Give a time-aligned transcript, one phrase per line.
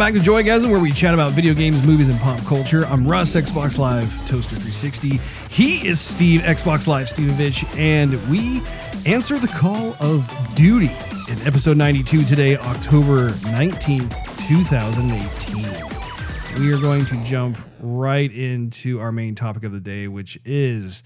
[0.00, 2.86] back to Joygasm, where we chat about video games, movies, and pop culture.
[2.86, 5.18] I'm Russ, Xbox Live Toaster 360.
[5.50, 8.62] He is Steve, Xbox Live Stevevich, and we
[9.04, 10.90] answer the call of duty
[11.30, 14.16] in episode 92 today, October 19th,
[14.48, 16.62] 2018.
[16.62, 21.02] We are going to jump right into our main topic of the day, which is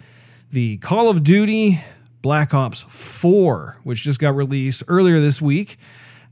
[0.52, 1.80] the Call of Duty
[2.22, 5.78] Black Ops 4, which just got released earlier this week.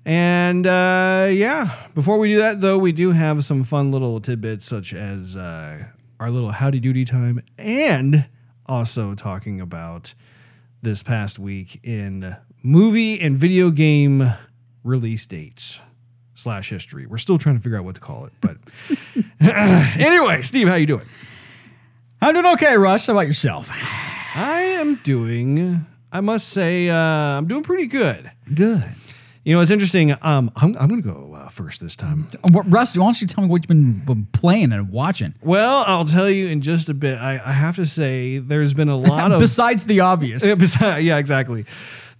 [0.05, 4.65] And uh, yeah, before we do that, though, we do have some fun little tidbits,
[4.65, 5.85] such as uh,
[6.19, 8.29] our little howdy doody time, and
[8.67, 10.15] also talking about
[10.83, 14.25] this past week in movie and video game
[14.83, 15.81] release dates
[16.35, 17.07] slash history.
[17.07, 18.57] We're still trying to figure out what to call it, but
[19.41, 21.05] anyway, Steve, how you doing?
[22.21, 23.07] I'm doing okay, Russ.
[23.07, 23.69] How about yourself?
[24.35, 25.87] I am doing.
[26.13, 28.31] I must say, uh, I'm doing pretty good.
[28.55, 28.85] Good.
[29.45, 30.13] You know, it's interesting.
[30.23, 32.29] Um, I'm, I'm going to go uh, first this time.
[32.53, 35.35] What, Russ, why don't you tell me what you've been, been playing and watching?
[35.43, 37.19] Well, I'll tell you in just a bit.
[37.19, 40.45] I, I have to say, there's been a lot of Besides the obvious.
[40.83, 41.65] Yeah, exactly.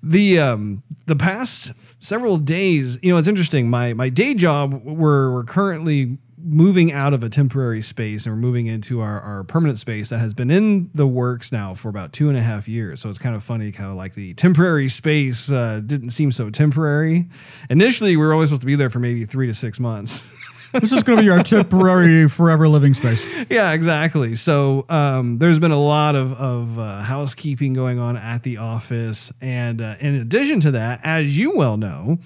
[0.03, 3.71] The um the past several days, you know, it's interesting.
[3.71, 8.41] My my day job, we're we're currently moving out of a temporary space and we're
[8.41, 12.13] moving into our, our permanent space that has been in the works now for about
[12.13, 13.01] two and a half years.
[13.01, 17.29] So it's kind of funny how like the temporary space uh, didn't seem so temporary.
[17.71, 20.73] Initially, we were only supposed to be there for maybe three to six months.
[20.73, 23.47] this is going to be our temporary, forever living space.
[23.51, 24.35] yeah, exactly.
[24.35, 29.33] So um, there's been a lot of, of uh, housekeeping going on at the office.
[29.41, 32.19] And uh, in addition to that, as you well know,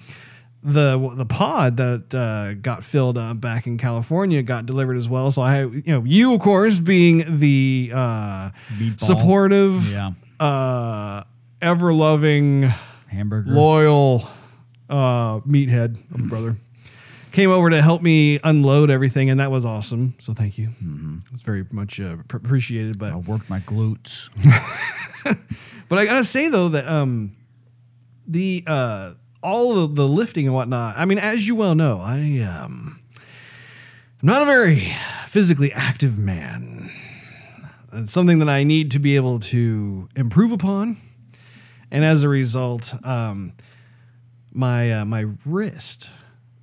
[0.67, 5.31] the the pod that uh, got filled up back in California got delivered as well.
[5.31, 8.49] So I, you know, you of course being the uh,
[8.97, 10.11] supportive, Yeah.
[10.39, 11.23] uh,
[11.61, 12.63] ever loving,
[13.07, 13.51] Hamburger.
[13.51, 14.27] loyal
[14.89, 15.97] uh, meathead
[16.29, 16.57] brother,
[17.31, 20.15] came over to help me unload everything, and that was awesome.
[20.19, 20.69] So thank you.
[20.81, 22.99] It was very much uh, pr- appreciated.
[22.99, 24.29] But I worked my glutes.
[25.89, 27.33] But I gotta say though that um
[28.27, 29.13] the uh
[29.47, 30.97] all of the lifting and whatnot.
[30.97, 32.99] I mean, as you well know, I um
[34.21, 34.79] I'm not a very
[35.25, 36.89] physically active man.
[37.93, 40.97] It's something that I need to be able to improve upon,
[41.91, 43.53] and as a result, um,
[44.51, 46.11] my uh, my wrist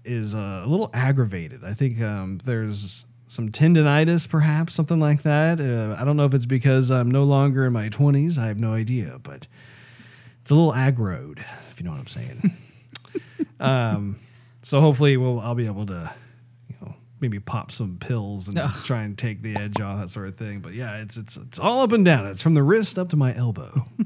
[0.04, 1.64] is uh, a little aggravated.
[1.64, 5.58] I think um, there's some tendonitis, perhaps something like that.
[5.58, 8.36] Uh, I don't know if it's because I'm no longer in my 20s.
[8.38, 9.46] I have no idea, but
[10.42, 11.38] it's a little aggroed,
[11.70, 12.52] if you know what I'm saying.
[13.60, 14.16] um,
[14.62, 16.12] so hopefully, we'll I'll be able to,
[16.68, 20.28] you know, maybe pop some pills and try and take the edge off that sort
[20.28, 20.60] of thing.
[20.60, 22.26] But yeah, it's it's it's all up and down.
[22.26, 23.86] It's from the wrist up to my elbow.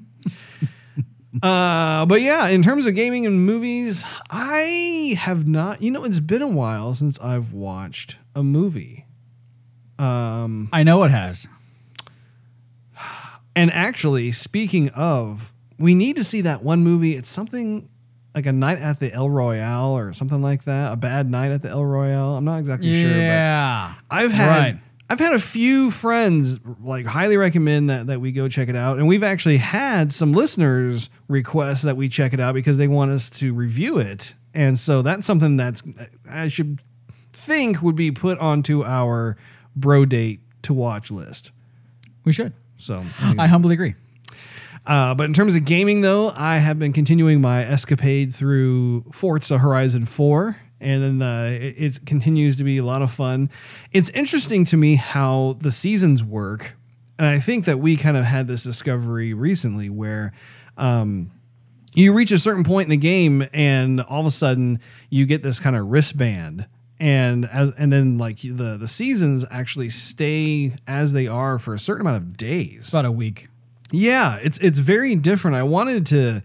[1.43, 5.83] Uh, but yeah, in terms of gaming and movies, I have not.
[5.83, 9.07] You know, it's been a while since I've watched a movie.
[9.99, 11.47] Um, I know it has.
[13.55, 17.13] and actually, speaking of, we need to see that one movie.
[17.13, 17.89] It's something
[18.34, 20.93] like a night at the El Royale or something like that.
[20.93, 22.37] A bad night at the El Royale.
[22.37, 23.11] I'm not exactly sure.
[23.11, 23.94] Yeah.
[24.11, 24.77] I've had Right.
[25.11, 28.99] I've had a few friends like highly recommend that that we go check it out,
[28.99, 33.11] and we've actually had some listeners request that we check it out because they want
[33.11, 35.83] us to review it, and so that's something that's
[36.31, 36.81] I should
[37.33, 39.38] think would be put onto our
[39.75, 41.53] bro date to watch list.
[42.25, 42.53] We should.
[42.77, 43.03] So,
[43.38, 43.94] I humbly agree.
[44.88, 49.59] Uh, but in terms of gaming, though, I have been continuing my escapade through Forza
[49.59, 53.50] Horizon 4, and then uh, it, it continues to be a lot of fun.
[53.93, 56.75] It's interesting to me how the seasons work,
[57.19, 60.32] and I think that we kind of had this discovery recently where.
[60.76, 61.32] Um,
[61.94, 64.78] you reach a certain point in the game, and all of a sudden
[65.10, 66.69] you get this kind of wristband,
[67.00, 71.79] and as and then like the the seasons actually stay as they are for a
[71.79, 72.91] certain amount of days.
[72.91, 73.49] About a week.
[73.93, 75.56] Yeah, it's it's very different.
[75.56, 76.43] I wanted to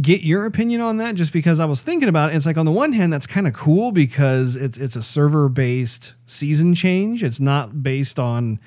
[0.00, 2.36] get your opinion on that just because I was thinking about it.
[2.36, 5.48] It's like on the one hand, that's kind of cool because it's it's a server
[5.48, 7.22] based season change.
[7.22, 8.58] It's not based on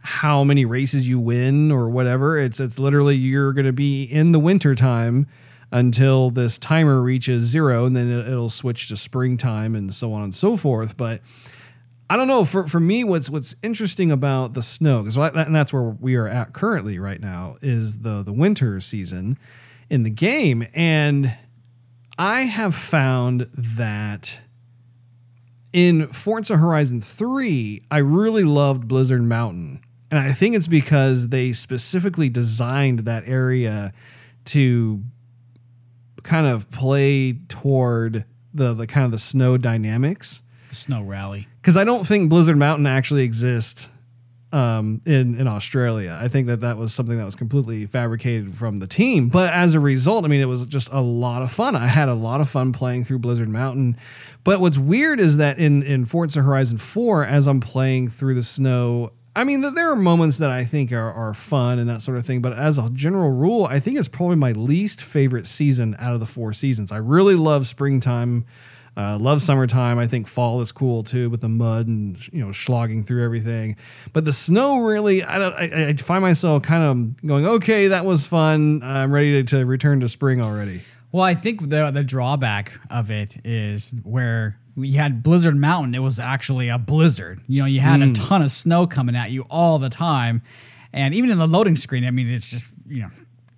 [0.00, 2.38] how many races you win or whatever.
[2.38, 5.26] It's it's literally you're going to be in the winter time
[5.72, 10.22] until this timer reaches zero, and then it- it'll switch to springtime and so on
[10.22, 10.96] and so forth.
[10.96, 11.20] But
[12.08, 12.44] I don't know.
[12.44, 16.28] For for me, what's what's interesting about the snow, because and that's where we are
[16.28, 19.38] at currently right now, is the the winter season
[19.90, 21.36] in the game, and
[22.18, 24.40] I have found that
[25.72, 29.80] in Forza Horizon Three, I really loved Blizzard Mountain,
[30.10, 33.92] and I think it's because they specifically designed that area
[34.46, 35.02] to
[36.22, 38.24] kind of play toward
[38.54, 41.48] the the kind of the snow dynamics The snow rally.
[41.66, 43.88] Because I don't think Blizzard Mountain actually exists
[44.52, 46.16] um, in in Australia.
[46.16, 49.30] I think that that was something that was completely fabricated from the team.
[49.30, 51.74] But as a result, I mean, it was just a lot of fun.
[51.74, 53.96] I had a lot of fun playing through Blizzard Mountain.
[54.44, 58.44] But what's weird is that in in Forza Horizon Four, as I'm playing through the
[58.44, 59.10] snow.
[59.34, 62.24] I mean, there are moments that I think are, are fun and that sort of
[62.24, 66.14] thing, but as a general rule, I think it's probably my least favorite season out
[66.14, 66.90] of the four seasons.
[66.90, 68.46] I really love springtime
[68.96, 69.98] uh, love summertime.
[69.98, 73.76] I think fall is cool too with the mud and you know slogging through everything.
[74.12, 75.54] But the snow really, I don't.
[75.54, 78.80] I, I find myself kind of going, okay, that was fun.
[78.82, 80.80] I'm ready to, to return to spring already.
[81.12, 85.94] Well, I think the the drawback of it is where we had Blizzard Mountain.
[85.94, 87.40] It was actually a blizzard.
[87.46, 90.42] You know, you had a ton of snow coming at you all the time,
[90.92, 93.08] and even in the loading screen, I mean, it's just you know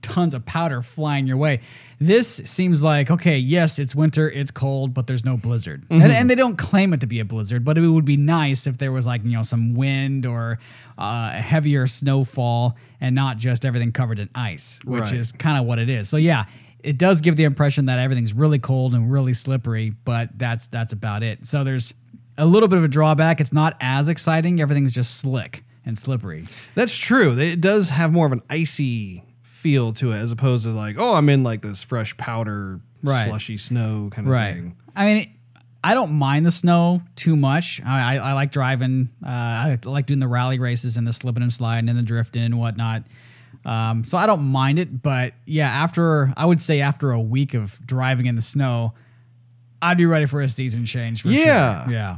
[0.09, 1.61] tons of powder flying your way.
[2.01, 6.31] This seems like okay, yes, it's winter, it's cold, but there's no blizzard, and, and
[6.31, 7.65] they don't claim it to be a blizzard.
[7.65, 10.59] But it would be nice if there was like you know some wind or
[10.97, 15.13] uh, heavier snowfall, and not just everything covered in ice, which Right.
[15.15, 16.09] is kind of what it is.
[16.09, 16.45] So yeah,
[16.85, 20.93] it does give the impression that everything's really cold and really slippery, but that's that's
[20.93, 21.47] about it.
[21.47, 21.95] So there's
[22.37, 23.41] a little bit of a drawback.
[23.41, 24.61] It's not as exciting.
[24.61, 26.45] Everything's just slick and slippery.
[26.77, 27.37] That's true.
[27.37, 29.25] It does have more of an icy
[29.63, 33.29] feel to it as opposed to like, oh, I'm in like this fresh powder, Right.
[33.29, 34.77] slushy snow kind of thing.
[34.97, 35.29] I mean, it,
[35.85, 37.81] I don't mind the snow too much.
[37.85, 39.09] I, I, I like driving.
[39.25, 42.43] Uh, I like doing the rally races and the slipping and sliding and the drifting
[42.43, 43.05] and whatnot.
[43.65, 45.03] Um, so I don't mind it.
[45.03, 48.95] But yeah, after I would say after a week of driving in the snow,
[49.81, 51.23] I'd be ready for a season change.
[51.23, 51.85] For Yeah.
[51.85, 51.93] sure.
[51.93, 52.17] yeah.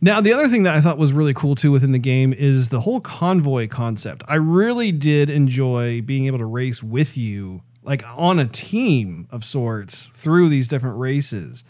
[0.00, 2.68] Now, the other thing that I thought was really cool too within the game is
[2.70, 4.22] the whole convoy concept.
[4.28, 9.44] I really did enjoy being able to race with you, like on a team of
[9.44, 11.64] sorts, through these different races.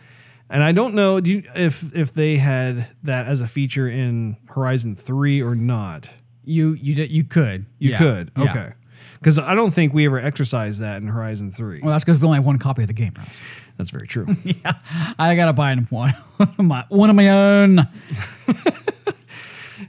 [0.48, 4.36] And I don't know do you, if if they had that as a feature in
[4.48, 6.10] Horizon Three or not.
[6.44, 7.98] You you did you could You Yeah.
[7.98, 8.44] could, Yeah.
[8.44, 8.72] okay,
[9.14, 11.80] because I don't think we ever exercised that in Horizon Three.
[11.82, 13.40] Well, that's because we only have one copy of the game, Russ.
[13.82, 14.28] That's very true.
[14.44, 14.74] yeah,
[15.18, 17.76] I gotta buy one, one of my one of my own.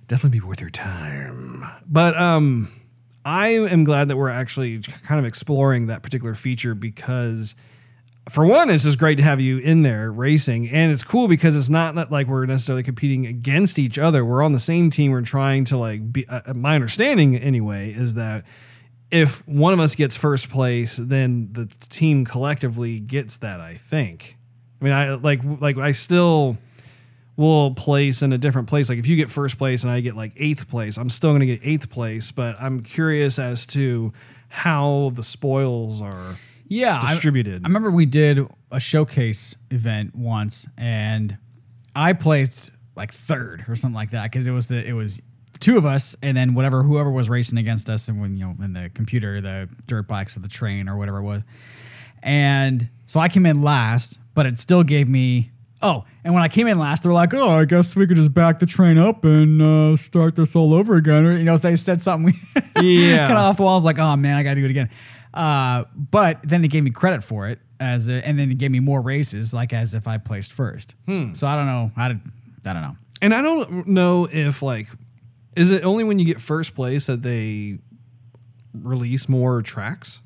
[0.07, 1.61] definitely be worth your time.
[1.85, 2.69] But um,
[3.23, 7.55] I am glad that we're actually kind of exploring that particular feature because,
[8.29, 11.55] for one, it's just great to have you in there racing, and it's cool because
[11.55, 14.25] it's not like we're necessarily competing against each other.
[14.25, 15.11] We're on the same team.
[15.11, 16.27] We're trying to like be.
[16.27, 18.43] Uh, my understanding, anyway, is that.
[19.13, 23.59] If one of us gets first place, then the team collectively gets that.
[23.61, 24.35] I think.
[24.81, 26.57] I mean, I like like I still
[27.35, 28.89] will place in a different place.
[28.89, 31.39] Like if you get first place and I get like eighth place, I'm still going
[31.41, 32.31] to get eighth place.
[32.31, 34.13] But I'm curious as to
[34.49, 36.35] how the spoils are.
[36.67, 37.63] yeah, I- distributed.
[37.63, 38.39] I, remember we did
[38.71, 41.37] a showcase event once, and
[41.95, 45.21] I placed like third or something like that because it was the it was
[45.63, 48.53] two of us, and then whatever whoever was racing against us, and when you know
[48.63, 51.41] in the computer, the dirt bikes or the train or whatever it was,
[52.21, 55.51] and so I came in last, but it still gave me.
[55.81, 58.15] Oh, and when I came in last, they were like, "Oh, I guess we could
[58.15, 61.57] just back the train up and uh, start this all over again." Or you know,
[61.57, 62.33] they said something
[62.81, 63.27] Yeah.
[63.27, 63.73] kind of off the wall.
[63.73, 64.89] I was like, "Oh man, I got to do it again."
[65.33, 68.69] Uh, but then it gave me credit for it as, a, and then it gave
[68.71, 70.93] me more races, like as if I placed first.
[71.07, 71.91] So I don't know.
[71.97, 72.21] I did.
[72.65, 72.95] I don't know.
[73.21, 74.87] And I don't know if like,
[75.55, 77.79] is it only when you get first place that they
[78.73, 80.21] release more tracks,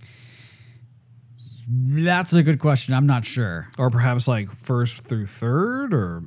[1.70, 2.94] That's a good question.
[2.94, 3.68] I'm not sure.
[3.78, 6.24] or perhaps like first through third, or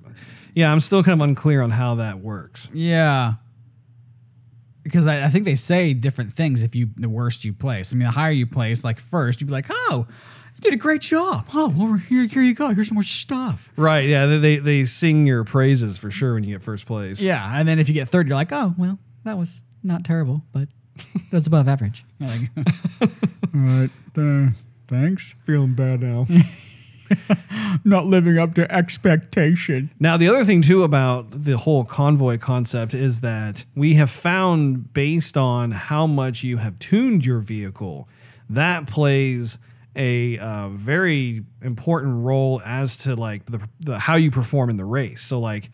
[0.55, 2.69] yeah, I'm still kind of unclear on how that works.
[2.73, 3.35] Yeah.
[4.83, 7.93] Because I, I think they say different things if you the worst you place.
[7.95, 10.07] I mean, the higher you place, like first, you'd be like, "Oh,
[10.61, 11.47] did a great job.
[11.55, 12.69] Oh, well, here, here you go.
[12.69, 14.07] Here's some more stuff." Right?
[14.07, 17.21] Yeah, they they, sing your praises for sure when you get first place.
[17.21, 20.43] Yeah, and then if you get third, you're like, "Oh, well, that was not terrible,
[20.53, 20.69] but
[21.31, 22.51] that's above average." Like,
[23.55, 24.51] All right, uh,
[24.87, 25.35] thanks.
[25.39, 26.27] feeling bad now.
[27.85, 29.91] Not living up to expectation.
[29.99, 34.93] Now, the other thing too about the whole convoy concept is that we have found,
[34.93, 38.07] based on how much you have tuned your vehicle,
[38.49, 39.59] that plays
[39.97, 44.85] a uh, very important role as to like the, the how you perform in the
[44.85, 45.21] race.
[45.21, 45.71] So, like,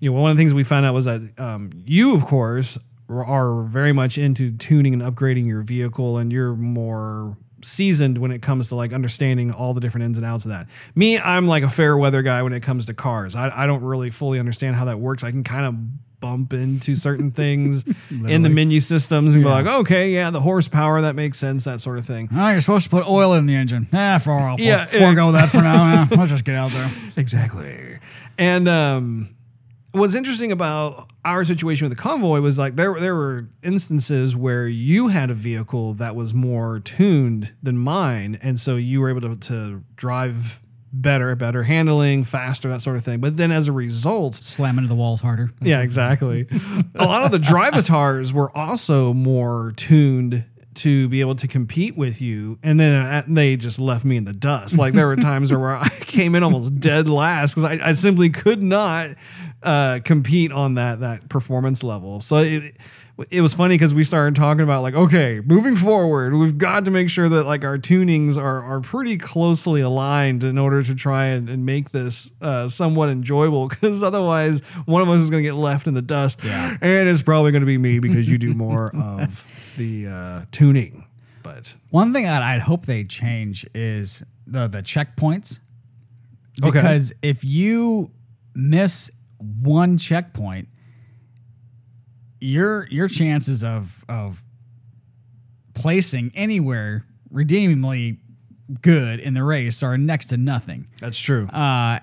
[0.00, 2.78] you know, one of the things we found out was that um, you, of course,
[3.08, 8.40] are very much into tuning and upgrading your vehicle, and you're more seasoned when it
[8.40, 10.66] comes to like understanding all the different ins and outs of that.
[10.94, 13.34] Me, I'm like a fair weather guy when it comes to cars.
[13.34, 15.24] I, I don't really fully understand how that works.
[15.24, 15.74] I can kind of
[16.20, 17.84] bump into certain things
[18.28, 21.80] in the menu systems and be like, okay, yeah, the horsepower, that makes sense, that
[21.80, 22.28] sort of thing.
[22.34, 23.86] Oh, you're supposed to put oil in the engine.
[23.92, 25.92] Ah, for I'll Yeah, forego that for now.
[25.92, 26.90] Yeah, let's just get out there.
[27.16, 27.98] Exactly.
[28.36, 29.34] And um
[29.92, 34.66] what's interesting about our situation with the convoy was like there there were instances where
[34.68, 39.22] you had a vehicle that was more tuned than mine, and so you were able
[39.22, 40.60] to, to drive
[41.00, 43.20] better, better handling, faster, that sort of thing.
[43.20, 45.50] But then as a result, Slam into the walls harder.
[45.60, 46.46] yeah, exactly.
[46.94, 52.22] a lot of the drivatars were also more tuned to be able to compete with
[52.22, 54.78] you, and then uh, they just left me in the dust.
[54.78, 58.30] Like there were times where I came in almost dead last because I, I simply
[58.30, 59.10] could not
[59.62, 62.20] uh, compete on that that performance level.
[62.20, 62.76] So it
[63.30, 66.90] it was funny because we started talking about like okay moving forward we've got to
[66.90, 71.26] make sure that like our tunings are are pretty closely aligned in order to try
[71.26, 75.48] and, and make this uh, somewhat enjoyable because otherwise one of us is going to
[75.48, 76.76] get left in the dust Yeah.
[76.80, 81.04] and it's probably going to be me because you do more of the uh, tuning
[81.42, 85.60] but One thing that I'd hope they change is the the checkpoints.
[86.62, 86.70] Okay.
[86.70, 88.10] Because if you
[88.54, 90.68] miss one checkpoint,
[92.40, 94.42] your your chances of of
[95.74, 98.18] placing anywhere redeemingly
[98.82, 100.86] good in the race are next to nothing.
[101.00, 101.98] that's true Uh,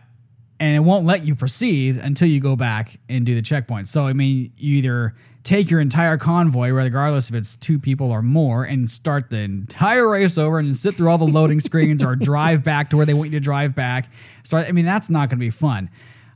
[0.60, 3.90] and it won't let you proceed until you go back and do the checkpoint.
[3.90, 5.14] So I mean, you either
[5.44, 10.10] take your entire convoy, regardless if it's two people or more, and start the entire
[10.10, 13.14] race over and sit through all the loading screens, or drive back to where they
[13.14, 14.10] want you to drive back.
[14.44, 14.66] Start.
[14.68, 15.90] I mean, that's not going to be fun.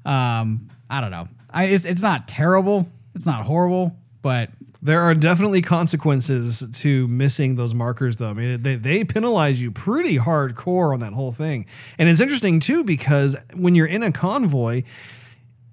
[0.05, 1.29] Um, I don't know.
[1.51, 2.91] I, it's it's not terrible.
[3.19, 4.49] It's not horrible, but
[4.81, 8.29] There are definitely consequences to missing those markers, though.
[8.29, 11.65] I mean, they, they penalize you pretty hardcore on that whole thing.
[11.97, 14.83] And it's interesting, too, because when you're in a convoy,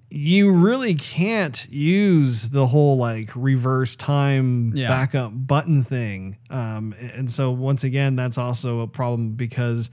[0.09, 4.89] you really can't use the whole like reverse time Yeah.
[4.89, 6.35] backup button thing.
[6.49, 9.89] Um, and so, once again, that's also a problem because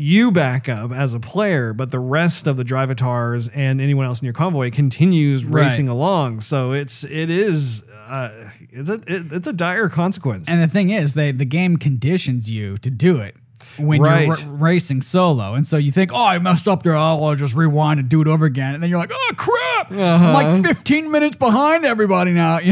[0.00, 4.20] you back up as a player, but the rest of the drivatars and anyone else
[4.20, 5.64] in your convoy continues Right.
[5.64, 6.40] racing along.
[6.40, 8.30] So it's it is uh,
[8.70, 10.48] it's a it, it's a dire consequence.
[10.48, 13.36] And the thing is, they the game conditions you to do it
[13.78, 14.26] when Right.
[14.26, 16.94] you're r- racing solo, and so you think, "Oh, I messed up there.
[16.96, 19.92] Oh, I'll just rewind and do it over again." And then you're like, "Oh crap!
[19.92, 20.32] I'm Uh-huh.
[20.32, 22.58] like 15 minutes behind everybody now."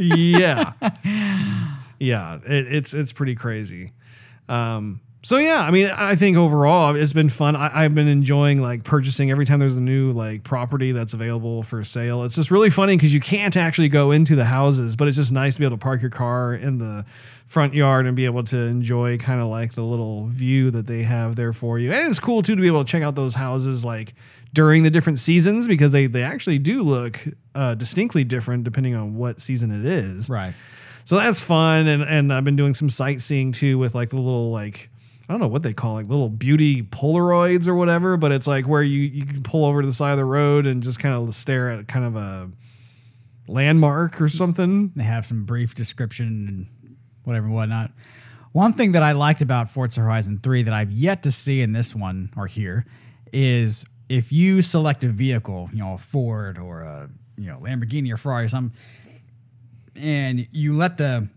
[0.00, 0.72] Yeah,
[1.98, 3.92] yeah, it, it's it's pretty crazy.
[4.48, 7.54] Um, so yeah, I mean, I think overall it's been fun.
[7.54, 11.62] I, I've been enjoying like purchasing every time there's a new like property that's available
[11.62, 12.22] for sale.
[12.22, 15.30] It's just really funny because you can't actually go into the houses, but it's just
[15.30, 17.04] nice to be able to park your car in the
[17.44, 21.02] front yard and be able to enjoy kind of like the little view that they
[21.02, 21.92] have there for you.
[21.92, 24.14] And it's cool too to be able to check out those houses like
[24.54, 27.20] during the different seasons because they they actually do look
[27.54, 30.30] uh, distinctly different depending on what season it is.
[30.30, 30.54] right.
[31.04, 34.50] So that's fun, and and I've been doing some sightseeing too with like the little
[34.50, 34.88] like
[35.28, 38.66] I don't know what they call like little beauty Polaroids or whatever, but it's like
[38.66, 41.14] where you you can pull over to the side of the road and just kind
[41.14, 42.50] of stare at kind of a
[43.46, 44.92] landmark or something.
[44.96, 47.90] They have some brief description and whatever and whatnot.
[48.52, 51.72] One thing that I liked about Forza Horizon 3 that I've yet to see in
[51.72, 52.86] this one or here
[53.30, 58.10] is if you select a vehicle, you know, a Ford or a you know Lamborghini
[58.12, 58.76] or Ferrari or something,
[59.94, 61.28] and you let the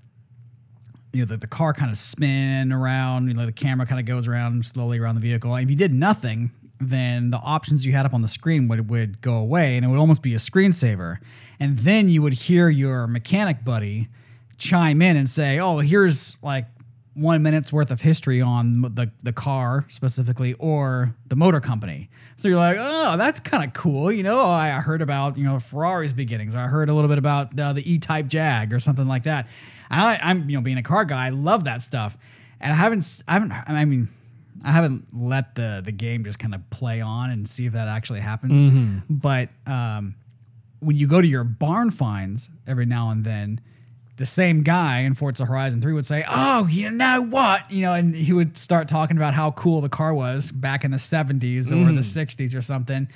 [1.13, 4.05] you know the, the car kind of spin around, you know, the camera kind of
[4.05, 5.53] goes around slowly around the vehicle.
[5.55, 8.89] And if you did nothing, then the options you had up on the screen would,
[8.89, 11.17] would go away and it would almost be a screensaver.
[11.59, 14.07] And then you would hear your mechanic buddy
[14.57, 16.65] chime in and say, Oh, here's like
[17.13, 22.09] one minute's worth of history on the, the car specifically or the motor company.
[22.37, 24.11] So you're like, oh, that's kind of cool.
[24.11, 26.55] You know, I heard about, you know, Ferrari's beginnings.
[26.55, 29.47] I heard a little bit about uh, the E-Type Jag or something like that.
[29.91, 32.17] And I, I'm, you know, being a car guy, I love that stuff.
[32.59, 34.07] And I haven't, I haven't, I mean,
[34.63, 37.87] I haven't let the the game just kind of play on and see if that
[37.87, 38.61] actually happens.
[39.09, 40.15] But um,
[40.79, 43.59] when you go to your barn finds every now and then,
[44.17, 47.71] the same guy in Forza Horizon 3 would say, Oh, you know what?
[47.71, 50.91] You know, and he would start talking about how cool the car was back in
[50.91, 53.07] the 70s or the 60s or something.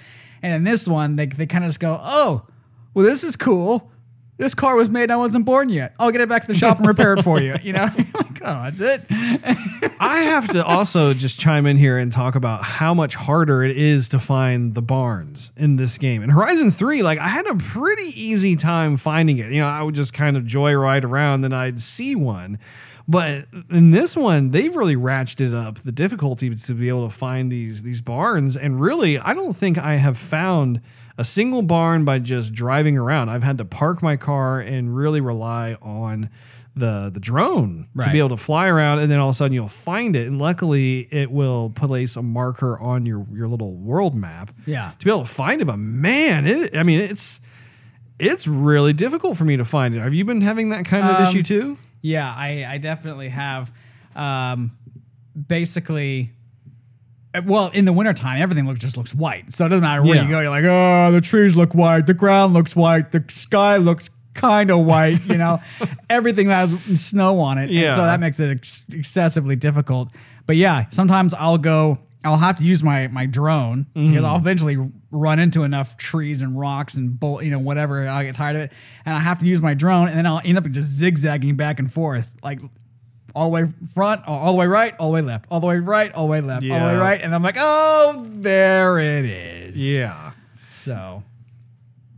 [0.41, 2.48] And in this one, they, they kind of just go, Oh,
[2.96, 3.91] well, this is cool.
[4.38, 5.94] This car was made, and I wasn't born yet.
[5.98, 7.56] I'll get it back to the shop and repair it for you.
[7.62, 9.06] You know, like, oh, that's it.
[10.00, 13.75] I have to also just chime in here and talk about how much harder it
[13.77, 16.22] is to find the barns in this game.
[16.22, 19.51] In Horizon 3, like I had a pretty easy time finding it.
[19.51, 22.60] You know, I would just kind of joyride around and I'd see one.
[23.07, 27.51] But in this one, they've really ratcheted up the difficulty to be able to find
[27.51, 28.57] these these barns.
[28.57, 30.81] And really, I don't think I have found
[31.17, 33.29] a single barn by just driving around.
[33.29, 36.29] I've had to park my car and really rely on
[36.75, 39.53] the the drone to be able to fly around, and then all of a sudden
[39.53, 44.15] you'll find it, and luckily it will place a marker on your your little world
[44.15, 44.50] map.
[44.65, 44.91] Yeah.
[44.97, 45.65] to be able to find it.
[45.65, 47.39] But man, it I mean it's
[48.19, 50.00] it's really difficult for me to find it.
[50.00, 51.77] Have you been having that kind of Um, issue too?
[52.05, 53.71] Yeah, I, I definitely have.
[54.15, 54.71] Um,
[55.47, 56.31] basically,
[57.33, 59.51] uh, well, in the wintertime, everything looks just looks white.
[59.51, 60.24] So it doesn't matter where Yeah.
[60.24, 60.39] you go.
[60.39, 64.69] You're like, oh, the trees look white, the ground looks white, the sky looks kind
[64.69, 65.25] of white.
[65.25, 65.57] You know,
[66.09, 67.69] everything has snow on it.
[67.71, 67.85] Yeah.
[67.85, 70.09] And so that makes it ex- excessively difficult.
[70.45, 71.97] But yeah, sometimes I'll go.
[72.25, 74.41] I'll have to use my my drone because I'll mm.
[74.41, 78.08] eventually run into enough trees and rocks and bull, you know whatever.
[78.08, 78.74] I'll get tired of it,
[79.05, 81.79] and I have to use my drone, and then I'll end up just zigzagging back
[81.79, 82.60] and forth, like
[83.36, 85.77] all the way front, all the way right, all the way left, all the way
[85.77, 89.25] right, all the way left, all the way right, and I'm like, oh, there it
[89.25, 89.96] is.
[89.96, 90.32] Yeah.
[90.72, 91.24] So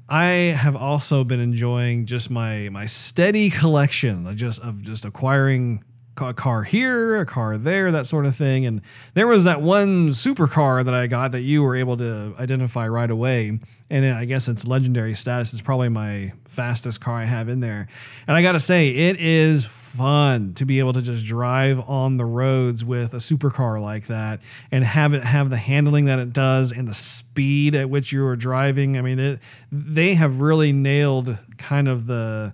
[0.09, 5.83] I have also been enjoying just my my steady collection of just of just acquiring
[6.21, 8.65] a car here, a car there, that sort of thing.
[8.65, 8.81] And
[9.13, 13.09] there was that one supercar that I got that you were able to identify right
[13.09, 13.59] away.
[13.89, 17.87] And I guess its legendary status is probably my fastest car I have in there.
[18.27, 22.17] And I got to say, it is fun to be able to just drive on
[22.17, 26.33] the roads with a supercar like that and have it have the handling that it
[26.33, 28.97] does and the speed at which you are driving.
[28.97, 29.39] I mean, it
[29.71, 32.53] they have really nailed kind of the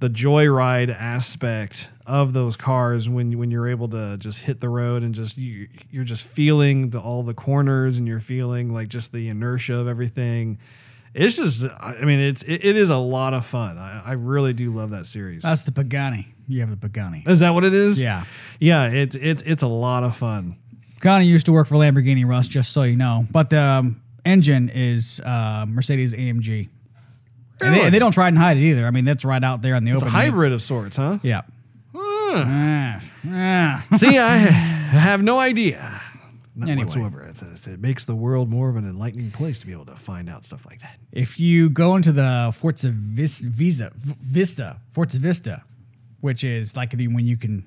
[0.00, 5.02] the joyride aspect of those cars when when you're able to just hit the road
[5.02, 9.12] and just you, you're just feeling the, all the corners and you're feeling like just
[9.12, 10.58] the inertia of everything.
[11.14, 13.78] It's just, I mean, it's it, it is a lot of fun.
[13.78, 15.42] I, I really do love that series.
[15.42, 16.26] that's the Pagani.
[16.48, 17.22] You have the Pagani.
[17.26, 18.00] Is that what it is?
[18.00, 18.24] Yeah.
[18.58, 18.88] yeah.
[18.88, 20.56] It's it's it's a lot of fun.
[20.96, 23.24] Pagani used to work for Lamborghini, Russ, just so you know.
[23.30, 26.68] But the um, engine is uh, Mercedes AMG.
[27.62, 28.86] And they, they don't try and hide it either.
[28.86, 30.06] I mean, that's right out there in the open.
[30.06, 30.20] It's open.
[30.20, 31.18] a hybrid of sorts, huh?
[31.22, 31.42] Yeah.
[33.96, 36.00] See, I have no idea.
[36.56, 36.84] Not Anyway.
[36.84, 37.22] whatsoever.
[37.28, 39.94] It's, it's- it makes the world more of an enlightening place to be able to
[39.96, 40.98] find out stuff like that.
[41.12, 45.62] If you go into the Forza Vis- Visa, V- Vista, Forza Vista,
[46.20, 47.64] which is like the when you can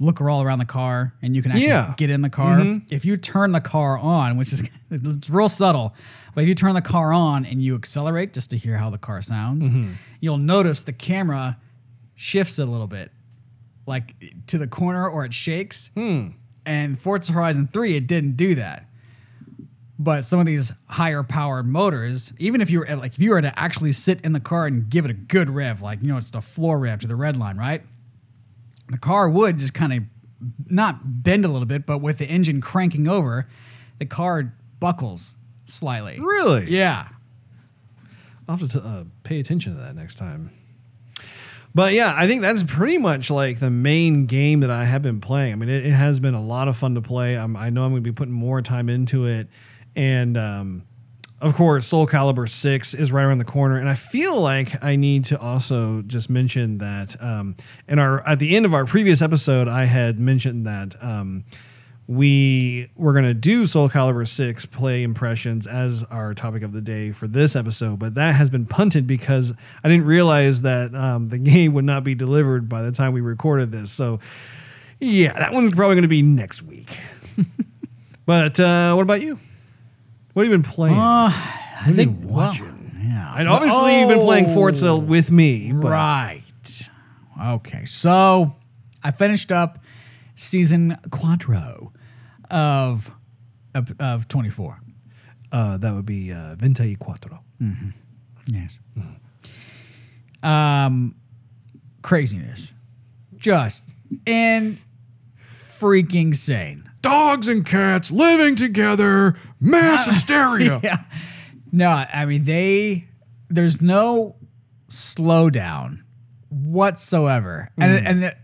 [0.00, 1.94] look all around the car and you can actually Yeah.
[1.96, 2.58] get in the car.
[2.58, 2.86] Mm-hmm.
[2.90, 5.94] If you turn the car on, which is it's real subtle,
[6.34, 8.98] but if you turn the car on and you accelerate just to hear how the
[8.98, 9.92] car sounds, mm-hmm.
[10.20, 11.58] you'll notice the camera
[12.14, 13.12] shifts a little bit,
[13.86, 14.14] like
[14.48, 15.90] to the corner or it shakes.
[16.66, 18.86] And Forza Horizon 3, it didn't do that.
[19.98, 23.40] But some of these higher powered motors, even if you were like if you were
[23.40, 26.18] to actually sit in the car and give it a good rev, like you know
[26.18, 27.80] it's the floor rev to the red line, right?
[28.88, 30.02] The car would just kind of
[30.68, 33.48] not bend a little bit, but with the engine cranking over,
[33.98, 36.18] the car buckles slightly.
[36.20, 36.66] Really?
[36.66, 37.08] Yeah.
[38.48, 40.50] I'll have to uh, pay attention to that next time.
[41.76, 45.20] But yeah, I think that's pretty much like the main game that I have been
[45.20, 45.52] playing.
[45.52, 47.36] I mean, it, it has been a lot of fun to play.
[47.36, 49.48] I'm, I know I'm going to be putting more time into it.
[49.94, 50.84] And um,
[51.38, 53.76] of course, Soul Calibur 6 is right around the corner.
[53.76, 57.54] And I feel like I need to also just mention that um,
[57.86, 60.94] in our at the end of our previous episode, I had mentioned that.
[61.02, 61.44] Um,
[62.08, 66.80] we were going to do Soul Calibur 6 play impressions as our topic of the
[66.80, 71.28] day for this episode, but that has been punted because I didn't realize that um,
[71.30, 73.90] the game would not be delivered by the time we recorded this.
[73.90, 74.20] So,
[75.00, 76.96] yeah, that one's probably going to be next week.
[78.26, 79.38] but uh, what about you?
[80.32, 80.96] What have you been playing?
[80.96, 82.92] Uh, I think watching.
[82.98, 83.34] Yeah.
[83.36, 84.54] and obviously, you've been playing Oh.
[84.54, 86.42] Forza with me, but Right.
[87.42, 87.84] Okay.
[87.84, 88.54] So
[89.02, 89.78] I finished up
[90.34, 91.92] season quattro
[92.50, 93.10] of
[93.74, 94.80] of, of 24.
[95.52, 97.42] uh, that would be uh, Venti Quattro.
[98.46, 98.78] Yes.
[100.42, 101.16] Um,
[102.02, 102.72] craziness,
[103.36, 103.84] just
[104.26, 104.82] and
[105.54, 106.88] freaking sane.
[107.00, 110.80] Dogs and cats living together, mass hysteria.
[110.82, 110.98] yeah.
[111.72, 113.08] No, I mean they.
[113.48, 114.36] There's no
[114.88, 115.98] slowdown
[116.50, 118.34] whatsoever, and and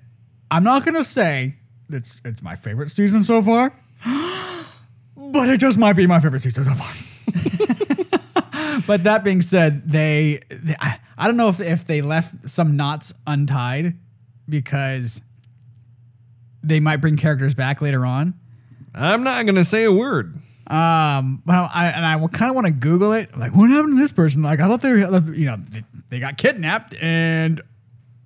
[0.50, 1.56] I'm not gonna say
[1.88, 3.76] it's it's my favorite season so far,
[5.16, 6.92] but it just might be my favorite season so far.
[8.86, 12.76] but that being said, they, they I, I don't know if if they left some
[12.76, 13.96] knots untied
[14.48, 15.22] because
[16.62, 18.34] they might bring characters back later on.
[18.94, 20.34] I'm not going to say a word.
[20.66, 23.36] Um, but I, and I kind of want to Google it.
[23.36, 24.42] Like, what happened to this person?
[24.42, 27.60] Like, I thought they were, you know, they, they got kidnapped, and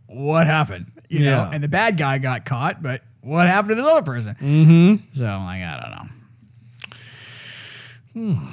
[0.07, 0.93] what happened?
[1.09, 4.35] You know, and the bad guy got caught, but what happened to this other person?
[4.41, 5.15] Mm-hmm.
[5.15, 5.81] So I'm like, I
[8.15, 8.37] don't know.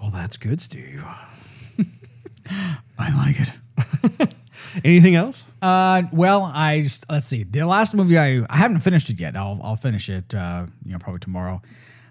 [0.00, 1.04] Well, that's good, Steve.
[2.98, 4.34] I like it.
[4.84, 5.44] Anything else?
[5.60, 7.42] Uh, well, I just, let's see.
[7.42, 9.36] The last movie I I haven't finished it yet.
[9.36, 10.34] I'll I'll finish it.
[10.34, 11.60] Uh, you know, probably tomorrow.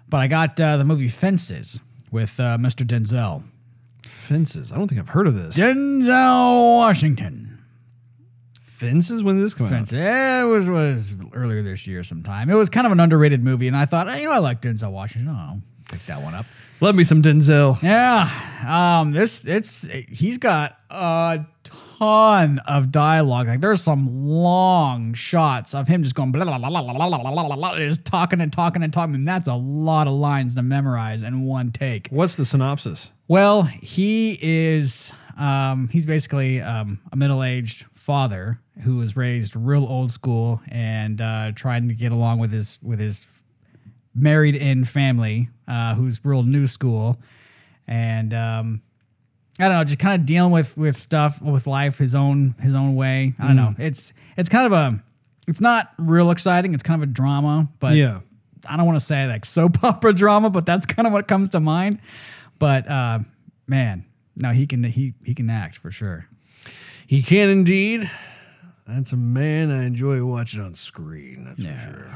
[0.08, 1.80] But I got uh, the movie Fences
[2.12, 2.86] with uh, Mr.
[2.86, 3.42] Denzel.
[4.04, 4.70] Fences.
[4.72, 5.58] I don't think I've heard of this.
[5.58, 7.49] Denzel Washington.
[8.80, 9.22] Fences?
[9.22, 9.92] When did this come Fences.
[9.92, 9.98] out?
[10.02, 12.48] Yeah, it was was earlier this year sometime.
[12.48, 14.62] It was kind of an underrated movie, and I thought, hey, you know, I like
[14.62, 15.28] Denzel Washington.
[15.28, 16.46] Oh, I'll pick that one up.
[16.80, 17.80] Love me some Denzel.
[17.82, 18.30] Yeah.
[18.66, 23.48] Um, this it's he's got a ton of dialogue.
[23.48, 27.48] Like there's some long shots of him just going blah blah blah blah blah blah
[27.48, 29.14] blah, blah just talking and talking and talking.
[29.14, 32.08] And that's a lot of lines to memorize in one take.
[32.08, 33.12] What's the synopsis?
[33.28, 40.10] Well, he is um, he's basically um, a middle-aged father who was raised real old
[40.10, 43.26] school and uh, trying to get along with his with his
[44.14, 47.18] married in family uh, who's real new school
[47.86, 48.82] and um,
[49.58, 52.74] I don't know, just kind of dealing with with stuff with life his own his
[52.74, 53.34] own way.
[53.38, 53.72] I don't know.
[53.78, 55.02] It's it's kind of a
[55.48, 56.72] it's not real exciting.
[56.74, 58.20] It's kind of a drama, but Yeah.
[58.68, 61.50] I don't want to say like soap opera drama, but that's kind of what comes
[61.50, 61.98] to mind.
[62.58, 63.20] But uh,
[63.66, 64.04] man,
[64.40, 66.26] no, he can he he can act for sure.
[67.06, 68.10] He can indeed.
[68.86, 71.44] That's a man I enjoy watching on screen.
[71.44, 71.78] That's Yeah.
[71.78, 72.06] for sure.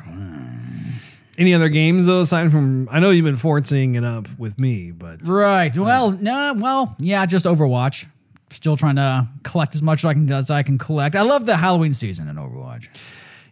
[1.37, 4.93] Any other games though, aside from I know you've been forcing it up with me,
[4.93, 5.77] but Right.
[5.77, 6.55] Well, no.
[6.57, 8.07] Well, yeah, just Overwatch.
[8.51, 11.17] Still trying to collect as much as I can as I can collect.
[11.17, 12.87] I love the Halloween season in Overwatch.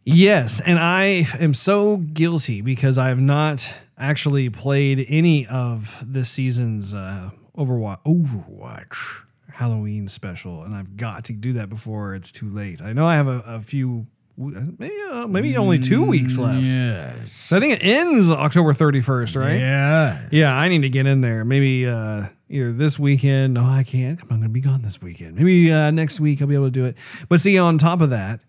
[0.04, 6.28] yes, and I am so guilty because I have not actually played any of this
[6.30, 12.48] season's uh, Overwatch Overwatch Halloween special, and I've got to do that before it's too
[12.48, 12.80] late.
[12.80, 16.72] I know I have a, a few, maybe uh, maybe only two weeks left.
[16.72, 17.32] Yes.
[17.32, 19.58] So I think it ends October 31st, right?
[19.60, 20.28] Yeah.
[20.30, 21.44] Yeah, I need to get in there.
[21.44, 23.54] Maybe uh, either this weekend.
[23.54, 24.20] No, I can't.
[24.22, 25.36] I'm going to be gone this weekend.
[25.36, 26.96] Maybe uh, next week I'll be able to do it.
[27.28, 28.40] But see, on top of that,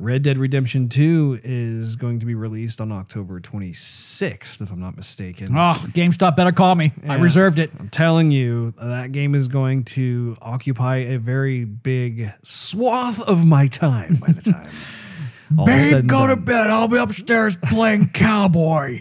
[0.00, 4.96] Red Dead Redemption 2 is going to be released on October 26th, if I'm not
[4.96, 5.48] mistaken.
[5.50, 6.92] Oh, GameStop better call me.
[7.06, 7.70] I reserved it.
[7.80, 13.66] I'm telling you, that game is going to occupy a very big swath of my
[13.66, 14.70] time by the time.
[15.58, 16.44] all go done.
[16.44, 16.70] bed.
[16.70, 19.00] I'll be upstairs playing cowboy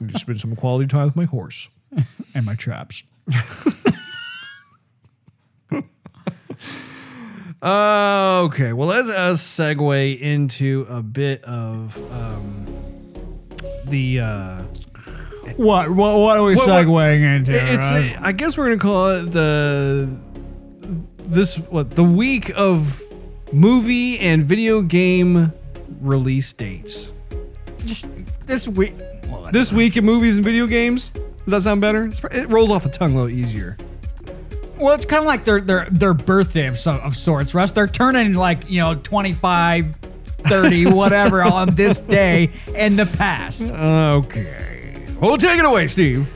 [0.00, 1.68] Need to spend some quality time with my horse.
[2.34, 3.02] and my traps.
[7.62, 12.66] Uh, okay, well, let's uh, segue into a bit of um,
[13.86, 14.20] the.
[14.20, 14.62] Uh,
[15.56, 15.90] What?
[15.90, 16.16] What?
[16.18, 17.52] What are we What- what- segueing into?
[17.52, 17.90] it's.
[17.92, 18.16] right?
[18.22, 20.08] I guess we're gonna call it the.
[21.28, 23.02] This what the week of
[23.52, 25.52] movie and video game
[26.00, 27.12] release dates.
[27.84, 28.06] just
[28.46, 28.94] this week.
[29.52, 31.10] This week in movies and video games.
[31.44, 32.06] Does that sound better?
[32.30, 33.76] It rolls off the tongue a little easier.
[34.80, 37.72] Well, it's kind of like their their their birthday of, so, of sorts, Russ.
[37.72, 43.70] They're turning like you know 25, 30, whatever on this day in the past.
[43.70, 45.06] Okay.
[45.20, 46.26] Well, take it away, Steve.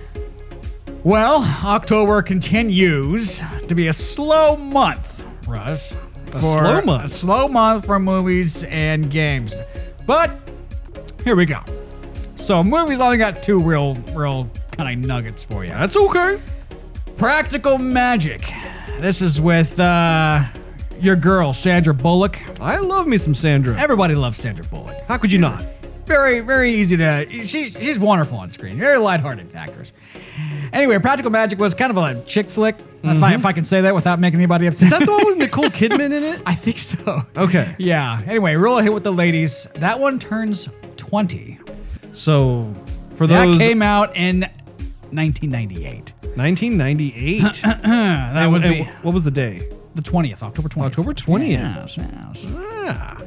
[1.04, 5.96] Well, October continues to be a slow month, Russ.
[6.28, 7.04] A slow month?
[7.04, 9.60] A slow month for movies and games.
[10.06, 10.30] But
[11.22, 11.60] here we go.
[12.36, 15.70] So movies only got two real, real kind of nuggets for you.
[15.70, 16.40] That's okay.
[17.16, 18.42] Practical Magic.
[19.00, 20.42] This is with uh,
[21.00, 22.38] your girl Sandra Bullock.
[22.60, 23.78] I love me some Sandra.
[23.78, 25.00] Everybody loves Sandra Bullock.
[25.06, 25.64] How could you not?
[26.06, 27.26] Very, very easy to.
[27.30, 28.78] She's she's wonderful on screen.
[28.78, 29.92] Very lighthearted actress.
[30.72, 33.82] Anyway, Practical Magic was kind of a chick flick, if, I, if I can say
[33.82, 34.82] that without making anybody upset.
[34.82, 36.42] Is that the one with Nicole Kidman in it?
[36.44, 37.20] I think so.
[37.36, 37.76] Okay.
[37.78, 38.20] Yeah.
[38.26, 39.68] Anyway, real hit with the ladies.
[39.76, 41.60] That one turns 20.
[42.12, 42.74] So,
[43.12, 44.50] for those That came out in
[45.14, 46.12] 1998.
[46.36, 47.42] 1998.
[47.84, 49.68] That would be what was the day?
[49.94, 50.84] the 20th, October 20th.
[50.86, 51.48] October 20th.
[51.50, 52.46] Yes, yes.
[52.50, 53.22] Ah,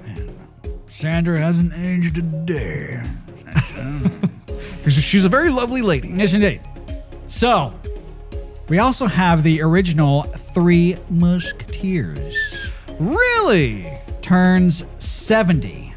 [0.86, 3.02] Sandra hasn't aged a day.
[4.89, 6.10] she's a very lovely lady.
[6.10, 6.60] Yes, indeed.
[7.28, 7.73] So,
[8.67, 12.36] we also have the original Three Musketeers.
[13.00, 13.88] Really?
[14.21, 15.93] Turns 70.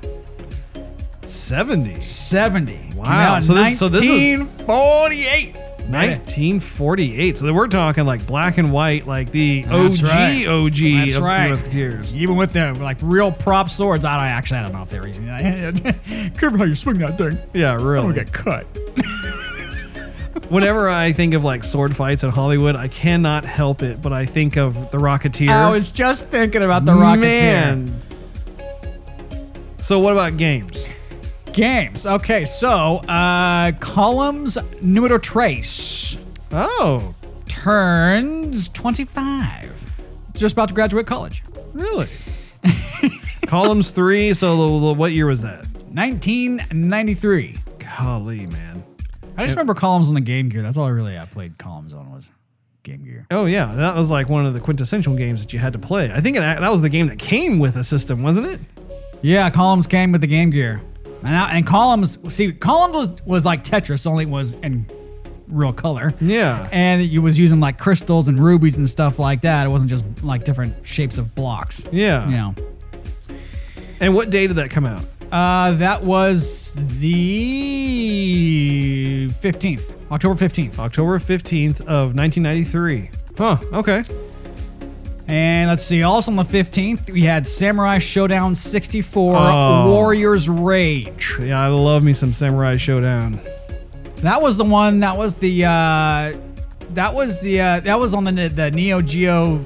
[1.23, 2.01] 70.
[2.01, 2.73] 70.
[2.73, 3.41] Came Wow.
[3.41, 5.57] So this- so this is- 1948.
[5.93, 7.39] 1948.
[7.39, 10.47] So we're talking like black and white, like the That's OG right.
[10.47, 11.41] OG That's of right.
[11.43, 12.15] Three Musketeers.
[12.15, 15.07] Even with the like real prop swords, I don't actually I don't know if they're
[15.07, 16.33] using that.
[16.39, 17.39] Careful how you swing that thing.
[17.53, 17.81] Yeah, really.
[17.81, 18.15] I don't really.
[18.15, 18.65] get cut.
[20.51, 24.25] Whenever I think of like sword fights in Hollywood, I cannot help it, but I
[24.25, 25.49] think of the Rocketeer.
[25.49, 27.21] I was just thinking about the Rocketeer.
[27.21, 28.03] Man.
[29.79, 30.93] So what about games?
[31.53, 32.07] Games.
[32.07, 32.69] Okay, so
[33.09, 36.19] uh Columns Numero Tres
[36.53, 37.15] Oh,
[37.49, 39.93] turns 25.
[40.35, 41.43] just about to graduate college.
[41.75, 42.09] Really?
[43.47, 44.33] Columns three.
[44.35, 45.67] So the, the- what year was that?
[45.93, 47.59] 1993.
[47.99, 48.85] Golly, man.
[49.39, 50.63] I just remember columns on the Game Gear.
[50.63, 52.31] That's all I really I played columns on was
[52.83, 53.27] Game Gear.
[53.31, 56.13] Oh yeah, that was like one of the quintessential games that you had to play.
[56.13, 58.61] I think it, that was the game that came with a system, wasn't it?
[59.23, 60.81] Yeah, columns came with the Game Gear,
[61.23, 62.19] and, I- and columns.
[62.35, 64.87] See, columns was was like Tetris, only it was in
[65.49, 66.15] real color.
[66.21, 66.69] Yeah.
[66.73, 69.67] and it was using like crystals and rubies and stuff like that.
[69.67, 71.85] It wasn't just like different shapes of blocks.
[71.91, 72.29] Yeah.
[72.29, 72.55] You know.
[74.01, 75.03] And what day did that come out?
[75.33, 76.75] Uh, that was
[77.91, 80.79] the 15th, October 15th.
[80.79, 83.11] October 15th of 1993.
[83.37, 84.03] Huh, okay.
[85.31, 89.91] And let's see, also on the 15th, we had Samurai Shodown 64 Oh.
[89.93, 91.37] Warriors Rage.
[91.41, 93.39] Yeah, I love me some Samurai Shodown.
[94.23, 96.33] That was the one that was the uh
[96.95, 99.65] that was the uh that was on the the Neo Geo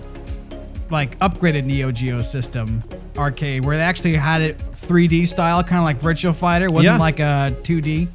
[0.91, 2.83] like upgraded Neo Geo system
[3.17, 6.95] arcade where they actually had it 3D style kind of like Virtual Fighter, it wasn't
[6.97, 6.99] Yeah.
[6.99, 8.09] like a 2D.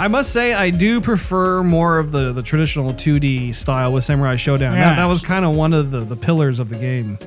[0.00, 4.36] I must say, I do prefer more of the, the traditional 2D style with Samurai
[4.36, 4.60] Shodown.
[4.60, 4.74] Yeah.
[4.76, 7.18] That, that was kind of one of the, the pillars of the game.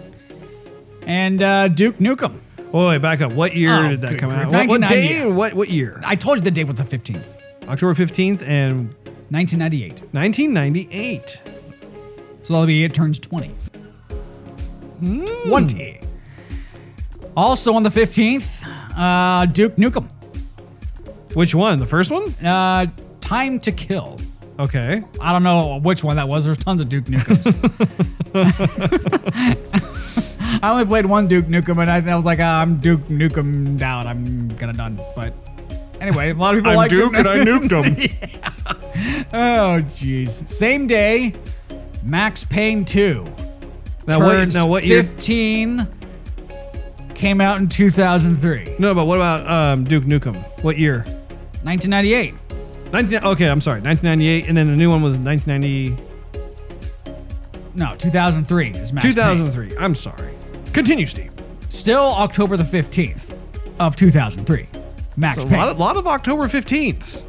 [1.06, 2.36] And uh Duke Nukem.
[2.74, 3.32] Oh, wait, back up.
[3.32, 4.52] What year Oh, did that come out?
[4.52, 6.02] What, what day what, what year?
[6.04, 7.28] I told you the date was the 15th.
[7.68, 8.88] October 15th and
[9.30, 10.02] 1998.
[10.12, 11.44] 1998.
[12.42, 13.54] So that'll be it turns 20.
[15.48, 16.02] 20.
[17.38, 18.66] Also on the 15th,
[18.98, 20.10] uh, Duke Nukem.
[21.36, 21.80] Which one?
[21.80, 22.34] The first one?
[22.44, 22.88] Uh,
[23.22, 24.20] Time to Kill.
[24.60, 25.04] Okay.
[25.20, 26.46] I don't know which one that was.
[26.46, 27.48] There's tons of Duke Nukems.
[30.64, 33.78] I only played one Duke Nukem, and I, I was like, ah, I'm Duke Nukem
[33.78, 34.08] down.
[34.08, 35.00] I'm gonna done.
[35.16, 35.34] But
[36.00, 37.96] anyway, a lot of people I'm like Duke and I nuked him.
[39.34, 40.48] oh, jeez.
[40.48, 41.34] Same day,
[42.04, 43.28] Max Payne 2.
[44.06, 45.04] Now what, now what year?
[45.04, 45.88] 15
[47.16, 48.76] came out in 2003.
[48.80, 50.36] No, but what about um, Duke Nukem?
[50.64, 51.06] What year?
[51.64, 52.34] 1998.
[52.92, 53.82] 19, okay, I'm sorry.
[53.82, 55.98] 1998, and then the new one was 1990,
[57.76, 59.14] No, 2003 is Max Payne.
[59.16, 59.78] 2003.
[59.78, 60.34] I'm sorry.
[60.74, 61.32] Continue, Steve.
[61.70, 63.36] Still October the 15th
[63.80, 64.68] of 2003.
[65.18, 67.26] Max So a lot, of, lot of October 15th.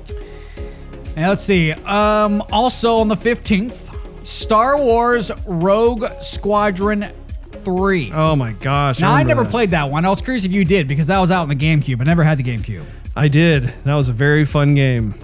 [1.16, 1.72] and let's see.
[1.72, 3.94] Um, also on the 15th,
[4.26, 7.10] Star Wars Rogue Squadron
[7.52, 8.10] 3.
[8.14, 9.00] Oh my gosh.
[9.00, 9.50] now, I remember never that.
[9.50, 10.04] played that one.
[10.04, 12.00] I was curious if you did because that was out in the GameCube.
[12.00, 12.84] I never had the GameCube.
[13.16, 13.62] I did.
[13.84, 15.14] That was a very fun game.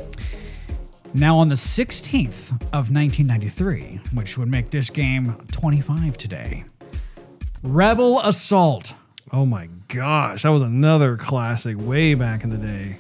[1.13, 6.65] Now, on the 16th of 1993, which would make this game 25 today,
[7.65, 8.95] Rebel Assault.
[9.33, 10.43] Oh my gosh.
[10.43, 12.97] That was another classic way back in the day.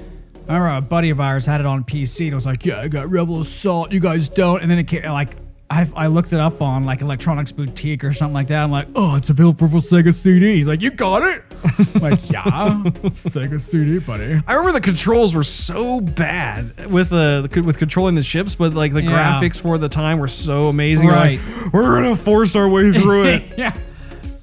[0.48, 2.80] I remember a buddy of ours had it on PC and I was like, "Yeah,
[2.80, 3.92] I got Rebel Assault.
[3.92, 5.36] You guys don't." And then it came like
[5.70, 8.64] I, I looked it up on like Electronics Boutique or something like that.
[8.64, 11.44] I'm like, "Oh, it's available for Sega CD." He's like, "You got it?"
[12.00, 17.78] Like, "Yeah, Sega CD, buddy." I remember the controls were so bad with the with
[17.78, 19.10] controlling the ships, but like the Yeah.
[19.40, 21.08] graphics for the time were so amazing.
[21.08, 21.38] Right.
[21.40, 23.42] like, we're gonna force our way through it.
[23.58, 23.76] yeah.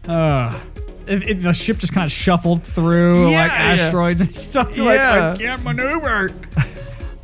[0.07, 0.59] Uh,
[1.07, 3.83] it, it- the ship just kind of shuffled through like Yeah, yeah.
[3.83, 4.75] asteroids and stuff.
[4.75, 5.33] You're like, Yeah.
[5.33, 6.31] I can't maneuver.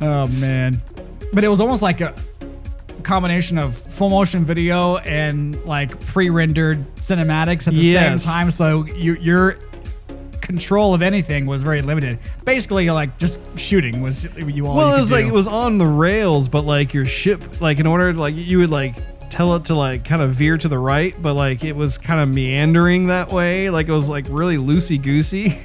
[0.00, 0.80] oh man!
[1.32, 2.14] But it was almost like a
[3.02, 8.24] combination of full motion video and like pre-rendered cinematics at the Yes.
[8.24, 8.50] same time.
[8.50, 9.58] So you, your
[10.44, 12.18] control of anything was very limited.
[12.44, 14.76] Basically, like just shooting was you all.
[14.76, 15.30] Well, you it was like do.
[15.30, 18.70] it was on the rails, but like your ship, like in order like you would
[18.70, 18.94] like
[19.30, 22.20] tell it to like kind of veer to the right, but like it was kind
[22.20, 23.70] of meandering that way.
[23.70, 25.52] Like it was like really loosey goosey.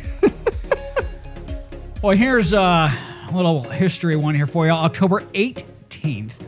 [2.01, 2.89] Well, here's uh,
[3.29, 4.71] a little history one here for you.
[4.71, 6.45] October 18th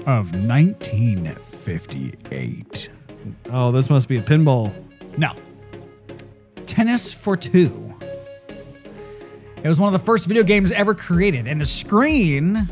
[0.00, 2.90] of 1958.
[3.50, 4.74] oh, this must be a pinball.
[5.16, 5.32] No.
[6.66, 7.94] Tennis for Two.
[9.62, 12.68] It was one of the first video games ever created, and the screen.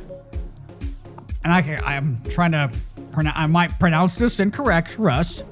[1.45, 2.71] And I, I'm trying to,
[3.13, 3.37] pronounce.
[3.37, 5.43] I might pronounce this incorrect, Russ.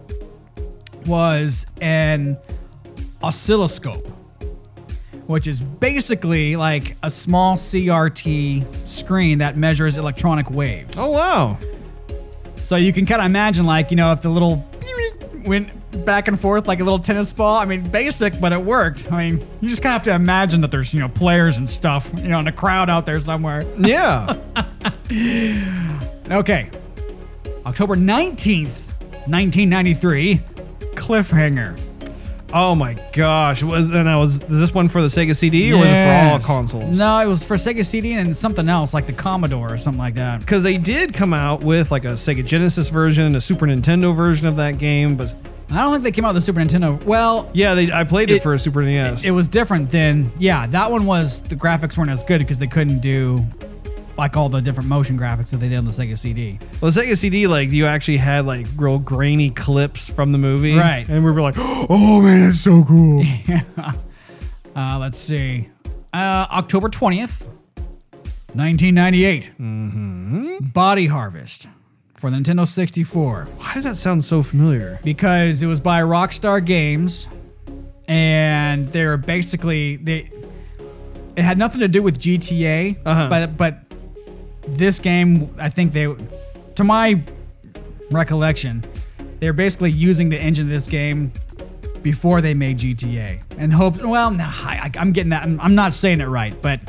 [1.06, 2.36] Was an
[3.22, 4.06] oscilloscope,
[5.26, 10.96] which is basically like a small CRT screen that measures electronic waves.
[10.98, 11.58] Oh wow.
[12.60, 14.68] So you can kind of imagine, like, you know, if the little
[15.46, 15.70] went
[16.04, 17.56] back and forth like a little tennis ball.
[17.56, 19.10] I mean, basic, but it worked.
[19.12, 21.68] I mean, you just kind of have to imagine that there's, you know, players and
[21.68, 23.64] stuff, you know, in a crowd out there somewhere.
[23.78, 24.36] Yeah.
[26.30, 26.70] Okay.
[27.66, 28.88] October 19th,
[29.28, 30.36] 1993,
[30.94, 31.78] Cliffhanger.
[32.52, 33.62] Oh my gosh!
[33.62, 35.98] Was and I was is this one for the Sega CD or was it for
[35.98, 36.46] all Yes.
[36.46, 36.98] consoles?
[36.98, 40.14] No, it was for Sega CD and something else like the Commodore or something like
[40.14, 40.40] that.
[40.40, 44.48] because they did come out with like a Sega Genesis version, a Super Nintendo version
[44.48, 45.32] of that game, but
[45.72, 47.02] I don't think they came out with the Super Nintendo.
[47.04, 49.24] Well, yeah, they I played it, It- for a Super NES.
[49.24, 50.66] it was different than yeah.
[50.66, 53.44] That one was the graphics weren't as good because they couldn't do
[54.18, 56.58] like all the different motion graphics that they did on the Sega CD.
[56.82, 60.74] well, the Sega CD, like you actually had like real grainy clips from the movie,
[60.76, 61.08] Right.
[61.08, 63.22] And we were like, oh man, that's so cool.
[64.76, 65.68] Uh, let's see,
[66.14, 67.48] uh, October twentieth,
[68.54, 69.52] nineteen ninety eight.
[69.60, 70.68] Mm-hmm.
[70.68, 71.66] Body Harvest
[72.20, 73.48] for the Nintendo sixty four.
[73.56, 75.00] Why does that sound so familiar?
[75.02, 77.28] because it was by Rockstar Games,
[78.08, 80.28] and they're basically they.
[81.36, 83.28] It had nothing to do with GTA, Uh-huh.
[83.30, 83.78] but but
[84.68, 86.12] this game, I think they,
[86.74, 87.22] to my
[88.10, 88.84] recollection,
[89.38, 91.32] they're basically using the engine of this game
[92.02, 94.02] before they made GTA, and hope.
[94.02, 95.44] Well, no, I, I'm getting that.
[95.44, 96.80] I'm, I'm not saying it right, but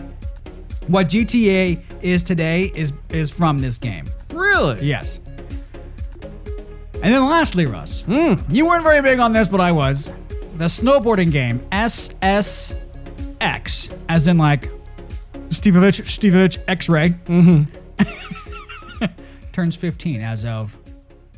[0.88, 4.10] what GTA is today is is from this game.
[4.32, 4.86] Really?
[4.86, 5.20] Yes.
[7.04, 8.06] And then lastly, Russ,
[8.50, 10.12] you weren't very big on this, but I was.
[10.58, 12.76] The snowboarding game SSX,
[14.08, 14.70] as in like
[15.50, 17.64] Stevevich, Stevevich X-Ray, mm-hmm.
[19.52, 20.78] turns 15 as of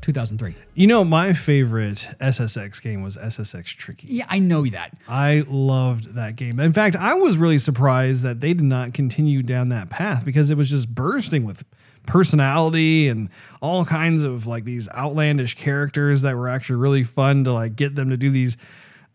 [0.04, 0.54] 2003.
[0.76, 4.08] You know, my favorite SSX game was SSX Tricky.
[4.10, 4.96] Yeah, I know that.
[5.08, 6.60] I loved that game.
[6.60, 10.52] In fact, I was really surprised that they did not continue down that path because
[10.52, 11.63] it was just bursting with
[12.06, 13.30] personality and
[13.62, 17.96] all kinds of like these outlandish characters that were actually really fun to like get
[17.96, 18.58] them to do these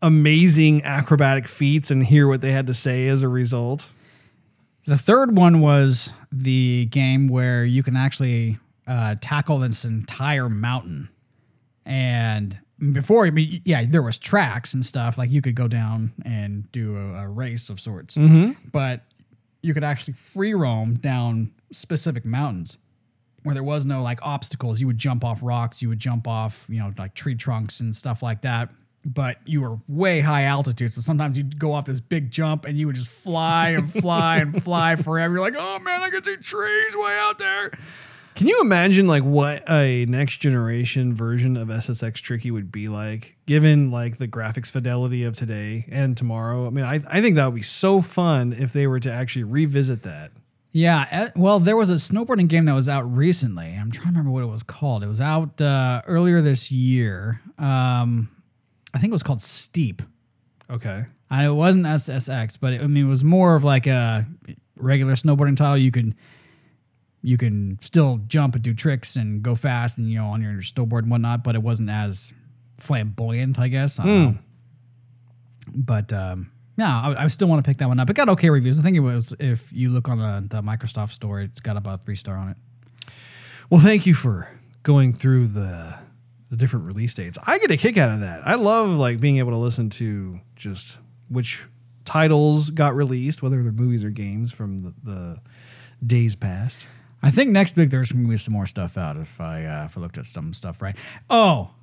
[0.01, 3.91] amazing acrobatic feats and hear what they had to say as a result.
[4.87, 8.57] The third one was the game where you can actually
[8.89, 11.11] uh, tackle this entire mountain.
[11.85, 12.59] And
[12.93, 16.71] before, I mean, yeah, there was tracks and stuff like you could go down and
[16.73, 18.17] do a, a race of sorts,
[18.73, 19.03] but
[19.63, 22.79] you could actually free roam down specific mountains
[23.43, 24.81] where there was no like obstacles.
[24.81, 27.95] You would jump off rocks, you would jump off, you know, like tree trunks and
[27.95, 28.71] stuff like that.
[29.05, 32.77] But you were way high altitude, so sometimes you'd go off this big jump and
[32.77, 35.35] you would just fly and fly and fly forever.
[35.35, 37.71] You're like, oh man, I can see trees way out there.
[38.39, 43.35] Can you imagine like what a next generation version of SSX Tricky would be like,
[43.47, 46.65] given like the graphics fidelity of today and tomorrow?
[46.69, 49.43] I mean, I, I think that would be so fun if they were to actually
[49.43, 50.31] revisit that.
[50.71, 53.77] Yeah, eh, well, there was a snowboarding game that was out recently.
[53.77, 55.03] I'm trying to remember what it was called.
[55.03, 57.41] It was out uh, earlier this year.
[57.59, 58.31] Um,
[58.95, 60.01] I think it was called Steep.
[60.71, 61.03] Okay.
[61.29, 64.29] And it wasn't SSX, but it, I mean, it was more of like a
[64.77, 65.77] regular snowboarding title.
[65.77, 66.15] You could
[67.23, 70.61] you can still jump and do tricks and go fast and you know on your
[70.63, 72.33] snowboard and whatnot, but it wasn't as
[72.79, 73.99] flamboyant, I guess.
[73.99, 74.39] I don't know.
[75.75, 78.09] But um, yeah, I, I still want to pick that one up.
[78.09, 78.79] It got okay reviews.
[78.79, 82.05] I think it was if you look on the, the Microsoft store, it's got about
[82.05, 82.57] three star on it.
[83.69, 84.49] Well, thank you for
[84.83, 85.99] going through the
[86.51, 87.39] the different release dates.
[87.47, 88.47] I get a kick out of that.
[88.47, 91.67] I love like being able to listen to just which
[92.05, 95.41] titles got released, whether they're movies or games from the, the
[96.07, 96.87] days past.
[97.23, 99.99] I think next week there's gonna be some more stuff out if I uh, if
[99.99, 100.97] I looked at some stuff right.
[101.29, 101.75] Oh,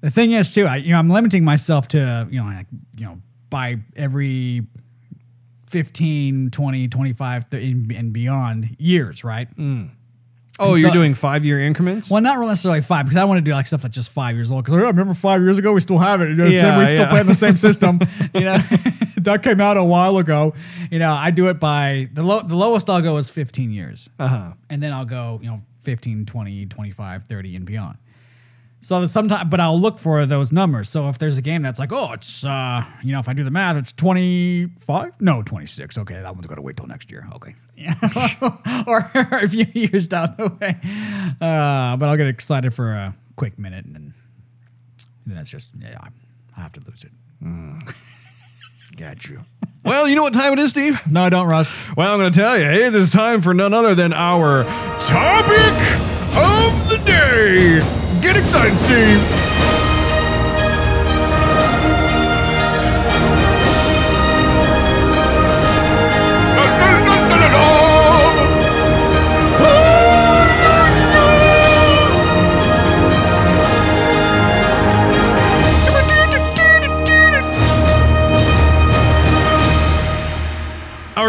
[0.00, 2.66] the thing is too, I you know I'm limiting myself to you know like
[2.98, 3.20] you know
[3.50, 4.66] by every
[5.68, 9.48] 15, 20, 25 th- and beyond years, right?
[9.58, 9.90] Oh, And
[10.80, 12.10] you're so- doing five year increments?
[12.10, 14.50] Well, not necessarily five because I want to do like stuff that's just five years
[14.52, 14.64] old.
[14.64, 16.28] Because I remember five years ago we still have it.
[16.28, 17.10] You know, Yeah, we're still yeah.
[17.10, 17.98] playing the same system.
[18.34, 18.58] you know,
[19.24, 20.54] that came out a while ago.
[20.90, 24.08] You know, I do it by the low, the lowest I'll go is 15 years.
[24.18, 24.52] Uh huh.
[24.70, 27.98] and then I'll go, you know, 15, 20, 25, 30 and beyond.
[28.80, 30.90] So sometimes, but I'll look for those numbers.
[30.90, 33.42] So if there's a game that's like, oh, it's, uh, you know, if I do
[33.42, 35.22] the math, it's 25?
[35.22, 35.96] No, 26.
[35.98, 37.26] Okay, that one's going to wait till next year.
[37.36, 37.54] Okay.
[37.76, 37.94] Yeah.
[38.86, 40.78] or a few years down the way.
[41.40, 44.12] Uh, but I'll get excited for a quick minute and then,
[45.24, 46.08] and then it's just, yeah, I,
[46.54, 47.12] I have to lose it.
[48.96, 49.40] Got you.
[49.84, 51.00] well, you know what time it is, Steve?
[51.10, 51.94] No, I don't, Russ.
[51.96, 54.64] Well, I'm going to tell you, it is time for none other than our
[55.00, 55.74] topic
[56.36, 57.80] of the day.
[58.20, 59.93] Get excited, Steve.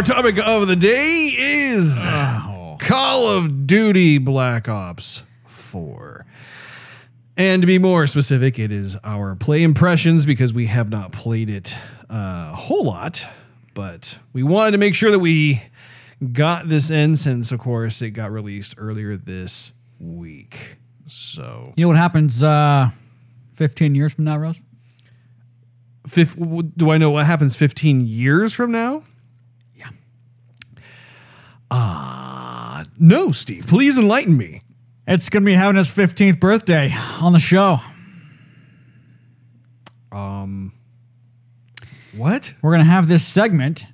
[0.06, 2.06] Topic of the day is
[2.80, 6.26] Call of Duty Black Ops 4.
[7.38, 11.50] And to be more specific, it is our play impressions because we have not played
[11.50, 11.78] it
[12.10, 13.28] uh, a whole lot,
[13.74, 15.62] but we wanted to make sure that we
[16.32, 20.78] got this in since, of course, it got released earlier this week.
[21.08, 22.90] So, You know what happens uh,
[23.54, 24.62] 15 years from now, Rose?
[26.08, 26.36] fif-
[26.78, 29.04] do I know what happens 15 years from now?
[31.78, 33.68] Uh, no, Steve.
[33.68, 34.60] Please enlighten me.
[35.08, 37.78] It's going to be having his 15th birthday on the show.
[40.12, 40.72] Um,
[42.16, 42.54] What?
[42.62, 43.86] We're going to have this segment,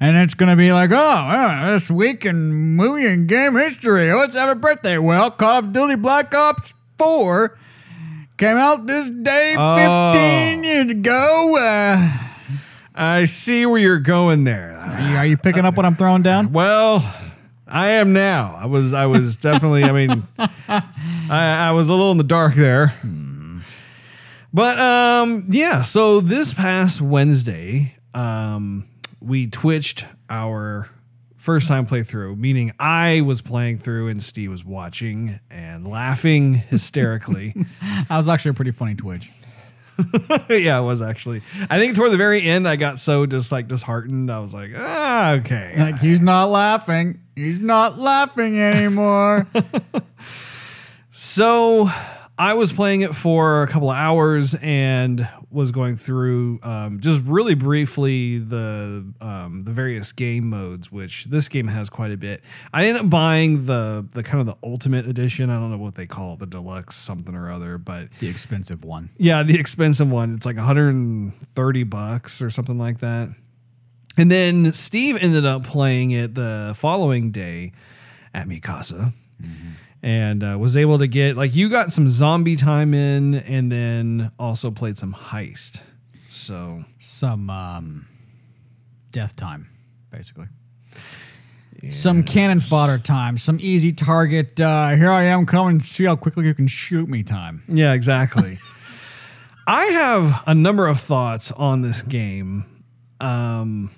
[0.00, 4.12] and it's going to be like, oh, yeah, this week in movie and game history.
[4.12, 4.96] Let's have a birthday.
[4.98, 7.58] Well, Call of Duty Black Ops 4
[8.36, 10.62] came out this day 15 Oh.
[10.62, 11.56] years ago.
[11.58, 12.26] Uh,
[12.94, 14.79] I see where you're going there.
[14.80, 16.52] Are, you, picking up what I'm throwing down?
[16.52, 17.04] Well,
[17.66, 18.54] I am now.
[18.56, 22.54] I was I was definitely I mean I, I was a little in the dark
[22.54, 22.94] there.
[24.52, 28.86] But um yeah, so this past Wednesday, um
[29.20, 30.88] we twitched our
[31.36, 37.54] first time playthrough, meaning I was playing through and Steve was watching and laughing hysterically.
[38.08, 39.30] That was actually a pretty funny twitch.
[40.50, 41.42] yeah, it was actually.
[41.68, 44.30] I think toward the very end I got so just like disheartened.
[44.30, 45.74] I was like, ah, okay.
[45.76, 47.20] Like, he's not laughing.
[47.36, 49.46] He's not laughing anymore.
[51.12, 51.88] So
[52.38, 57.22] I was playing it for a couple of hours and was going through um, just
[57.24, 62.42] really briefly the um, the various game modes, which this game has quite a bit.
[62.72, 65.50] I ended up buying the the kind of the ultimate edition.
[65.50, 68.84] I don't know what they call it, the deluxe something or other, but the expensive
[68.84, 69.10] one.
[69.18, 70.34] yeah, the expensive one.
[70.34, 73.28] It's like 130 bucks or something like that.
[74.16, 77.72] And then Steve ended up playing it the following day
[78.34, 79.12] at Mikasa
[80.02, 84.30] and uh, was able to get, like, you got some zombie time in and then
[84.38, 85.82] also played some heist.
[86.28, 88.06] So, some um,
[89.10, 89.66] death time,
[90.10, 90.46] basically.
[91.88, 94.60] Some cannon fodder time, some easy target.
[94.60, 95.80] Uh, here I am, coming.
[95.80, 97.22] See how quickly you can shoot me.
[97.22, 97.62] Time.
[97.68, 98.58] yeah, exactly.
[99.66, 102.64] I have a number of thoughts on this game.
[103.18, 103.90] Um,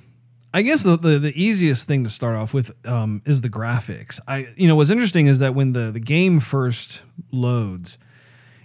[0.55, 4.21] I guess the, the the easiest thing to start off with um, is the graphics.
[4.29, 7.99] I you know what's interesting is that when the the game first loads,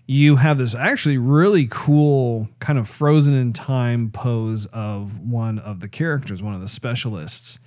[0.05, 5.79] you have this actually really cool kind of frozen in time pose of one of
[5.79, 7.59] the characters, one of the specialists.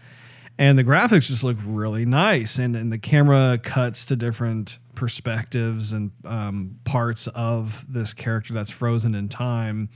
[0.59, 5.95] And the graphics just look really nice, and, and the camera cuts to different perspectives
[5.95, 9.89] and um, parts of this character that's frozen in time,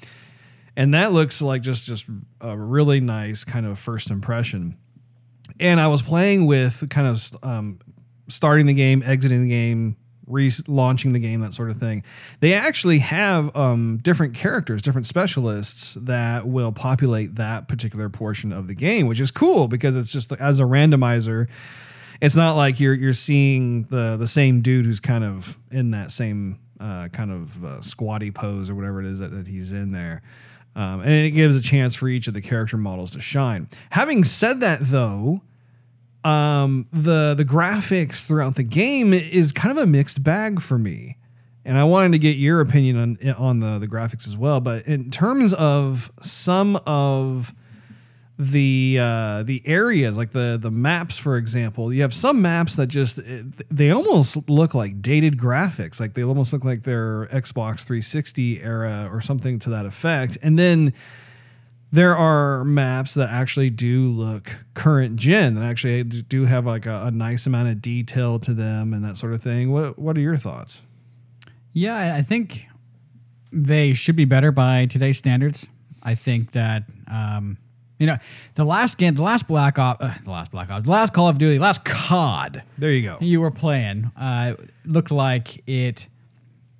[0.76, 2.06] and that looks like just just
[2.40, 4.76] a really nice kind of first impression.
[5.60, 7.78] And I was playing with kind of um,
[8.28, 9.96] starting the game, exiting the game,
[10.28, 12.02] relaunching the game, that sort of thing.
[12.40, 18.66] They actually have um, different characters, different specialists that will populate that particular portion of
[18.66, 21.48] the game, which is cool because it's just as a randomizer.
[22.20, 26.10] It's not like you're you're seeing the the same dude who's kind of in that
[26.10, 29.92] same uh, kind of uh, squatty pose or whatever it is that, that he's in
[29.92, 30.22] there.
[30.76, 33.68] Um, and it gives a chance for each of the character models to shine.
[33.90, 35.42] Having said that, though,
[36.24, 41.16] um, the the graphics throughout the game is kind of a mixed bag for me,
[41.64, 44.60] and I wanted to get your opinion on on the the graphics as well.
[44.60, 47.54] But in terms of some of
[48.38, 52.88] the uh, the areas, like the the maps, for example, you have some maps that
[52.88, 53.20] just
[53.70, 59.08] they almost look like dated graphics, like they almost look like they're Xbox 360 era
[59.12, 60.92] or something to that effect, and then
[61.92, 67.04] there are maps that actually do look current gen that actually do have like a,
[67.04, 69.70] a, nice amount of detail to them and that sort of thing.
[69.70, 70.82] What what are your thoughts?
[71.72, 72.66] Yeah, I think
[73.52, 75.68] they should be better by today's standards.
[76.02, 77.58] I think that um,
[78.04, 78.18] you know
[78.54, 81.28] the last game, the last Black Ops, uh, the last Black Ops, the last Call
[81.28, 82.62] of Duty, last COD.
[82.76, 83.16] There you go.
[83.20, 86.08] You were playing uh, looked like it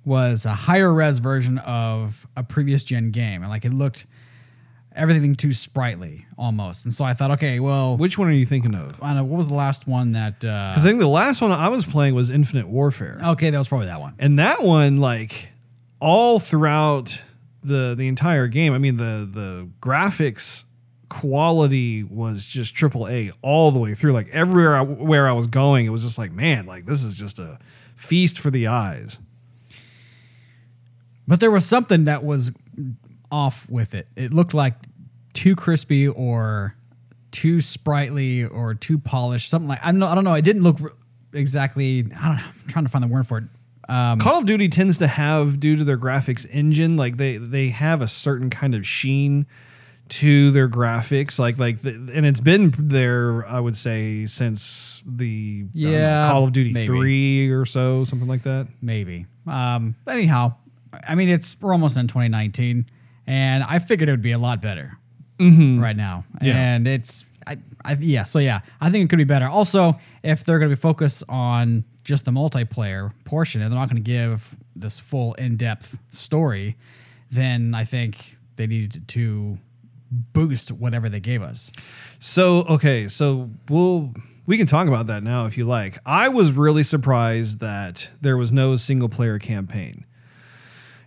[0.05, 4.05] was a higher res version of a previous gen game, and like it looked
[4.95, 6.85] everything too sprightly almost.
[6.85, 9.01] And so I thought, okay, well, which one are you thinking of?
[9.01, 10.41] I know, what was the last one that?
[10.41, 13.19] Because uh, I think the last one I was playing was Infinite Warfare.
[13.29, 14.13] Okay, that was probably that one.
[14.19, 15.51] And that one, like
[15.99, 17.23] all throughout
[17.63, 20.65] the the entire game, I mean the the graphics
[21.09, 24.13] quality was just triple A all the way through.
[24.13, 27.17] Like everywhere I, where I was going, it was just like, man, like this is
[27.17, 27.57] just a
[27.95, 29.19] feast for the eyes.
[31.27, 32.51] But there was something that was
[33.31, 34.07] off with it.
[34.15, 34.75] It looked like
[35.33, 36.75] too crispy or
[37.31, 39.49] too sprightly or too polished.
[39.49, 40.07] Something like I don't know.
[40.07, 40.33] I don't know.
[40.35, 40.77] It didn't look
[41.33, 41.99] exactly.
[41.99, 42.43] I don't know.
[42.43, 43.43] I'm trying to find the word for it.
[43.87, 47.69] Um, Call of Duty tends to have, due to their graphics engine, like they they
[47.69, 49.45] have a certain kind of sheen
[50.07, 55.63] to their graphics, like like, the, and it's been there, I would say, since the
[55.63, 56.85] don't know, Yeah, Call of Duty maybe.
[56.87, 58.67] three or so, something like that.
[58.81, 59.25] maybe.
[59.47, 60.55] Um, anyhow,
[61.07, 62.85] I mean, it's we're almost in 2019,
[63.27, 64.97] and I figured it would be a lot better
[65.39, 66.25] right now.
[66.35, 66.45] Mm-hmm.
[66.45, 66.57] Yeah.
[66.57, 69.47] And it's, I, I, yeah, so yeah, I think it could be better.
[69.47, 73.89] Also, if they're going to be focused on just the multiplayer portion, and they're not
[73.89, 76.75] going to give this full in-depth story,
[77.31, 79.57] then I think they need to
[80.33, 81.71] boost whatever they gave us.
[82.19, 84.13] So okay, so we'll
[84.45, 85.97] we can talk about that now if you like.
[86.05, 90.05] I was really surprised that there was no single player campaign.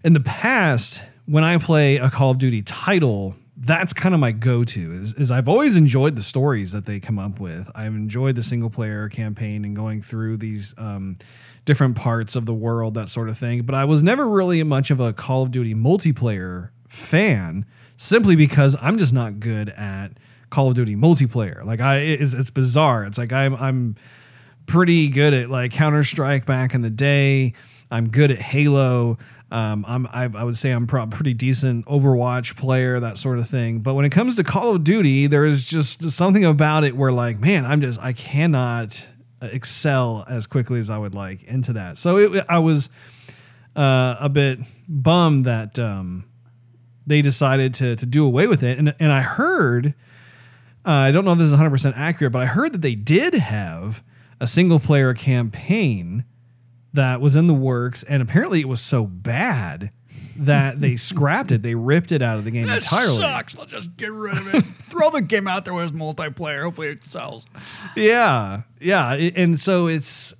[0.04, 4.32] In the past, when I play a Call of Duty title, that's kind of my
[4.32, 4.80] go-to.
[4.80, 7.70] Is, is I've always enjoyed the stories that they come up with.
[7.74, 11.16] I've enjoyed the single player campaign and going through these um,
[11.64, 13.62] different parts of the world, that sort of thing.
[13.62, 17.66] But I was never really much of a Call of Duty multiplayer fan,
[17.98, 20.12] simply because I'm just not good at
[20.48, 21.62] Call of Duty multiplayer.
[21.62, 23.04] Like I, it's, it's bizarre.
[23.04, 23.96] It's like I'm I'm
[24.64, 27.52] pretty good at like Counter Strike back in the day.
[27.90, 29.18] I'm good at Halo.
[29.50, 33.48] Um, I'm I, I would say I'm pro- pretty decent Overwatch player, that sort of
[33.48, 33.80] thing.
[33.80, 37.12] But when it comes to Call of Duty, there is just something about it where
[37.12, 39.06] like, man, I'm just I cannot
[39.42, 41.96] excel as quickly as I would like into that.
[41.96, 42.90] So it, I was
[43.74, 46.27] uh, a bit bummed that um,
[47.08, 48.78] they decided to to do away with it.
[48.78, 49.94] And and I heard,
[50.86, 52.94] uh, I don't know if this is 100 percent accurate, but I heard that they
[52.94, 54.02] did have
[54.40, 56.24] a single player campaign
[56.92, 59.90] that was in the works, and apparently it was so bad
[60.36, 61.62] that they scrapped it.
[61.62, 63.16] They ripped it out of the game entirely.
[63.16, 63.58] Sucks.
[63.58, 64.64] Let's just get rid of it.
[64.64, 66.62] Throw the game out there with multiplayer.
[66.62, 67.46] Hopefully it sells.
[67.96, 70.34] Yeah, yeah, and so it's.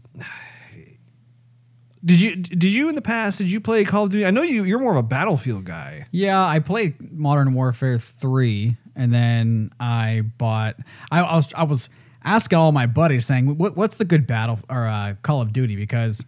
[2.05, 3.39] Did you did you in the past?
[3.39, 4.25] Did you play Call of Duty?
[4.25, 6.07] I know you you're more of a Battlefield guy.
[6.11, 10.77] Yeah, I played Modern Warfare three, and then I bought.
[11.11, 11.91] I, I was I was
[12.25, 15.75] asking all my buddies saying, what, "What's the good battle or uh, Call of Duty?"
[15.75, 16.25] Because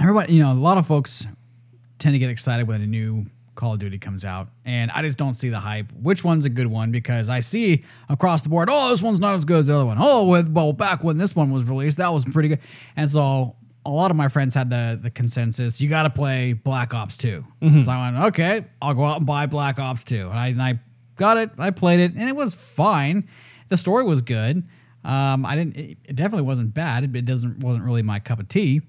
[0.00, 1.26] everybody, you know, a lot of folks
[1.98, 5.16] tend to get excited when a new Call of Duty comes out, and I just
[5.16, 5.90] don't see the hype.
[5.92, 6.92] Which one's a good one?
[6.92, 9.86] Because I see across the board, oh, this one's not as good as the other
[9.86, 9.96] one.
[9.98, 12.60] Oh, well, back when this one was released, that was pretty good.
[12.96, 16.52] And so a lot of my friends had the the consensus: you got to play
[16.52, 17.44] Black Ops 2
[17.84, 20.62] So I went, okay, I'll go out and buy Black Ops Two, and I, and
[20.62, 20.80] I
[21.16, 21.50] got it.
[21.58, 23.28] I played it, and it was fine.
[23.68, 24.68] The story was good.
[25.04, 25.76] Um, I didn't.
[25.76, 27.04] It it definitely wasn't bad.
[27.04, 28.82] It, it doesn't wasn't really my cup of tea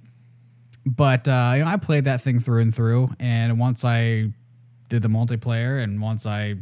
[0.85, 3.09] but uh, you know, I played that thing through and through.
[3.19, 4.33] And once I
[4.89, 6.55] did the multiplayer and once I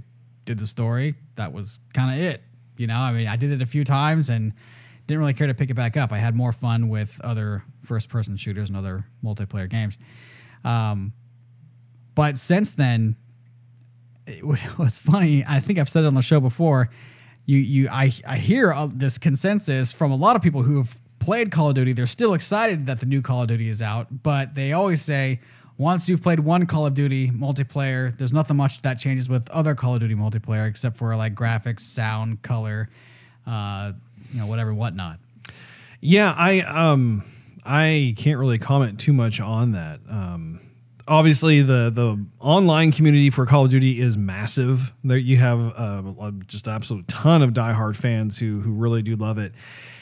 [0.45, 2.43] did the story, that was kind of it.
[2.77, 4.53] You know, I mean, I did it a few times and
[5.09, 6.11] didn't really care to pick it back up.
[6.11, 9.97] I had more fun with other first-person shooters and other multiplayer games.
[10.63, 11.13] Um,
[12.13, 13.15] but since then,
[14.27, 14.43] it,
[14.77, 16.91] what's funny, I think I've said it on the show before.
[17.45, 21.49] You, you, I, I hear this consensus from a lot of people who have played
[21.49, 21.93] Call of Duty.
[21.93, 25.39] They're still excited that the new Call of Duty is out, but they always say
[25.75, 29.73] once you've played one Call of Duty multiplayer, there's nothing much that changes with other
[29.73, 32.89] Call of Duty multiplayer except for like graphics, sound, color,
[33.47, 33.93] uh,
[34.31, 35.19] you know, whatever, whatnot.
[36.01, 37.23] Yeah, I um
[37.65, 39.99] I can't really comment too much on that.
[40.09, 40.61] Um
[41.07, 44.93] obviously the the online community for Call of Duty is massive.
[45.03, 49.15] There you have uh, just an absolute ton of diehard fans who who really do
[49.15, 49.51] love it.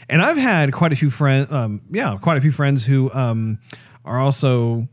[0.10, 3.60] And I've had quite a few friends um yeah, quite a few friends who um
[4.06, 4.88] are also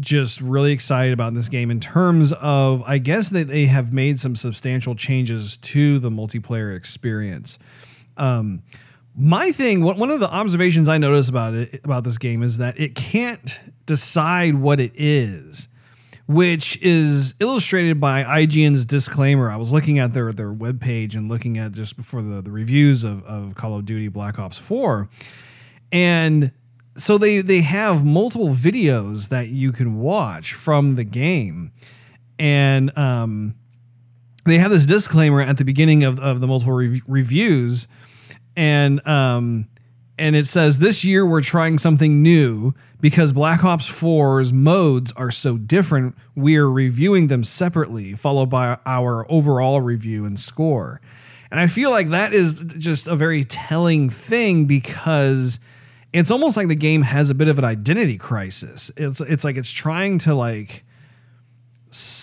[0.00, 4.18] just really excited about this game in terms of I guess that they have made
[4.18, 7.58] some substantial changes to the multiplayer experience
[9.16, 12.58] my thing one one of the observations i notice about it about this game is
[12.58, 15.68] that it can't decide what it is
[16.26, 19.50] which is illustrated by IGN's disclaimer.
[19.50, 23.04] I was looking at their their webpage and looking at just before the, the reviews
[23.04, 25.08] of, of Call of Duty Black Ops 4.
[25.92, 26.52] And
[26.96, 31.72] so they they have multiple videos that you can watch from the game.
[32.38, 33.54] And um
[34.46, 37.88] they have this disclaimer at the beginning of, of the multiple re- reviews
[38.56, 39.68] and um
[40.18, 45.30] and it says this year we're trying something new because Black Ops 4's modes are
[45.30, 46.16] so different.
[46.34, 51.00] We're reviewing them separately, followed by our overall review and score.
[51.50, 55.60] And I feel like that is just a very telling thing because
[56.12, 58.90] it's almost like the game has a bit of an identity crisis.
[58.96, 60.82] It's it's like it's trying to like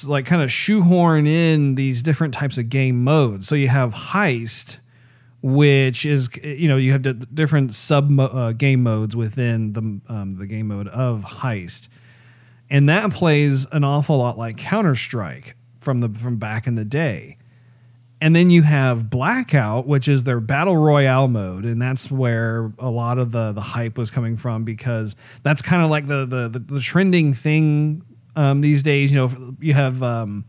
[0.06, 3.48] like kind of shoehorn in these different types of game modes.
[3.48, 4.81] So you have heist,
[5.42, 10.48] which is you know you have different sub uh, game modes within the um, the
[10.48, 11.90] game mode of Heist,
[12.70, 16.86] and that plays an awful lot like Counter Strike from the from back in the
[16.86, 17.38] day.
[18.24, 22.90] And then you have Blackout, which is their battle royale mode, and that's where a
[22.90, 26.48] lot of the the hype was coming from because that's kind of like the, the
[26.48, 28.04] the the trending thing
[28.36, 29.12] um, these days.
[29.12, 30.46] You know, you have um,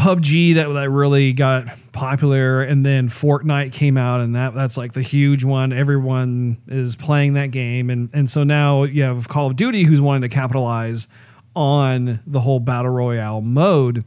[0.00, 4.94] PUBG that that really got popular, and then Fortnite came out, and that that's like
[4.94, 5.74] the huge one.
[5.74, 10.00] Everyone is playing that game, and and so now you have Call of Duty, who's
[10.00, 11.06] wanting to capitalize
[11.54, 14.04] on the whole battle royale mode.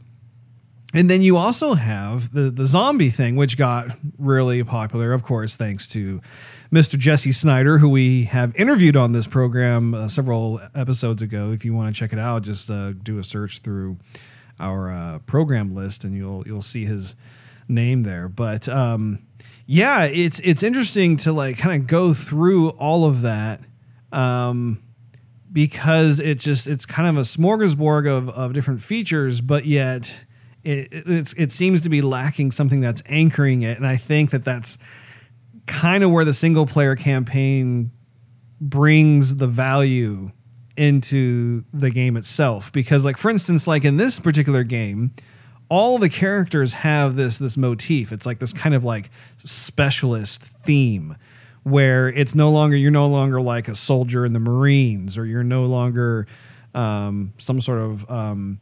[0.92, 3.86] And then you also have the the zombie thing, which got
[4.18, 6.20] really popular, of course, thanks to
[6.72, 6.98] Mr.
[6.98, 11.52] Jesse Snyder, who we have interviewed on this program uh, several episodes ago.
[11.52, 13.98] If you want to check it out, just uh, do a search through
[14.60, 17.16] our uh, program list, and you'll you'll see his
[17.68, 18.28] name there.
[18.28, 19.20] But um,
[19.66, 23.60] yeah, it's it's interesting to like kind of go through all of that.
[24.12, 24.80] Um,
[25.54, 30.24] because it just it's kind of a smorgasbord of, of different features, but yet
[30.64, 34.44] it, it's it seems to be lacking something that's anchoring it, and I think that
[34.44, 34.78] that's
[35.66, 37.92] kind of where the single player campaign
[38.60, 40.30] brings the value
[40.76, 42.72] into the game itself.
[42.72, 45.12] Because like for instance like in this particular game
[45.68, 48.12] all the characters have this this motif.
[48.12, 51.16] It's like this kind of like specialist theme
[51.62, 55.44] where it's no longer you're no longer like a soldier in the marines or you're
[55.44, 56.26] no longer
[56.74, 58.60] um, some sort of um,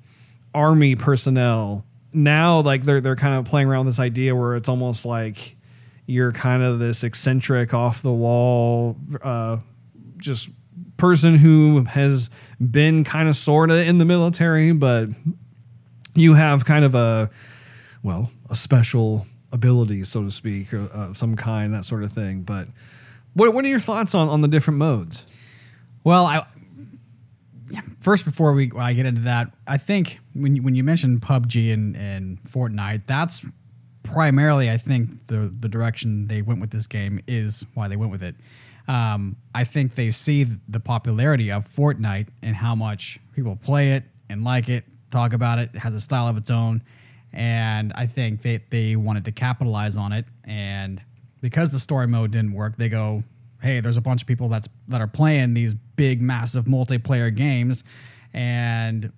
[0.55, 1.85] army personnel.
[2.13, 5.57] Now like they're they're kind of playing around with this idea where it's almost like
[6.07, 9.59] you're kind of this eccentric off the wall uh,
[10.19, 10.51] just
[11.03, 12.31] person who has
[12.61, 15.09] been kind of sort of in the military but
[16.15, 17.29] you have kind of a
[18.05, 22.43] well a special ability so to speak or uh, some kind that sort of thing
[22.43, 22.69] but
[23.35, 25.27] what, what are your thoughts on, on the different modes
[26.05, 26.47] Well, I
[28.01, 31.73] first before we I get into that, I think when you, when you mentioned PUBG
[31.73, 33.45] and, and Fortnite, that's
[34.03, 38.13] primarily I think the the direction they went with this game is why they went
[38.13, 38.37] with it.
[38.89, 44.05] Um, I think they see the popularity of Fortnite and how much people play it
[44.29, 45.71] and like it, talk about it.
[45.75, 46.83] It has a style of its own,
[47.33, 50.27] and I think they they wanted to capitalize on it.
[50.45, 51.01] And
[51.41, 53.23] because the story mode didn't work, they go,
[53.63, 57.85] hey, there's a bunch of people that's that are playing these big, massive multiplayer games,
[58.33, 59.13] and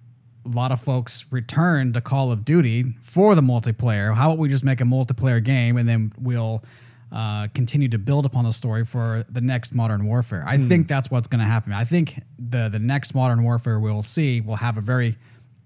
[0.45, 4.15] a lot of folks return to Call of Duty for the multiplayer.
[4.15, 6.63] How about we just make a multiplayer game and then we'll
[7.15, 10.43] uh, continue to build upon the story for the next Modern Warfare?
[10.45, 11.73] I think that's what's going to happen.
[11.73, 15.17] I think the the next Modern Warfare we'll see will have a very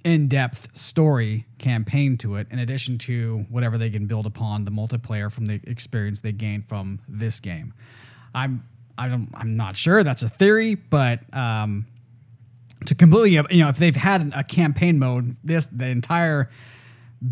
[0.05, 5.33] in-depth story campaign to it in addition to whatever they can build upon the multiplayer
[5.33, 7.75] from the experience they gained from this game
[8.33, 8.63] i'm
[8.97, 11.85] i don't i'm not sure that's a theory but um
[12.87, 16.49] to completely you know if they've had a campaign mode this the entire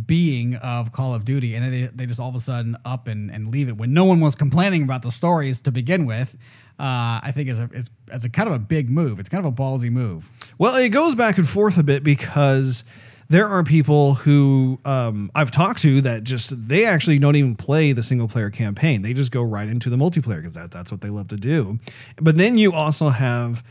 [0.06, 3.06] being of Call of Duty, and then they, they just all of a sudden up
[3.06, 6.36] and, and leave it when no one was complaining about the stories to begin with.
[6.78, 9.18] Uh, I think is a it's, it's a kind of a big move.
[9.18, 10.30] It's kind of a ballsy move.
[10.58, 12.84] Well, it goes back and forth a bit because
[13.28, 17.92] there are people who um, I've talked to that just they actually don't even play
[17.92, 19.02] the single player campaign.
[19.02, 21.78] They just go right into the multiplayer because that, that's what they love to do.
[22.20, 23.64] But then you also have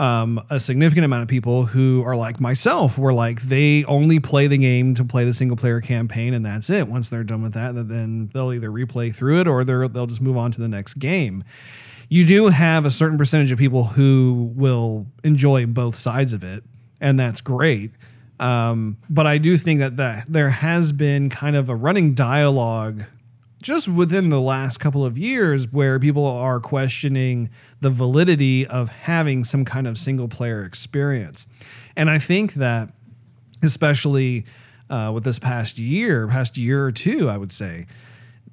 [0.00, 4.46] um, a significant amount of people who are like myself, where like they only play
[4.46, 6.88] the game to play the single player campaign, and that's it.
[6.88, 10.38] Once they're done with that, then they'll either replay through it or they'll just move
[10.38, 11.44] on to the next game.
[12.08, 16.64] You do have a certain percentage of people who will enjoy both sides of it,
[17.00, 17.92] and that's great.
[18.40, 23.02] Um, but I do think that, that there has been kind of a running dialogue
[23.62, 27.50] just within the last couple of years where people are questioning
[27.80, 31.46] the validity of having some kind of single player experience.
[31.96, 32.92] And I think that,
[33.62, 34.46] especially
[34.88, 37.86] uh, with this past year, past year or two, I would say,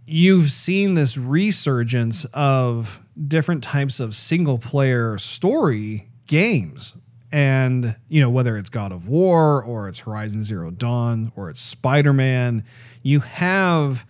[0.06, 6.98] you've seen this resurgence of different types of single player story games.
[7.32, 11.60] And, you know, whether it's God of War or it's Horizon Zero Dawn or it's
[11.60, 12.64] Spider Man,
[13.04, 14.06] you have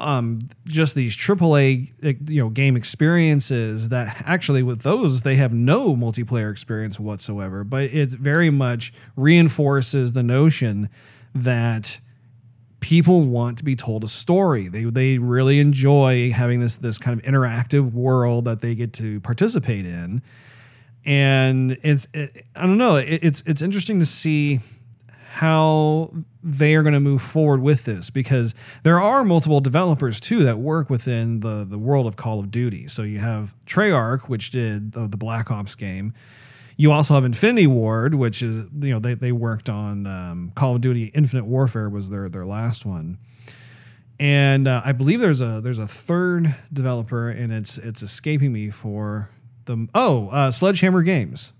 [0.00, 1.92] um, just these AAA
[2.28, 7.84] you know game experiences that actually with those they have no multiplayer experience whatsoever, but
[7.84, 10.88] it very much reinforces the notion
[11.34, 12.00] that
[12.80, 14.68] people want to be told a story.
[14.68, 19.20] They they really enjoy having this this kind of interactive world that they get to
[19.20, 20.22] participate in,
[21.04, 24.60] and it's it, I don't know it, it's it's interesting to see
[25.28, 26.12] how
[26.42, 30.58] they are going to move forward with this because there are multiple developers too that
[30.58, 32.86] work within the the world of Call of Duty.
[32.88, 36.14] So you have Treyarch, which did the, the Black Ops game.
[36.76, 40.76] You also have Infinity Ward, which is you know they, they worked on um, Call
[40.76, 43.18] of Duty Infinite Warfare was their their last one,
[44.18, 48.70] and uh, I believe there's a there's a third developer and it's it's escaping me
[48.70, 49.28] for
[49.66, 51.52] the oh uh, Sledgehammer Games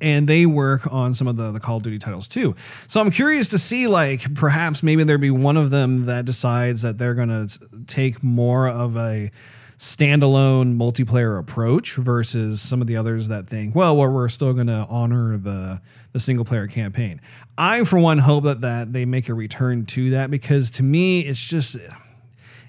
[0.00, 2.54] and they work on some of the, the Call of Duty titles too.
[2.86, 6.82] So I'm curious to see, like, perhaps maybe there'd be one of them that decides
[6.82, 9.30] that they're going to take more of a
[9.76, 14.66] standalone multiplayer approach versus some of the others that think, well, well we're still going
[14.66, 15.80] to honor the
[16.12, 17.20] the single player campaign.
[17.56, 21.20] I, for one, hope that that they make a return to that because to me,
[21.20, 21.76] it's just.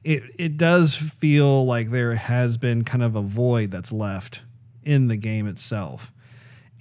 [0.04, 4.44] It, it does feel like there has been kind of a void that's left
[4.84, 6.12] in the game itself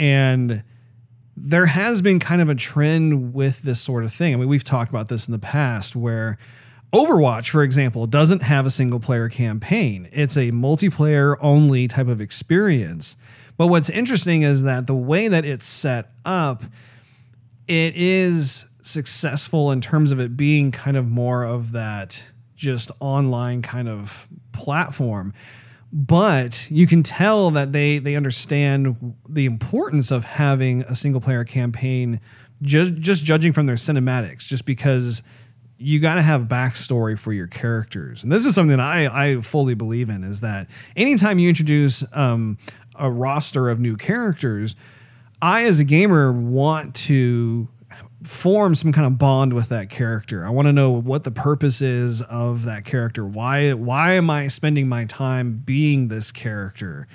[0.00, 0.64] and
[1.36, 4.34] there has been kind of a trend with this sort of thing.
[4.34, 6.38] I mean, we've talked about this in the past where
[6.92, 10.08] Overwatch, for example, doesn't have a single player campaign.
[10.10, 13.16] It's a multiplayer only type of experience.
[13.58, 16.62] But what's interesting is that the way that it's set up,
[17.68, 22.24] it is successful in terms of it being kind of more of that
[22.56, 25.34] just online kind of platform
[25.92, 31.44] but you can tell that they they understand the importance of having a single player
[31.44, 32.20] campaign
[32.62, 35.22] just just judging from their cinematics just because
[35.78, 38.22] you got to have backstory for your characters.
[38.22, 42.58] And this is something I, I fully believe in is that anytime you introduce um,
[43.00, 44.76] a roster of new characters
[45.42, 47.68] i as a gamer want to
[48.22, 50.44] form some kind of bond with that character.
[50.44, 53.24] I want to know what the purpose is of that character.
[53.24, 57.06] Why why am I spending my time being this character?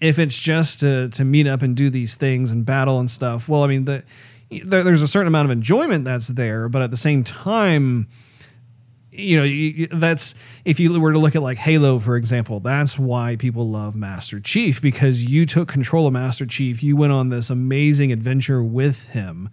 [0.00, 3.48] If it's just to to meet up and do these things and battle and stuff,
[3.48, 4.04] well, I mean the
[4.50, 8.08] there, there's a certain amount of enjoyment that's there, but at the same time,
[9.12, 13.36] you know, that's if you were to look at like Halo, for example, that's why
[13.36, 16.82] people love Master Chief because you took control of Master Chief.
[16.82, 19.50] You went on this amazing adventure with him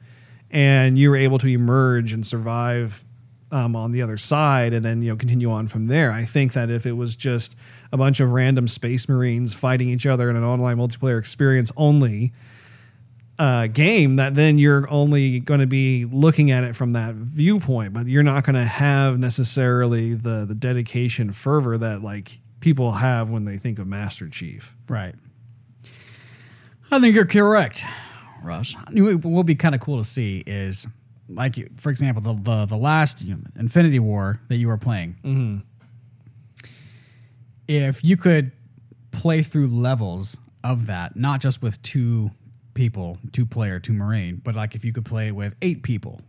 [0.51, 3.03] and you were able to emerge and survive
[3.51, 6.11] um, on the other side and then you know continue on from there.
[6.11, 7.57] I think that if it was just
[7.91, 12.33] a bunch of random space marines fighting each other in an online multiplayer experience only
[13.37, 17.93] uh, game that then you're only going to be looking at it from that viewpoint
[17.93, 23.29] but you're not going to have necessarily the the dedication fervor that like people have
[23.29, 24.75] when they think of master chief.
[24.87, 25.15] Right.
[26.89, 27.83] I think you're correct
[28.45, 28.75] Russ.
[28.91, 30.87] What will be kind of cool to see is,
[31.27, 35.17] like, for example, the the, the last you know, Infinity War that you were playing.
[35.23, 35.57] Mm-hmm.
[37.67, 38.51] If you could
[39.11, 42.29] play through levels of that, not just with two
[42.73, 46.21] people, two player, two marine, but like if you could play with eight people,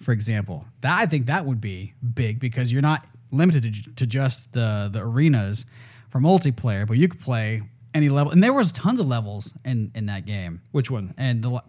[0.00, 4.06] for example, that I think that would be big because you're not limited to, to
[4.06, 5.66] just the the arenas
[6.08, 7.62] for multiplayer, but you could play
[7.94, 10.62] any level, and there was tons of levels in in that game.
[10.72, 11.14] Which one?
[11.16, 11.62] And the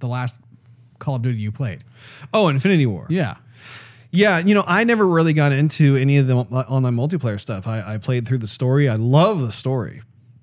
[0.00, 0.40] the last
[0.98, 1.82] Call of Duty you played.
[2.32, 3.06] Oh, Infinity War.
[3.10, 3.36] Yeah.
[4.12, 7.68] Yeah, you know, I never really got into any of the online multiplayer stuff.
[7.68, 8.88] I, I played through the story.
[8.88, 10.02] I love the story.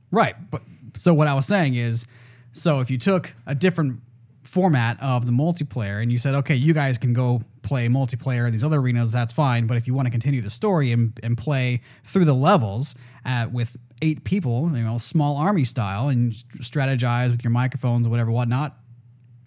[0.10, 0.36] Right.
[0.50, 0.62] But
[0.96, 2.08] so what I was saying is,
[2.54, 4.02] so if you took a different
[4.44, 8.54] format of the multiplayer and you said, okay, you guys can go play multiplayer in
[8.54, 9.68] these other arenas, that's fine.
[9.68, 12.96] But if you want to continue the story and, and play through the levels
[13.26, 18.10] uh, with eight people, you know, small army style, and strategize with your microphones or
[18.10, 18.78] whatever, whatnot.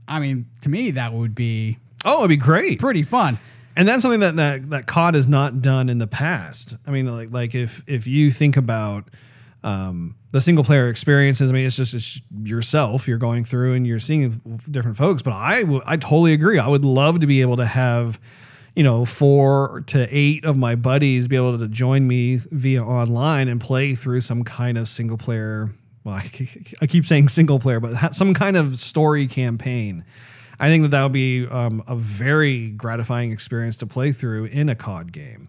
[0.06, 3.38] I mean, to me, that would be oh, it'd be great, pretty fun.
[3.76, 6.76] And that's something that that that COD has not done in the past.
[6.86, 9.08] I mean, like like if if you think about
[9.62, 13.06] um, the single player experiences, I mean, it's just it's yourself.
[13.06, 15.22] You're going through and you're seeing different folks.
[15.22, 16.58] But I I totally agree.
[16.58, 18.20] I would love to be able to have
[18.74, 23.48] you know, four to eight of my buddies be able to join me via online
[23.48, 25.70] and play through some kind of single player.
[26.04, 26.14] Well,
[26.80, 30.04] I keep saying single player, but some kind of story campaign.
[30.58, 34.68] I think that that would be um, a very gratifying experience to play through in
[34.68, 35.48] a COD game.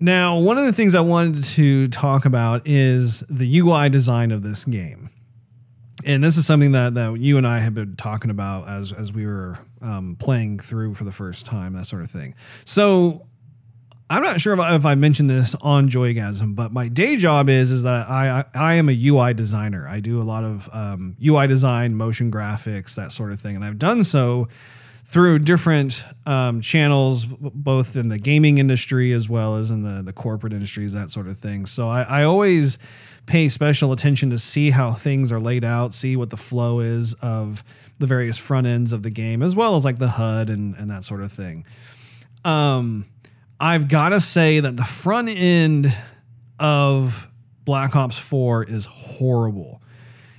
[0.00, 4.42] Now, one of the things I wanted to talk about is the UI design of
[4.42, 5.10] this game
[6.04, 9.12] and this is something that, that you and I have been talking about as as
[9.12, 12.34] we were um, playing through for the first time, that sort of thing.
[12.64, 13.26] So
[14.10, 17.48] I'm not sure if I, if I mentioned this on Joygasm, but my day job
[17.48, 19.86] is is that I I, I am a UI designer.
[19.88, 23.64] I do a lot of um, UI design, motion graphics, that sort of thing, and
[23.64, 24.48] I've done so
[25.04, 30.12] through different um, channels, both in the gaming industry as well as in the the
[30.12, 31.66] corporate industries, that sort of thing.
[31.66, 32.78] So I, I always
[33.26, 37.14] pay special attention to see how things are laid out, see what the flow is
[37.22, 37.62] of
[38.00, 40.90] the various front ends of the game, as well as like the HUD and, and
[40.90, 41.64] that sort of thing.
[42.44, 43.04] Um,
[43.60, 45.86] I've got to say that the front end
[46.58, 47.28] of
[47.64, 49.82] Black Ops 4 is horrible.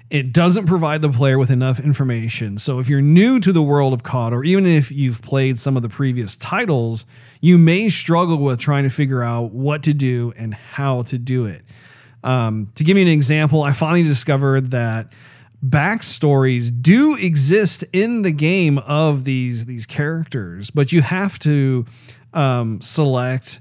[0.10, 2.58] It doesn't provide the player with enough information.
[2.58, 5.78] So if you're new to the world of COD, or even if you've played some
[5.78, 7.06] of the previous titles,
[7.42, 11.46] you may struggle with trying to figure out what to do and how to do
[11.46, 11.62] it.
[12.24, 15.14] Um, to give you an example, I finally discovered that
[15.64, 21.86] backstories do exist in the game of these these characters, but you have to
[22.34, 23.60] um, select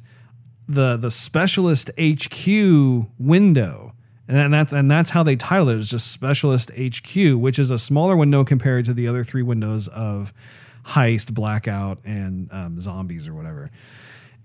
[0.68, 3.92] the the specialist HQ window.
[4.28, 5.74] And that's and that's how they title it.
[5.74, 9.42] it is just specialist HQ, which is a smaller window compared to the other three
[9.42, 10.32] windows of
[10.84, 13.72] heist, blackout, and um, zombies or whatever.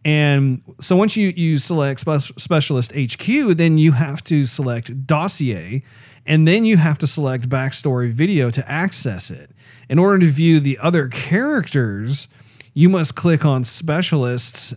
[0.04, 5.84] And so once you you select spe- specialist HQ, then you have to select dossier,
[6.26, 9.52] and then you have to select backstory video to access it.
[9.90, 12.28] In order to view the other characters,
[12.74, 14.74] you must click on specialists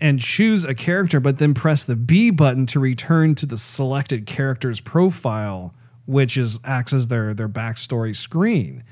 [0.00, 4.26] and choose a character, but then press the B button to return to the selected
[4.26, 5.74] character's profile,
[6.06, 8.84] which is acts as their their backstory screen.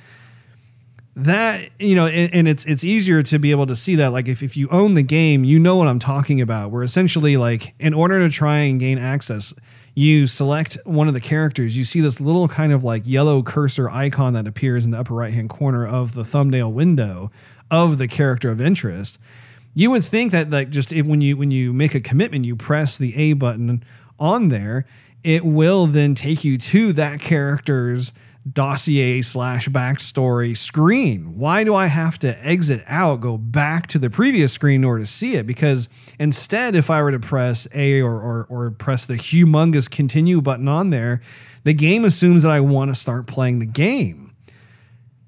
[1.15, 4.13] That you know, and, and, it's it's easier to be able to see that.
[4.13, 6.71] Like if, if you own the game, you know what I'm talking about.
[6.71, 9.55] Where essentially, like in order to try and gain access,
[9.97, 11.77] you select one of the characters.
[11.77, 15.15] You see this little kind of like yellow cursor icon that appears in the upper
[15.15, 17.33] right hand corner of the thumbnail window
[17.69, 19.19] of the character of interest
[19.77, 22.57] you would think that like just if, when you when you make a commitment, you
[22.57, 23.85] press the A button
[24.19, 24.87] on there,
[25.23, 28.15] it will then take you to that character's
[28.53, 31.37] dossier slash backstory screen.
[31.37, 35.03] Why do I have to exit out, go back to the previous screen in order
[35.03, 35.47] to see it?
[35.47, 35.89] Because
[36.19, 40.69] instead, if I were to press A or, or, or press the humongous continue button
[40.69, 41.21] on there,
[41.65, 44.31] the game assumes that I want to start playing the game.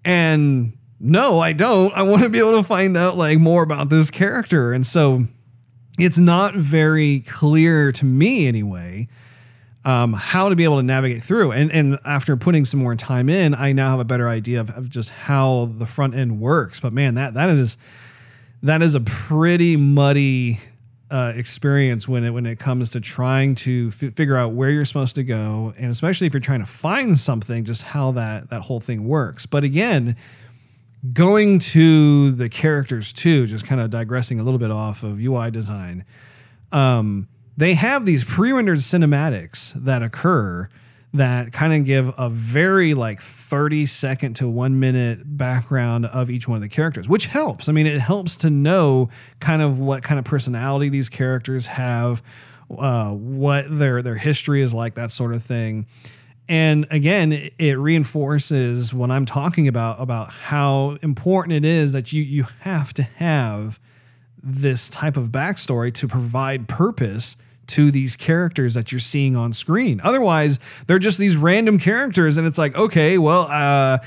[0.04, 1.92] And no, I don't.
[1.94, 4.72] I want to be able to find out like more about this character.
[4.72, 5.24] And so
[5.98, 9.08] it's not very clear to me anyway
[9.88, 11.52] um, how to be able to navigate through.
[11.52, 14.68] And and after putting some more time in, I now have a better idea of,
[14.70, 16.78] of just how the front end works.
[16.78, 17.78] But man, that that is
[18.62, 20.58] that is a pretty muddy
[21.10, 24.84] uh, experience when it when it comes to trying to f- figure out where you're
[24.84, 28.60] supposed to go, and especially if you're trying to find something, just how that that
[28.60, 29.46] whole thing works.
[29.46, 30.16] But again,
[31.14, 35.50] going to the characters too, just kind of digressing a little bit off of UI
[35.50, 36.04] design.
[36.72, 37.26] Um,
[37.58, 40.68] they have these pre-rendered cinematics that occur
[41.12, 46.46] that kind of give a very like 30 second to one minute background of each
[46.46, 47.68] one of the characters, which helps.
[47.68, 49.08] I mean, it helps to know
[49.40, 52.22] kind of what kind of personality these characters have,
[52.70, 55.86] uh, what their their history is like, that sort of thing
[56.50, 62.22] and again it reinforces what i'm talking about about how important it is that you
[62.22, 63.78] you have to have
[64.42, 67.36] this type of backstory to provide purpose
[67.68, 72.46] to these characters that you're seeing on screen otherwise they're just these random characters and
[72.46, 73.98] it's like okay well uh,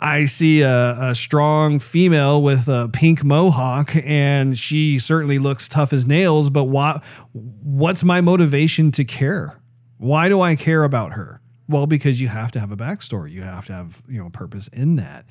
[0.00, 5.94] I see a, a, strong female with a pink mohawk, and she certainly looks tough
[5.94, 6.50] as nails.
[6.50, 7.02] But what,
[7.32, 9.58] what's my motivation to care?
[9.96, 11.40] Why do I care about her?
[11.66, 13.32] Well, because you have to have a backstory.
[13.32, 15.24] You have to have, you know, purpose in that.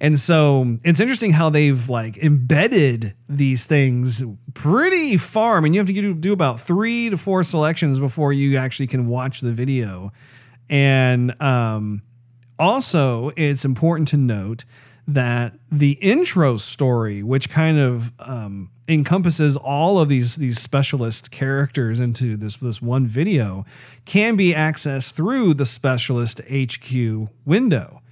[0.00, 4.24] And so it's interesting how they've like embedded these things
[4.54, 5.56] pretty far.
[5.56, 9.08] I mean, you have to do about three to four selections before you actually can
[9.08, 10.12] watch the video.
[10.70, 12.02] And um,
[12.58, 14.64] also, it's important to note
[15.08, 21.98] that the intro story, which kind of um, encompasses all of these these specialist characters
[21.98, 23.64] into this this one video,
[24.04, 28.02] can be accessed through the specialist HQ window.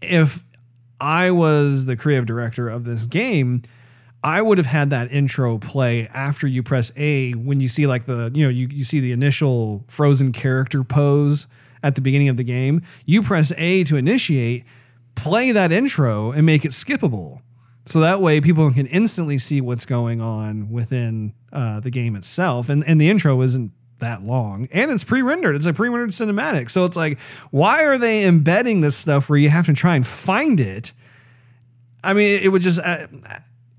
[0.00, 0.42] If
[1.04, 3.60] I was the creative director of this game,
[4.22, 8.06] I would have had that intro play after you press A when you see like
[8.06, 11.46] the you know you you see the initial frozen character pose
[11.82, 12.80] at the beginning of the game.
[13.04, 14.64] You press A to initiate
[15.14, 17.42] play that intro and make it skippable.
[17.84, 22.70] So that way people can instantly see what's going on within uh, the game itself.
[22.70, 23.72] And, and the intro isn't
[24.04, 25.56] that long and it's pre-rendered.
[25.56, 26.70] It's a pre-rendered cinematic.
[26.70, 27.18] So it's like,
[27.50, 30.92] why are they embedding this stuff where you have to try and find it?
[32.02, 33.06] I mean, it would just, uh,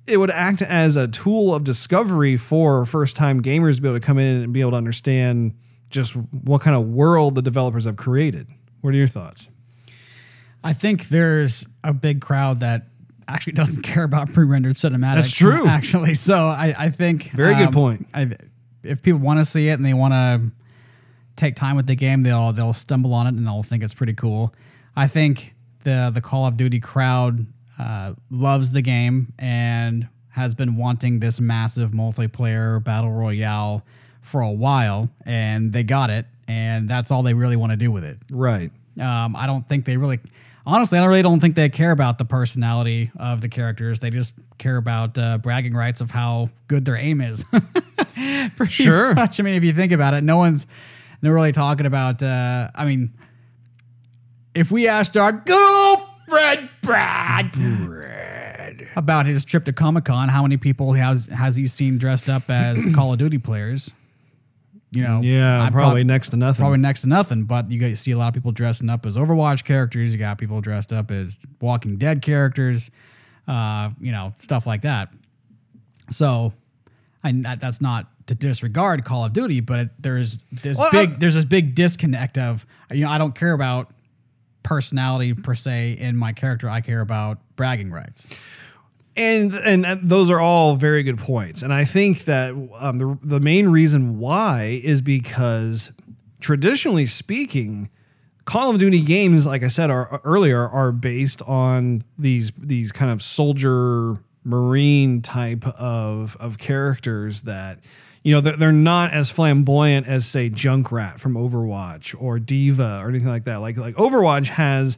[0.08, 4.00] it would act as a tool of discovery for first time gamers to be able
[4.00, 5.56] to come in and be able to understand
[5.90, 8.48] just what kind of world the developers have created.
[8.82, 9.48] What are your thoughts?
[10.64, 12.88] I think there's a big crowd that
[13.28, 15.16] actually doesn't care about pre-rendered cinematics.
[15.16, 15.68] That's true.
[15.68, 18.08] Actually, so I, I think very um, good point.
[18.14, 18.32] I,
[18.86, 20.52] if people want to see it and they want to
[21.36, 24.14] take time with the game, they'll they'll stumble on it and they'll think it's pretty
[24.14, 24.54] cool.
[24.96, 27.46] I think the the Call of Duty crowd
[27.80, 33.86] uh, loves the game and has been wanting this massive multiplayer battle royale
[34.22, 37.92] for a while, and they got it, and that's all they really want to do
[37.92, 38.18] with it.
[38.30, 38.72] Right.
[39.00, 40.20] Um, I don't think they really,
[40.66, 44.00] honestly, I really don't think they care about the personality of the characters.
[44.00, 47.46] They just care about uh, bragging rights of how good their aim is.
[48.56, 49.14] Pretty Sure.
[49.14, 49.40] Much.
[49.40, 50.68] I mean, if you think about it, no one's
[51.22, 52.22] no really talking about.
[52.24, 53.14] Uh, I mean,
[54.54, 57.56] if we asked our good old friend Brad
[58.96, 62.50] about his trip to Comic Con, how many people has has he seen dressed up
[62.50, 63.94] as Call of Duty players?
[64.92, 66.62] You know, Yeah, I'd probably prob- next to nothing.
[66.62, 69.18] Probably next to nothing, but you guys see a lot of people dressing up as
[69.18, 70.14] Overwatch characters.
[70.14, 72.92] You got people dressed up as Walking Dead characters,
[73.46, 75.14] uh, you know, stuff like that.
[76.12, 76.54] So,
[77.26, 81.16] and that, that's not to disregard Call of Duty, but there's this Well, big I-
[81.20, 83.92] there's this big disconnect of you know I don't care about
[84.64, 86.70] personality per se in my character.
[86.70, 88.42] I care about bragging rights.
[89.16, 92.52] and and those are all very good points and i think that
[92.82, 95.94] um, the, the main reason why is because
[96.42, 97.90] traditionally speaking
[98.44, 103.10] call of duty games like i said are, earlier are based on these these kind
[103.10, 107.80] of soldier marine type of of characters that
[108.24, 113.10] you know they're, they're not as flamboyant as say junkrat from overwatch or D.Va or
[113.10, 114.98] anything like that like like overwatch has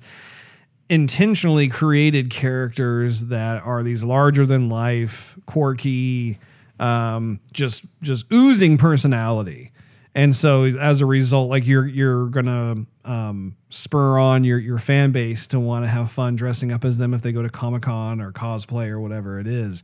[0.90, 6.38] intentionally created characters that are these larger than life, quirky,
[6.80, 9.72] um, just just oozing personality.
[10.18, 15.12] And so as a result, like you're you're gonna um, spur on your your fan
[15.12, 17.84] base to want to have fun dressing up as them if they go to Comic
[17.84, 19.84] Con or cosplay or whatever it is.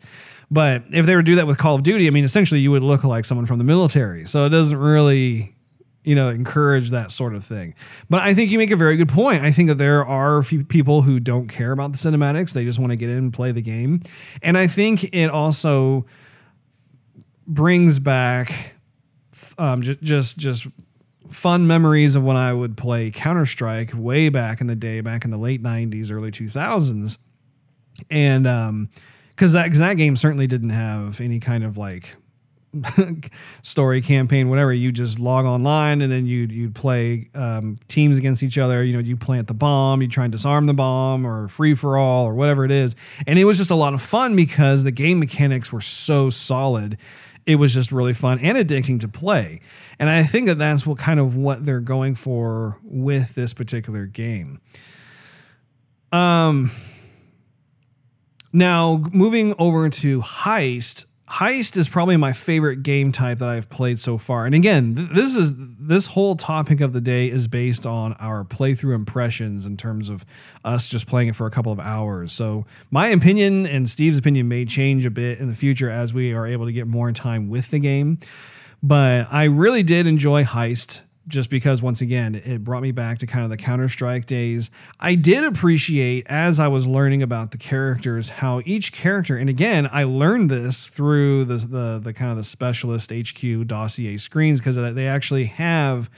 [0.50, 2.72] But if they were to do that with Call of Duty, I mean, essentially you
[2.72, 4.26] would look like someone from the military.
[4.26, 5.56] So it doesn't really
[6.04, 7.76] you know, encourage that sort of thing.
[8.10, 9.42] But I think you make a very good point.
[9.42, 12.54] I think that there are people who don't care about the cinematics.
[12.54, 14.02] They just want to get in and play the game.
[14.42, 16.06] And I think it also
[17.48, 18.74] brings back
[19.58, 20.68] um, just, just, just
[21.30, 25.26] fun memories of when I would play Counter Strike way back in the day, back
[25.26, 27.18] in the late 90s, early 2000s.
[28.10, 28.90] And, um,
[29.30, 32.16] because that, cause that game certainly didn't have any kind of like
[33.62, 34.74] story campaign whatever.
[34.74, 38.84] You just log online and then you'd, you'd play um, teams against each other.
[38.84, 41.98] You know you plant the bomb you try and disarm the bomb or free for
[41.98, 42.96] all or whatever it is.
[43.28, 46.98] And it was just a lot of fun because the game mechanics were so solid
[47.46, 49.62] it was just really fun and addicting to play.
[50.00, 54.06] And i think that that's what kind of what they're going for with this particular
[54.06, 54.60] game.
[56.12, 56.72] Um
[58.52, 64.00] now moving over to heist heist is probably my favorite game type that I've played
[64.00, 64.46] so far.
[64.46, 68.44] And again, th- this is this whole topic of the day is based on our
[68.44, 70.26] playthrough impressions in terms of
[70.64, 72.32] us just playing it for a couple of hours.
[72.32, 76.34] So my opinion and Steve's opinion may change a bit in the future as we
[76.34, 78.20] are able to get more time with the game.
[78.84, 83.28] But I really did enjoy Heist just because once again it brought me back to
[83.28, 84.72] kind of the counter-strike days.
[85.00, 89.88] I did appreciate as i was learning about the characters how each character and again
[89.92, 94.76] i learned this through the the, the kind of the specialist hq dossier screens because
[94.76, 96.10] they actually have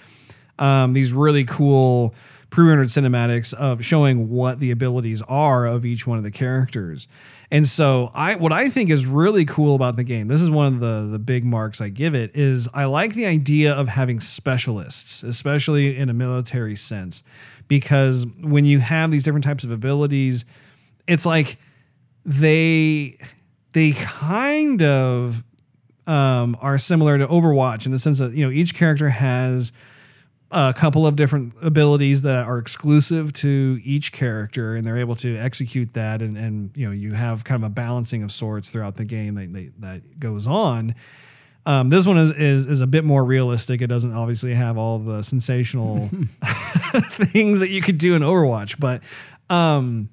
[0.58, 2.14] um, these really cool
[2.56, 7.08] pre-rendered cinematics of showing what the abilities are of each one of the characters
[7.52, 10.68] and so I what I think is really cool about the game, this is one
[10.68, 14.20] of the the big marks I give it, is I like the idea of having
[14.20, 17.24] specialists, especially in a military sense.
[17.68, 20.46] Because when you have these different types of abilities,
[21.08, 21.58] it's like
[22.26, 23.18] they
[23.74, 25.44] they kind of
[26.08, 29.72] um, are similar to Overwatch in the sense that you know each character has
[30.56, 35.36] a couple of different abilities that are exclusive to each character and they're able to
[35.36, 36.22] execute that.
[36.22, 39.36] And, and you know you have kind of a balancing of sorts throughout the game
[39.36, 40.96] that, that, that goes on.
[41.68, 43.82] Um, this one is, is is a bit more realistic.
[43.82, 49.04] It doesn't obviously have all the sensational things that you could do in overwatch but
[49.54, 50.10] um,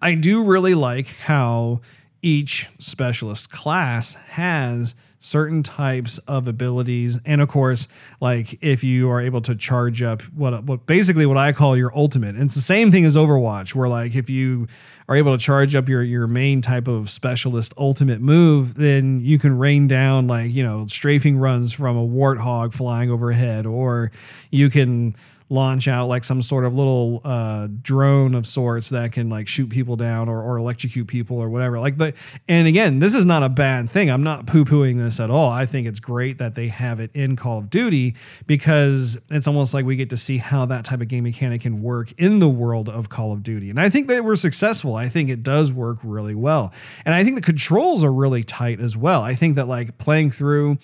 [0.00, 1.80] i do really like how
[2.22, 4.94] each specialist class has
[5.28, 7.20] certain types of abilities.
[7.24, 7.88] And of course
[8.20, 11.92] like if you are able to charge up what what basically what I call your
[11.96, 12.34] ultimate.
[12.34, 14.66] And it's the same thing as Overwatch where like if you
[15.08, 19.38] are able to charge up your your main type of specialist ultimate move then you
[19.38, 24.10] can rain down like you know strafing runs from a warthog flying overhead or
[24.50, 25.14] you can
[25.50, 29.70] launch out like some sort of little uh, drone of sorts that can like shoot
[29.70, 31.78] people down or, or electrocute people or whatever.
[31.78, 32.14] Like the
[32.48, 34.10] and again, this is not a bad thing.
[34.10, 35.50] I'm not poo pooing this at all.
[35.50, 39.72] I think it's great that they have it in Call of Duty because it's almost
[39.72, 42.48] like we get to see how that type of game mechanic can work in the
[42.48, 43.70] world of Call of Duty.
[43.70, 44.96] And I think they were successful.
[44.96, 46.72] I think it does work really well.
[47.04, 49.22] And I think the controls are really tight as well.
[49.22, 50.78] I think that like playing through,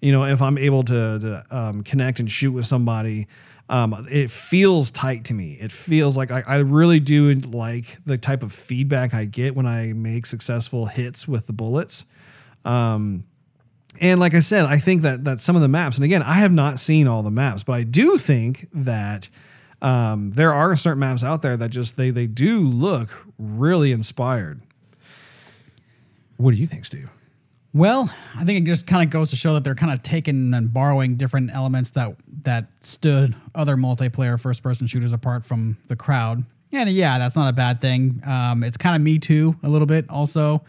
[0.00, 3.26] you know, if I'm able to, to um, connect and shoot with somebody
[3.68, 5.56] um, it feels tight to me.
[5.60, 9.66] It feels like I, I, really do like the type of feedback I get when
[9.66, 12.06] I make successful hits with the bullets.
[12.64, 13.24] Um,
[14.00, 16.34] and like I said, I think that that some of the maps, and again, I
[16.34, 19.28] have not seen all the maps, but I do think that
[19.82, 24.60] um, there are certain maps out there that just they they do look really inspired.
[26.36, 27.10] What do you think, Steve?
[27.72, 30.54] Well, I think it just kind of goes to show that they're kind of taking
[30.54, 35.94] and borrowing different elements that that stood other multiplayer first person shooters apart from the
[35.94, 36.44] crowd.
[36.72, 38.20] And yeah, that's not a bad thing.
[38.26, 40.64] Um, it's kind of me too a little bit also.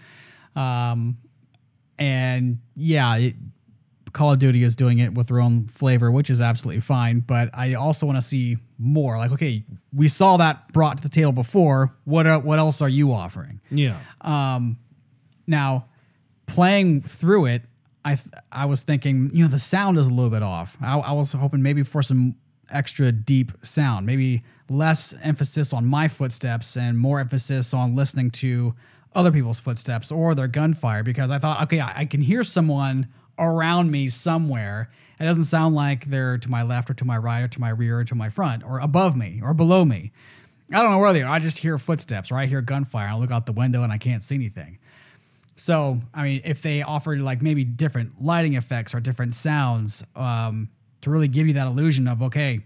[0.55, 1.17] Um,
[1.97, 3.35] and yeah, it,
[4.13, 7.19] Call of Duty is doing it with their own flavor, which is absolutely fine.
[7.19, 9.17] But I also want to see more.
[9.17, 9.63] Like, okay,
[9.93, 11.91] we saw that brought to the table before.
[12.05, 13.61] What uh, what else are you offering?
[13.69, 13.97] Yeah.
[14.21, 14.77] Um,
[15.45, 15.87] now
[16.47, 17.63] playing through it,
[18.05, 20.77] I th- I was thinking, you know, the sound is a little bit off.
[20.81, 22.35] I, I was hoping maybe for some
[22.69, 28.75] extra deep sound, maybe less emphasis on my footsteps and more emphasis on listening to
[29.15, 33.07] other people's footsteps or their gunfire because I thought, okay, I, I can hear someone
[33.39, 34.89] around me somewhere.
[35.19, 37.69] It doesn't sound like they're to my left or to my right or to my
[37.69, 40.11] rear or to my front or above me or below me.
[40.71, 41.31] I don't know where they are.
[41.31, 43.07] I just hear footsteps or I hear gunfire.
[43.07, 44.79] I look out the window and I can't see anything.
[45.59, 50.69] So, I mean, if they offered like maybe different lighting effects or different sounds um,
[51.01, 52.59] to really give you that illusion of, okay,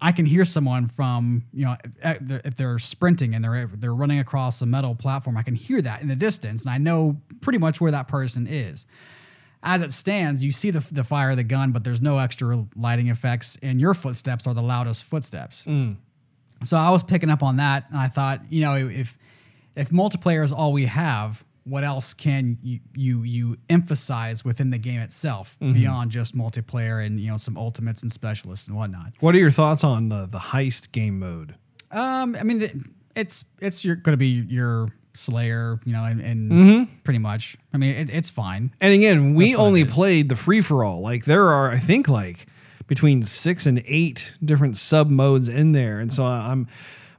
[0.00, 4.62] I can hear someone from, you know, if they're sprinting and they're they're running across
[4.62, 7.82] a metal platform, I can hear that in the distance and I know pretty much
[7.82, 8.86] where that person is.
[9.62, 12.66] As it stands, you see the, the fire of the gun, but there's no extra
[12.74, 15.66] lighting effects, and your footsteps are the loudest footsteps.
[15.66, 15.98] Mm.
[16.64, 19.18] So I was picking up on that, and I thought, you know, if
[19.76, 24.78] if multiplayer is all we have, what else can you you, you emphasize within the
[24.78, 25.74] game itself mm-hmm.
[25.74, 29.12] beyond just multiplayer and you know some ultimates and specialists and whatnot?
[29.20, 31.54] What are your thoughts on the the heist game mode?
[31.90, 32.62] Um, I mean,
[33.14, 36.94] it's it's going to be your Slayer, you know, and, and mm-hmm.
[37.02, 37.56] pretty much.
[37.72, 38.72] I mean, it, it's fine.
[38.80, 41.02] And again, we only played the free for all.
[41.02, 42.46] Like there are, I think, like
[42.86, 46.68] between six and eight different sub modes in there, and so I'm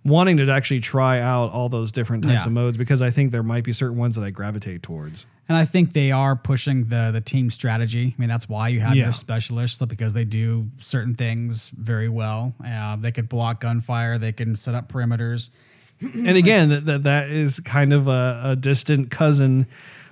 [0.04, 2.48] wanting to actually try out all those different types yeah.
[2.48, 5.28] of modes because I think there might be certain ones that I gravitate towards.
[5.48, 8.16] And I think they are pushing the the team strategy.
[8.18, 9.04] I mean, that's why you have yeah.
[9.04, 12.56] your specialists because they do certain things very well.
[12.66, 14.18] Uh, they could block gunfire.
[14.18, 15.50] They can set up perimeters.
[16.02, 19.68] and again, that, that that is kind of a, a distant cousin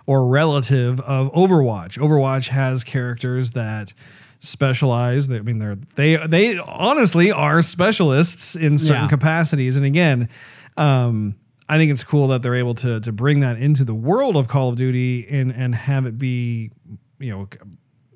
[0.05, 1.97] or relative of Overwatch.
[1.97, 3.93] Overwatch has characters that
[4.39, 5.31] specialized.
[5.31, 9.09] I mean, they're they they honestly are specialists in certain yeah.
[9.09, 9.77] capacities.
[9.77, 10.29] And again,
[10.77, 11.35] um,
[11.67, 14.47] I think it's cool that they're able to to bring that into the world of
[14.47, 16.71] Call of Duty and and have it be
[17.19, 17.47] you know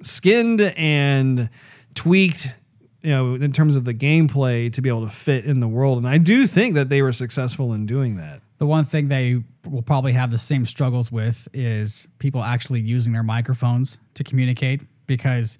[0.01, 1.49] skinned and
[1.93, 2.55] tweaked
[3.01, 5.97] you know in terms of the gameplay to be able to fit in the world
[5.97, 9.43] and i do think that they were successful in doing that the one thing they
[9.69, 14.83] will probably have the same struggles with is people actually using their microphones to communicate
[15.05, 15.59] because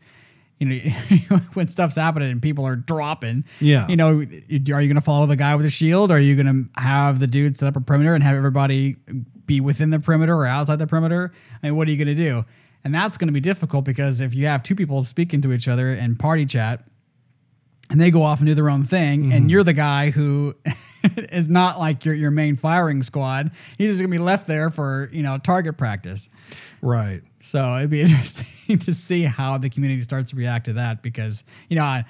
[0.72, 4.96] you know, when stuff's happening and people are dropping, yeah, you know, are you going
[4.96, 6.12] to follow the guy with the shield?
[6.12, 8.98] Or are you going to have the dude set up a perimeter and have everybody
[9.46, 11.32] be within the perimeter or outside the perimeter?
[11.62, 12.44] I mean, what are you going to do?
[12.84, 15.68] And that's going to be difficult because if you have two people speaking to each
[15.68, 16.84] other in party chat
[17.90, 19.32] and they go off and do their own thing, mm-hmm.
[19.32, 20.56] and you're the guy who
[21.18, 24.70] is not like your, your main firing squad, he's just going to be left there
[24.70, 26.30] for, you know, target practice.
[26.82, 27.22] Right.
[27.40, 31.44] So it'd be interesting to see how the community starts to react to that because,
[31.70, 32.04] you know,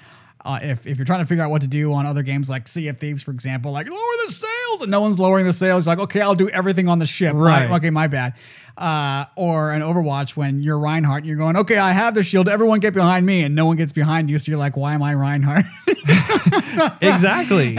[0.44, 2.68] uh, if, if you're trying to figure out what to do on other games like
[2.68, 5.86] Sea of Thieves, for example, like lower the sails and no one's lowering the sails,
[5.86, 7.32] like, okay, I'll do everything on the ship.
[7.32, 7.68] Right.
[7.68, 8.34] right okay, my bad.
[8.76, 12.48] Uh, or an Overwatch when you're Reinhardt and you're going, okay, I have the shield,
[12.48, 14.38] everyone get behind me, and no one gets behind you.
[14.38, 15.64] So you're like, why am I Reinhardt?
[17.00, 17.76] exactly.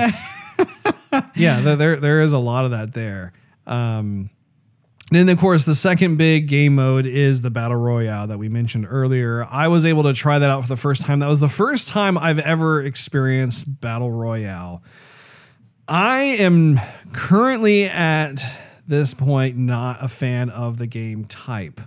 [1.35, 3.33] Yeah, there, there is a lot of that there.
[3.67, 4.29] Um,
[5.11, 8.87] then, of course, the second big game mode is the Battle Royale that we mentioned
[8.89, 9.45] earlier.
[9.51, 11.19] I was able to try that out for the first time.
[11.19, 14.81] That was the first time I've ever experienced Battle Royale.
[15.87, 16.79] I am
[17.13, 18.43] currently at
[18.87, 21.81] this point not a fan of the game type.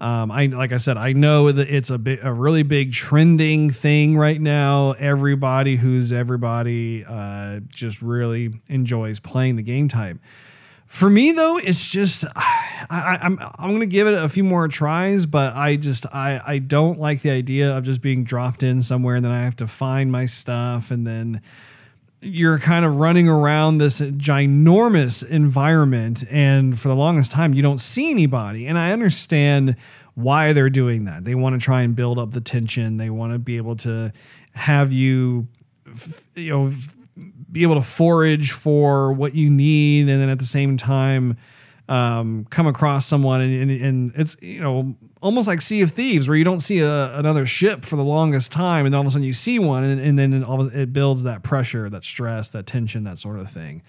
[0.00, 3.70] Um, I like I said, I know that it's a bit a really big trending
[3.70, 4.92] thing right now.
[4.92, 10.18] Everybody who's everybody uh, just really enjoys playing the game type.
[10.86, 14.68] For me though, it's just I, I, I'm I'm gonna give it a few more
[14.68, 18.82] tries, but I just I I don't like the idea of just being dropped in
[18.82, 21.40] somewhere and then I have to find my stuff and then
[22.24, 27.78] you're kind of running around this ginormous environment and for the longest time you don't
[27.78, 28.66] see anybody.
[28.66, 29.76] And i understand
[30.14, 31.24] why they're doing that.
[31.24, 32.98] They want to try and build up the tension.
[32.98, 34.12] They want to be able to
[34.54, 35.48] have you
[36.34, 36.72] you know
[37.50, 41.36] be able to forage for what you need and then at the same time
[41.88, 46.28] um, come across someone and, and, and, it's you know almost like Sea of Thieves
[46.28, 49.08] where you don't see a, another ship for the longest time and then all of
[49.08, 52.02] a sudden you see one and, and then it, all, it builds that pressure that
[52.02, 53.82] stress that tension that sort of thing.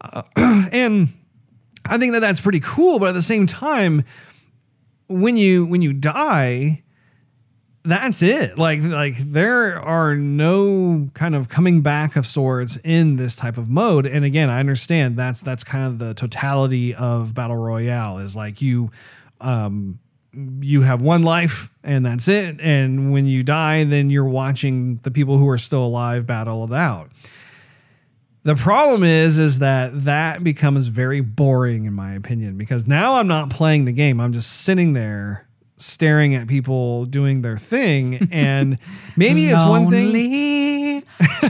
[0.00, 0.22] Uh,
[0.72, 1.08] and
[1.84, 4.04] I think that that's pretty cool but at the same time
[5.08, 6.84] when you when you die
[7.86, 8.58] that's it.
[8.58, 13.68] Like like there are no kind of coming back of sorts in this type of
[13.70, 14.06] mode.
[14.06, 18.60] And again, I understand that's that's kind of the totality of battle royale is like
[18.60, 18.90] you
[19.40, 19.98] um
[20.32, 22.60] you have one life and that's it.
[22.60, 26.72] And when you die, then you're watching the people who are still alive battle it
[26.72, 27.10] out.
[28.42, 33.26] The problem is, is that that becomes very boring in my opinion because now I'm
[33.26, 34.20] not playing the game.
[34.20, 35.45] I'm just sitting there
[35.76, 38.78] staring at people doing their thing and
[39.16, 41.02] maybe it's one thing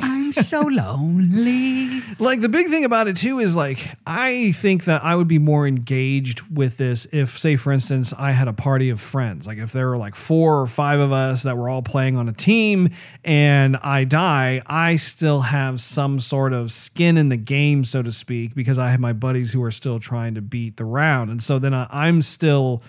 [0.03, 2.01] i'm so lonely.
[2.19, 5.39] Like the big thing about it too is like i think that i would be
[5.39, 9.47] more engaged with this if say for instance i had a party of friends.
[9.47, 12.29] Like if there were like four or five of us that were all playing on
[12.29, 12.89] a team
[13.25, 18.13] and i die i still have some sort of skin in the game so to
[18.13, 21.31] speak because i have my buddies who are still trying to beat the round.
[21.31, 22.83] And so then I, i'm still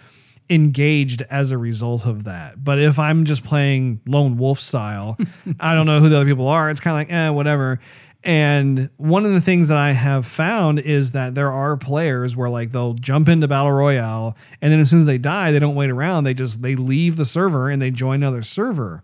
[0.49, 2.63] engaged as a result of that.
[2.63, 5.17] But if I'm just playing lone wolf style,
[5.59, 6.69] I don't know who the other people are.
[6.69, 7.79] It's kind of like, eh, whatever.
[8.23, 12.49] And one of the things that I have found is that there are players where
[12.49, 15.75] like they'll jump into battle royale and then as soon as they die, they don't
[15.75, 16.23] wait around.
[16.23, 19.03] They just they leave the server and they join another server.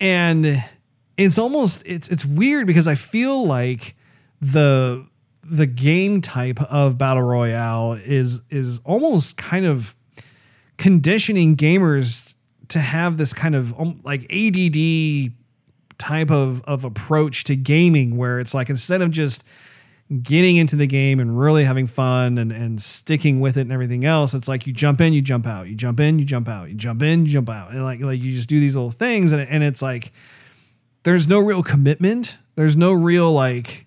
[0.00, 0.62] And
[1.16, 3.94] it's almost it's it's weird because I feel like
[4.40, 5.06] the
[5.42, 9.94] the game type of battle royale is is almost kind of
[10.78, 12.34] conditioning gamers
[12.68, 15.32] to have this kind of um, like ADD
[15.98, 19.44] type of, of approach to gaming where it's like instead of just
[20.22, 24.04] getting into the game and really having fun and, and sticking with it and everything
[24.04, 26.68] else, it's like you jump in, you jump out, you jump in, you jump out,
[26.68, 27.72] you jump in, you jump out.
[27.72, 30.12] And like, like you just do these little things and, and it's like,
[31.02, 32.36] there's no real commitment.
[32.56, 33.85] There's no real like,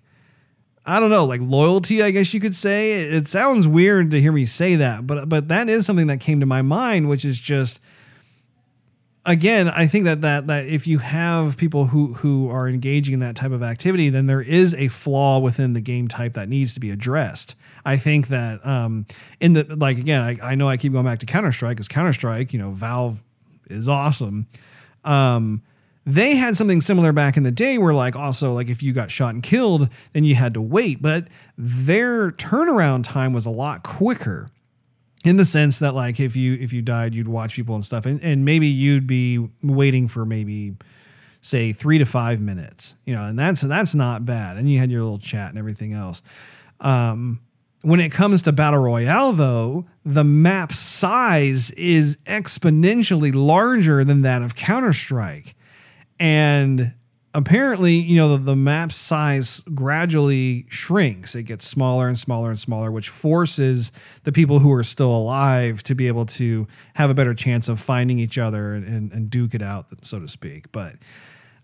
[0.90, 2.94] I don't know, like loyalty, I guess you could say.
[2.94, 6.40] It sounds weird to hear me say that, but but that is something that came
[6.40, 7.80] to my mind, which is just
[9.24, 13.20] again, I think that that that if you have people who who are engaging in
[13.20, 16.74] that type of activity, then there is a flaw within the game type that needs
[16.74, 17.56] to be addressed.
[17.86, 19.06] I think that um
[19.40, 21.88] in the like again, I, I know I keep going back to Counter Strike because
[21.88, 23.22] Counter Strike, you know, Valve
[23.70, 24.48] is awesome.
[25.04, 25.62] Um,
[26.10, 29.12] they had something similar back in the day where like also like if you got
[29.12, 33.84] shot and killed, then you had to wait, but their turnaround time was a lot
[33.84, 34.50] quicker
[35.24, 38.08] in the sense that like if you if you died, you'd watch people and stuff
[38.08, 40.74] and, and maybe you'd be waiting for maybe
[41.42, 44.58] say three to five minutes, you know, and that's that's not bad.
[44.58, 46.24] And you had your little chat and everything else.
[46.80, 47.40] Um,
[47.84, 54.42] when it comes to battle royale, though, the map size is exponentially larger than that
[54.42, 55.56] of Counter Strike
[56.20, 56.94] and
[57.34, 61.36] apparently you know the, the map size gradually shrinks.
[61.36, 63.92] It gets smaller and smaller and smaller which forces
[64.24, 67.80] the people who are still alive to be able to have a better chance of
[67.80, 70.72] finding each other and, and, and duke it out so to speak.
[70.72, 70.96] But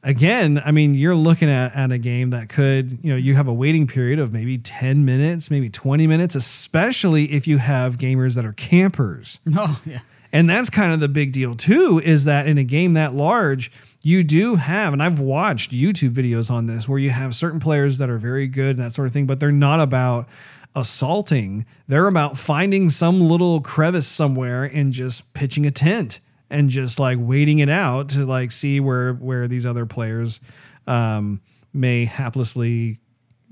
[0.05, 3.47] again i mean you're looking at, at a game that could you know you have
[3.47, 8.35] a waiting period of maybe 10 minutes maybe 20 minutes especially if you have gamers
[8.35, 9.39] that are campers.
[9.57, 9.99] Oh yeah.
[10.31, 13.71] And that's kind of the big deal too is that in a game that large
[14.05, 17.97] you do have, and I've watched YouTube videos on this where you have certain players
[17.97, 20.27] that are very good and that sort of thing, but they're not about
[20.75, 21.65] assaulting.
[21.87, 26.19] They're about finding some little crevice somewhere and just pitching a tent
[26.51, 30.39] and just like waiting it out to like see where where these other players
[30.85, 31.41] um,
[31.73, 32.99] may haplessly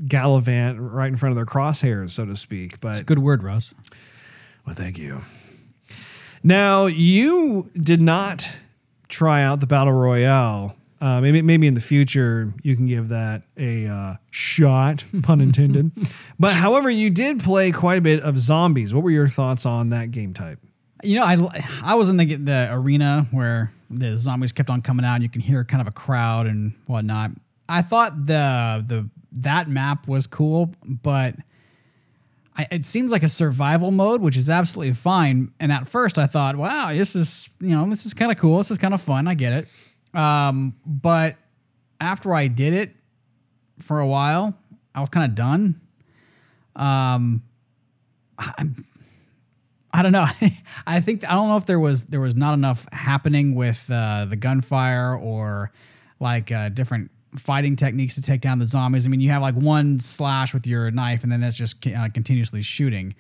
[0.08, 2.80] gallivant right in front of their crosshairs, so to speak.
[2.80, 3.74] But it's a good word, Russ.
[4.68, 5.22] Well, thank you.
[6.44, 8.60] Now you did not
[9.14, 10.76] try out the battle royale.
[11.00, 15.92] Uh, maybe maybe in the future you can give that a uh, shot, pun intended.
[16.40, 18.94] but however, you did play quite a bit of zombies.
[18.94, 20.60] What were your thoughts on that game type?
[21.04, 21.38] You know, I
[21.84, 25.30] I was in the the arena where the zombies kept on coming out, and you
[25.30, 27.32] can hear kind of a crowd and whatnot.
[27.68, 29.10] I thought the the
[29.42, 31.36] that map was cool, but
[32.56, 35.52] I, it seems like a survival mode, which is absolutely fine.
[35.60, 38.58] And at first, I thought, wow, this is you know this is kind of cool.
[38.58, 39.28] This is kind of fun.
[39.28, 40.18] I get it.
[40.18, 41.38] Um, but
[42.00, 42.96] after I did it
[43.80, 44.58] for a while,
[44.94, 45.82] I was kind of done.
[46.76, 47.44] Um,
[48.38, 48.86] I'm,
[49.92, 50.26] I don't know.
[50.88, 54.26] I think I don't know if there was there was not enough happening with uh,
[54.26, 55.72] the gunfire or
[56.20, 59.06] like uh, different fighting techniques to take down the zombies.
[59.06, 62.10] I mean, you have like one slash with your knife, and then that's just uh,
[62.10, 63.16] continuously shooting,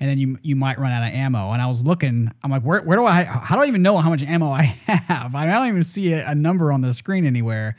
[0.00, 1.52] and then you you might run out of ammo.
[1.52, 3.24] And I was looking, I'm like, where where do I?
[3.24, 5.34] How do I even know how much ammo I have?
[5.34, 7.76] I don't even see a, a number on the screen anywhere.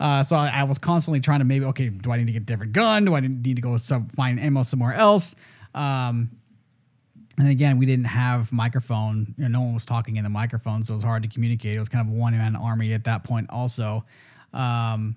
[0.00, 2.42] Uh, so I, I, was constantly trying to maybe okay, do I need to get
[2.42, 3.04] a different gun?
[3.04, 5.34] Do I need to go some, find ammo somewhere else?
[5.74, 6.30] Um,
[7.38, 9.34] and again, we didn't have microphone.
[9.36, 11.76] You know, no one was talking in the microphone, so it was hard to communicate.
[11.76, 13.50] It was kind of one man army at that point.
[13.50, 14.04] Also,
[14.52, 15.16] um,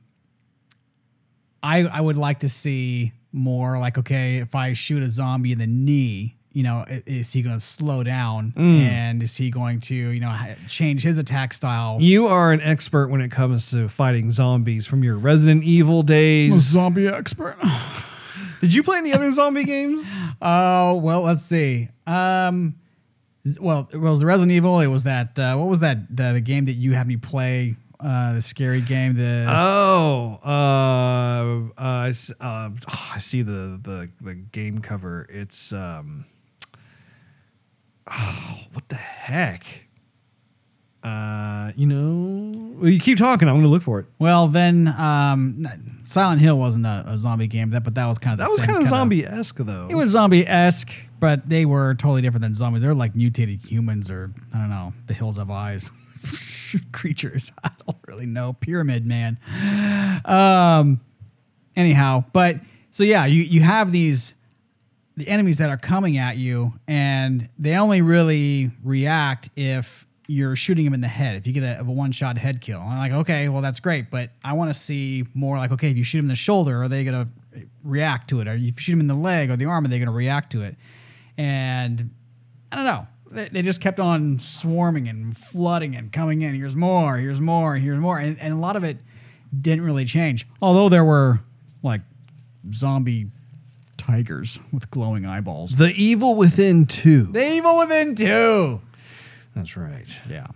[1.63, 5.59] I I would like to see more like okay, if I shoot a zombie in
[5.59, 8.79] the knee, you know, is he going to slow down mm.
[8.81, 10.35] and is he going to, you know,
[10.67, 11.97] change his attack style?
[11.99, 16.53] You are an expert when it comes to fighting zombies from your Resident Evil days.
[16.53, 17.57] zombie expert.
[18.61, 20.03] Did you play any other zombie games?
[20.41, 21.87] Oh, uh, well, let's see.
[22.05, 22.75] Um,
[23.59, 24.79] well, it was the Resident Evil.
[24.81, 25.39] It was that.
[25.39, 26.15] Uh, what was that?
[26.15, 27.75] The, the game that you had me play.
[28.03, 29.15] Uh, the scary game.
[29.15, 35.27] The oh, uh, uh, I, uh, oh, I see the, the the game cover.
[35.29, 36.25] It's um,
[38.11, 39.85] oh, what the heck?
[41.03, 43.47] Uh, you know, well, you keep talking.
[43.47, 44.05] I'm going to look for it.
[44.19, 45.63] Well, then, um,
[46.03, 48.61] Silent Hill wasn't a, a zombie game, that but that was kind of that was
[48.61, 49.87] kind of zombie esque though.
[49.89, 52.81] It was zombie esque, but they were totally different than zombies.
[52.81, 55.89] They're like mutated humans, or I don't know, the Hills of Eyes
[56.91, 57.51] creatures.
[57.63, 58.53] I don't really know.
[58.53, 59.37] Pyramid Man.
[60.25, 61.01] Um.
[61.75, 62.57] Anyhow, but
[62.89, 64.35] so yeah, you you have these
[65.15, 70.85] the enemies that are coming at you, and they only really react if you're shooting
[70.85, 71.35] them in the head.
[71.35, 74.09] If you get a, a one shot head kill, I'm like, okay, well that's great,
[74.09, 76.81] but I want to see more like, okay, if you shoot them in the shoulder,
[76.81, 77.27] are they gonna
[77.83, 78.47] react to it?
[78.47, 80.51] Or if you shoot them in the leg or the arm, are they gonna react
[80.53, 80.75] to it?
[81.37, 82.11] And
[82.71, 83.07] I don't know.
[83.31, 86.53] They, they just kept on swarming and flooding and coming in.
[86.53, 87.17] Here's more.
[87.17, 87.75] Here's more.
[87.75, 88.19] Here's more.
[88.19, 88.97] And, and a lot of it
[89.57, 90.47] didn't really change.
[90.61, 91.39] Although there were
[91.83, 92.01] like
[92.73, 93.27] zombie
[93.97, 95.75] tigers with glowing eyeballs.
[95.75, 97.23] The Evil Within 2.
[97.31, 98.81] The Evil Within 2.
[99.55, 100.19] That's right.
[100.29, 100.47] Yeah.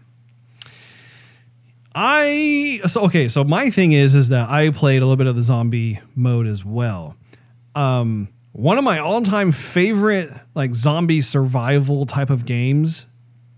[1.98, 5.38] I so okay, so my thing is is that I played a little bit of
[5.38, 7.16] the zombie mode as well.
[7.74, 13.06] Um one of my all-time favorite like zombie survival type of games,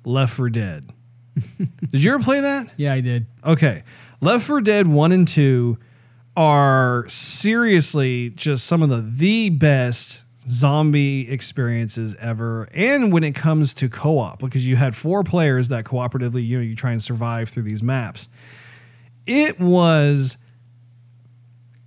[0.03, 0.89] Left 4 Dead.
[1.91, 2.73] did you ever play that?
[2.77, 3.27] Yeah, I did.
[3.45, 3.83] Okay.
[4.21, 5.77] Left 4 Dead 1 and 2
[6.35, 13.73] are seriously just some of the the best zombie experiences ever and when it comes
[13.73, 17.49] to co-op because you had four players that cooperatively you know you try and survive
[17.49, 18.29] through these maps
[19.25, 20.37] it was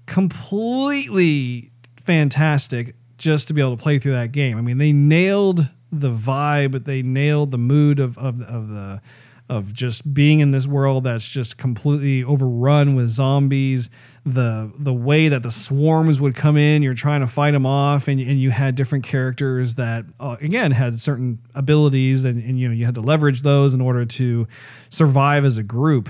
[0.04, 4.56] completely fantastic just to be able to play through that game.
[4.56, 9.00] I mean they nailed the vibe they nailed the mood of, of, of the
[9.48, 13.90] of just being in this world that's just completely overrun with zombies.
[14.24, 18.08] The the way that the swarms would come in you're trying to fight them off
[18.08, 22.68] and, and you had different characters that uh, again had certain abilities and, and you
[22.68, 24.48] know you had to leverage those in order to
[24.88, 26.08] survive as a group.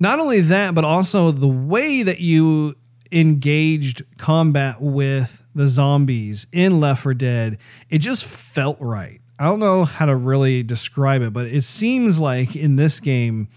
[0.00, 2.76] Not only that but also the way that you
[3.12, 7.58] engaged combat with the zombies in left 4 dead
[7.88, 8.24] it just
[8.54, 12.76] felt right I don't know how to really describe it, but it seems like in
[12.76, 13.48] this game,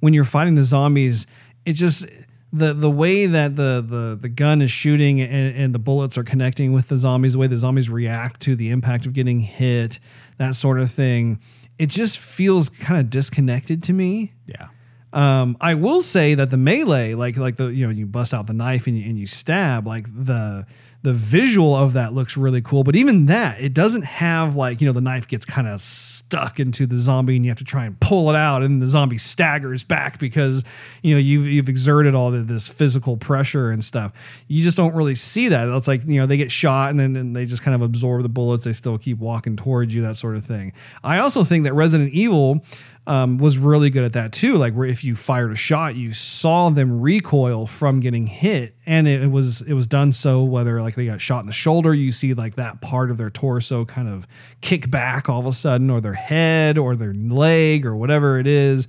[0.00, 1.26] when you're fighting the zombies,
[1.64, 2.06] it just
[2.52, 6.22] the the way that the the the gun is shooting and, and the bullets are
[6.22, 9.98] connecting with the zombies, the way the zombies react to the impact of getting hit,
[10.36, 11.40] that sort of thing,
[11.78, 14.34] it just feels kind of disconnected to me.
[14.46, 14.68] Yeah.
[15.14, 18.46] Um, I will say that the melee, like like the you know you bust out
[18.46, 20.66] the knife and you, and you stab, like the
[21.04, 22.82] the visual of that looks really cool.
[22.82, 26.58] But even that, it doesn't have like, you know, the knife gets kind of stuck
[26.58, 29.18] into the zombie and you have to try and pull it out and the zombie
[29.18, 30.64] staggers back because,
[31.02, 34.44] you know, you've, you've exerted all this physical pressure and stuff.
[34.48, 35.68] You just don't really see that.
[35.68, 38.22] It's like, you know, they get shot and then and they just kind of absorb
[38.22, 38.64] the bullets.
[38.64, 40.72] They still keep walking towards you, that sort of thing.
[41.02, 42.64] I also think that Resident Evil
[43.06, 44.56] um, was really good at that too.
[44.56, 49.06] Like where if you fired a shot, you saw them recoil from getting hit, and
[49.06, 52.10] it, was it was done so whether like they got shot in the shoulder, you
[52.10, 54.26] see like that part of their torso kind of
[54.60, 58.46] kick back all of a sudden, or their head, or their leg, or whatever it
[58.46, 58.88] is.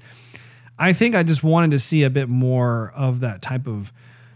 [0.77, 3.91] I think I just wanted to see a bit more of that type of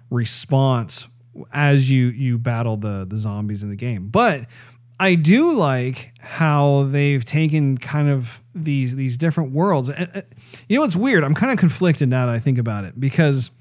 [0.09, 1.07] response
[1.53, 4.45] as you you battle the the zombies in the game, but
[4.99, 9.89] I do like how they've taken kind of these these different worlds.
[9.89, 10.21] And, uh,
[10.67, 11.23] you know, it's weird.
[11.23, 13.51] I'm kind of conflicted now that I think about it because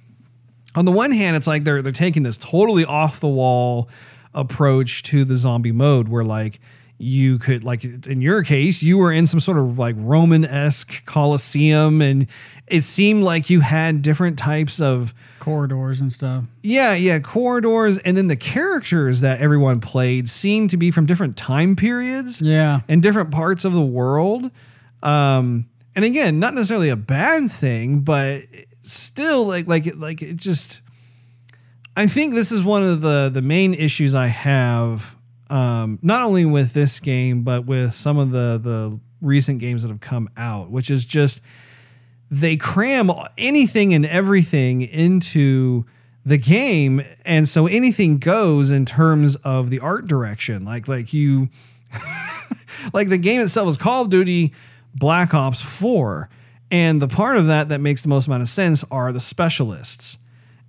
[0.75, 3.89] on the one hand, it's like they're they're taking this totally off the wall
[4.35, 6.61] approach to the zombie mode, where like
[6.99, 12.03] you could like in your case you were in some sort of like roman-esque coliseum
[12.03, 12.27] and
[12.67, 16.45] it seemed like you had different types of corridors and stuff.
[16.61, 21.37] Yeah yeah corridors and then the characters that everyone played seemed to be from different
[21.37, 22.81] time periods yeah.
[22.89, 24.51] and different parts of the world.
[25.03, 28.43] Um and again not necessarily a bad thing but
[28.81, 30.81] still like like like it just
[31.97, 35.17] i think this is one of the the main issues i have
[35.51, 39.89] um, not only with this game but with some of the the recent games that
[39.89, 41.43] have come out, which is just
[42.31, 45.85] they cram anything and everything into
[46.25, 47.01] the game.
[47.25, 50.65] And so anything goes in terms of the art direction.
[50.65, 51.49] Like like you
[52.93, 54.53] like the game itself is call of duty
[54.95, 56.29] black ops 4
[56.71, 60.19] and the part of that that makes the most amount of sense are the specialists.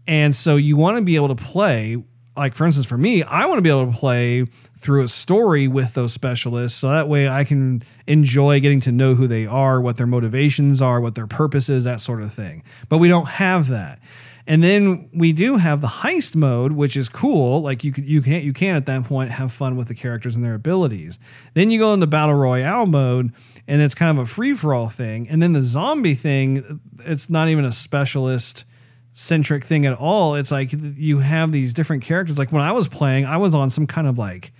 [0.07, 2.01] And so you want to be able to play
[2.39, 4.45] like for instance for me i want to be able to play
[4.75, 9.13] through a story with those specialists so that way i can enjoy getting to know
[9.13, 12.63] who they are what their motivations are what their purpose is that sort of thing.
[12.87, 13.99] But we don't have that.
[14.47, 18.21] And then we do have the heist mode which is cool like you can you
[18.21, 21.19] can you can at that point have fun with the characters and their abilities.
[21.53, 23.31] Then you go into battle royale mode
[23.67, 27.29] and it's kind of a free for all thing and then the zombie thing it's
[27.29, 28.65] not even a specialist
[29.13, 30.35] centric thing at all.
[30.35, 32.37] It's like you have these different characters.
[32.37, 34.51] Like when I was playing, I was on some kind of like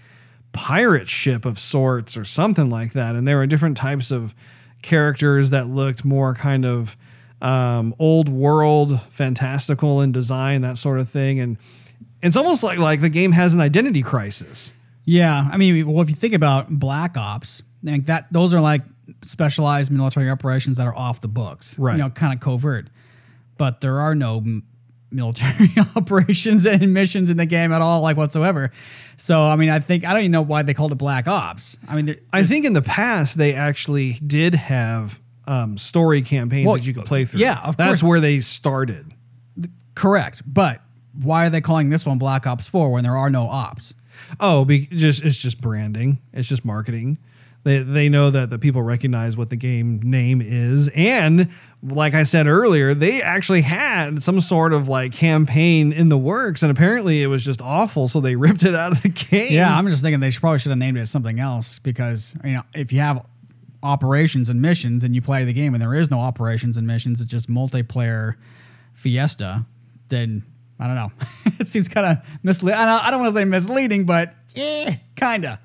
[0.52, 3.16] pirate ship of sorts or something like that.
[3.16, 4.36] And there were different types of
[4.82, 6.98] characters that looked more kind of
[7.42, 11.40] um, old world, fantastical in design, that sort of thing.
[11.40, 11.58] And
[12.22, 14.74] it's almost like like the game has an identity crisis.
[15.06, 18.82] Yeah, I mean, well, if you think about Black Ops, like that, those are like
[19.24, 21.94] specialized military operations that are off the books, right?
[21.94, 22.90] You know, kind of covert
[23.60, 24.44] but there are no
[25.12, 28.72] military operations and missions in the game at all, like whatsoever.
[29.18, 31.78] So, I mean, I think I don't even know why they called it Black Ops.
[31.88, 36.78] I mean, I think in the past they actually did have um, story campaigns well,
[36.78, 37.42] that you could play through.
[37.42, 38.04] Yeah, of that's course.
[38.04, 39.14] where they started.
[39.94, 40.82] Correct, but
[41.22, 43.94] why are they calling this one Black Ops Four when there are no ops?
[44.40, 46.20] Oh, be, just it's just branding.
[46.32, 47.18] It's just marketing.
[47.64, 50.90] They, they know that the people recognize what the game name is.
[50.96, 51.50] And
[51.84, 56.64] like I said earlier, they actually had some sort of like campaign in the works.
[56.64, 58.08] And apparently it was just awful.
[58.08, 59.52] So they ripped it out of the game.
[59.52, 62.54] Yeah, I'm just thinking they should, probably should have named it something else because, you
[62.54, 63.26] know, if you have
[63.84, 67.22] operations and missions and you play the game and there is no operations and missions,
[67.22, 68.36] it's just multiplayer
[68.94, 69.66] fiesta,
[70.08, 70.44] then
[70.80, 71.12] I don't know.
[71.60, 72.80] it seems kind of misleading.
[72.80, 75.58] I don't want to say misleading, but yeah, kind of.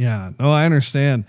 [0.00, 1.26] Yeah, no, I understand.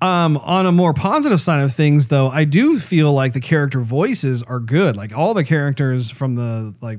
[0.00, 3.78] Um, on a more positive side of things, though, I do feel like the character
[3.78, 4.96] voices are good.
[4.96, 6.98] Like all the characters from the like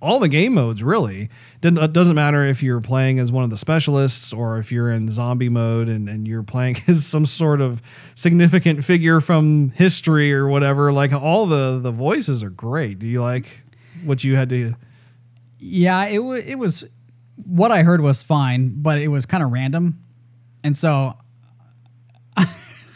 [0.00, 1.30] all the game modes really
[1.62, 5.08] it doesn't matter if you're playing as one of the specialists or if you're in
[5.08, 7.80] zombie mode and, and you're playing as some sort of
[8.14, 13.22] significant figure from history or whatever like all the the voices are great do you
[13.22, 13.62] like
[14.04, 14.74] what you had to
[15.58, 16.84] yeah it, w- it was
[17.46, 20.00] what I heard was fine, but it was kind of random.
[20.64, 21.16] And so
[22.36, 22.46] I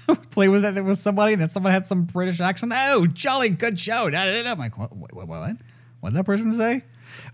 [0.30, 2.72] play with it with somebody and that someone had some British accent.
[2.74, 4.10] Oh, jolly good show.
[4.12, 4.96] I'm like, what?
[4.96, 5.12] What?
[5.14, 5.28] What?
[6.00, 6.82] What did that person say?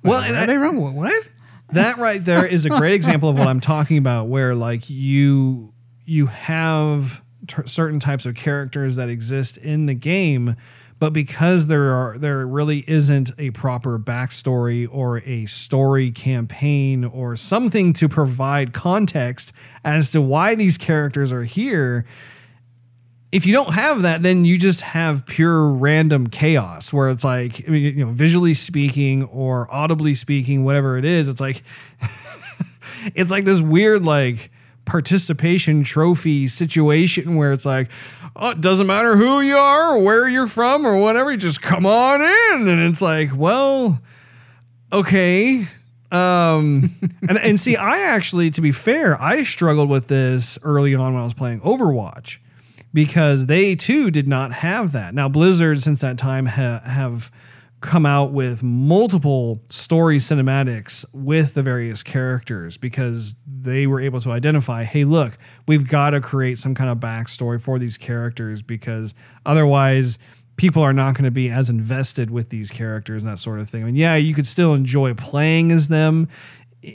[0.03, 0.95] Well, are they wrong?
[0.95, 1.29] What?
[1.71, 5.73] That right there is a great example of what I'm talking about, where like you
[6.05, 10.57] you have t- certain types of characters that exist in the game
[10.99, 17.37] but because there are there really isn't a proper backstory or a story campaign or
[17.37, 19.53] something to provide context
[19.85, 22.05] as to why these characters are here
[23.33, 27.67] if you don't have that then you just have pure random chaos where it's like
[27.69, 31.63] you know visually speaking or audibly speaking whatever it is it's like
[33.15, 34.51] it's like this weird like
[34.85, 37.91] participation trophy situation where it's like,
[38.37, 41.63] oh, it doesn't matter who you are or where you're from or whatever, you just
[41.63, 42.69] come on in.
[42.69, 44.01] And it's like, well,
[44.93, 45.67] okay.
[46.11, 46.91] Um,
[47.29, 51.23] and, and see, I actually, to be fair, I struggled with this early on when
[51.23, 52.39] I was playing Overwatch
[52.93, 55.15] because they too did not have that.
[55.15, 57.31] Now, Blizzard, since that time, ha- have
[57.85, 64.31] come out with multiple story cinematics with the various characters because they were able to
[64.31, 65.37] identify hey, look,
[65.69, 70.19] we've got to create some kind of backstory for these characters because otherwise,
[70.57, 73.69] people are not going to be as invested with these characters and that sort of
[73.69, 73.83] thing.
[73.83, 76.29] I mean, yeah, you could still enjoy playing as them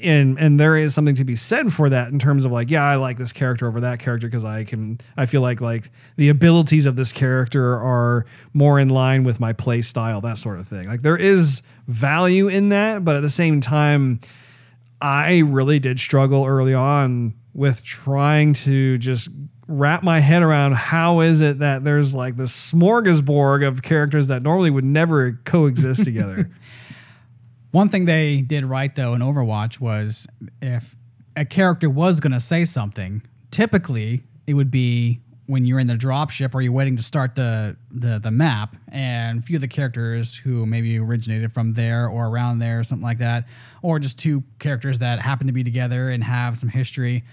[0.03, 2.85] and and there is something to be said for that in terms of like yeah
[2.85, 6.29] I like this character over that character because I can I feel like like the
[6.29, 10.67] abilities of this character are more in line with my play style that sort of
[10.67, 10.87] thing.
[10.87, 14.19] Like there is value in that but at the same time
[15.01, 19.29] I really did struggle early on with trying to just
[19.67, 24.41] wrap my head around how is it that there's like this smorgasbord of characters that
[24.41, 26.49] normally would never coexist together
[27.71, 30.27] One thing they did right though in Overwatch was
[30.61, 30.95] if
[31.35, 33.21] a character was going to say something,
[33.51, 37.75] typically it would be when you're in the dropship or you're waiting to start the,
[37.89, 42.27] the the map, and a few of the characters who maybe originated from there or
[42.27, 43.47] around there or something like that,
[43.81, 47.23] or just two characters that happen to be together and have some history,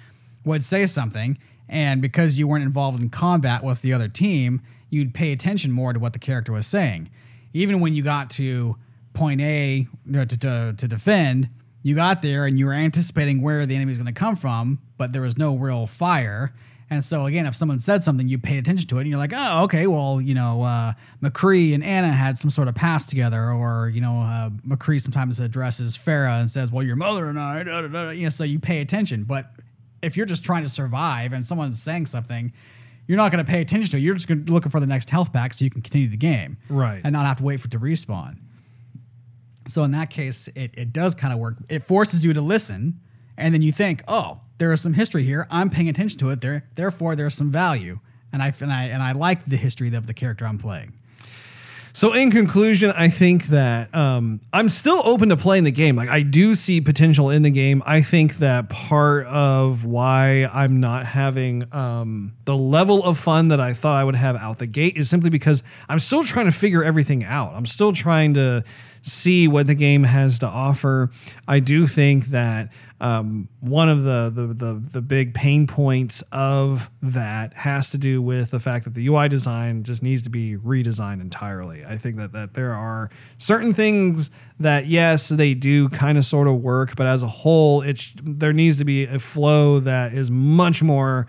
[0.44, 1.36] would say something,
[1.68, 5.92] and because you weren't involved in combat with the other team, you'd pay attention more
[5.92, 7.10] to what the character was saying.
[7.52, 8.76] Even when you got to
[9.16, 11.48] point A you know, to, to, to defend,
[11.82, 14.78] you got there and you were anticipating where the enemy is going to come from,
[14.96, 16.54] but there was no real fire.
[16.88, 19.32] And so again, if someone said something, you paid attention to it, and you're like,
[19.34, 23.50] oh, okay, well, you know, uh, McCree and Ana had some sort of past together,
[23.50, 27.64] or you know, uh, McCree sometimes addresses Pharah and says, well, your mother and I,
[27.64, 28.10] da, da, da.
[28.10, 29.24] You know, so you pay attention.
[29.24, 29.50] But
[30.00, 32.52] if you're just trying to survive and someone's saying something,
[33.08, 34.00] you're not going to pay attention to it.
[34.00, 37.00] You're just looking for the next health pack so you can continue the game, Right.
[37.02, 38.36] and not have to wait for it to respawn.
[39.66, 41.56] So in that case, it, it does kind of work.
[41.68, 43.00] It forces you to listen,
[43.36, 45.46] and then you think, oh, there is some history here.
[45.50, 46.40] I'm paying attention to it.
[46.40, 47.98] There, therefore, there's some value,
[48.32, 50.94] and I and I and I like the history of the character I'm playing.
[51.96, 55.96] So in conclusion, I think that um, I'm still open to playing the game.
[55.96, 57.82] Like I do see potential in the game.
[57.86, 63.60] I think that part of why I'm not having um, the level of fun that
[63.60, 66.52] I thought I would have out the gate is simply because I'm still trying to
[66.52, 67.54] figure everything out.
[67.54, 68.62] I'm still trying to
[69.06, 71.10] see what the game has to offer.
[71.46, 72.70] I do think that
[73.00, 78.20] um, one of the, the the the big pain points of that has to do
[78.20, 81.84] with the fact that the UI design just needs to be redesigned entirely.
[81.86, 84.30] I think that that there are certain things
[84.60, 88.54] that yes they do kind of sort of work, but as a whole, it's there
[88.54, 91.26] needs to be a flow that is much more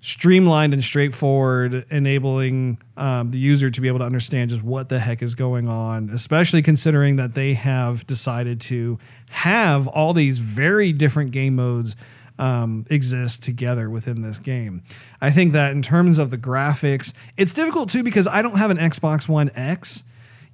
[0.00, 4.98] streamlined and straightforward, enabling um, the user to be able to understand just what the
[4.98, 8.98] heck is going on, especially considering that they have decided to
[9.30, 11.96] have all these very different game modes
[12.38, 14.82] um, exist together within this game.
[15.20, 18.70] I think that in terms of the graphics, it's difficult too because I don't have
[18.70, 20.04] an Xbox One X.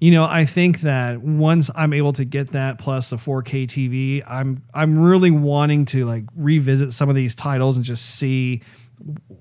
[0.00, 4.22] You know, I think that once I'm able to get that plus a 4K TV,
[4.26, 8.62] I'm I'm really wanting to like revisit some of these titles and just see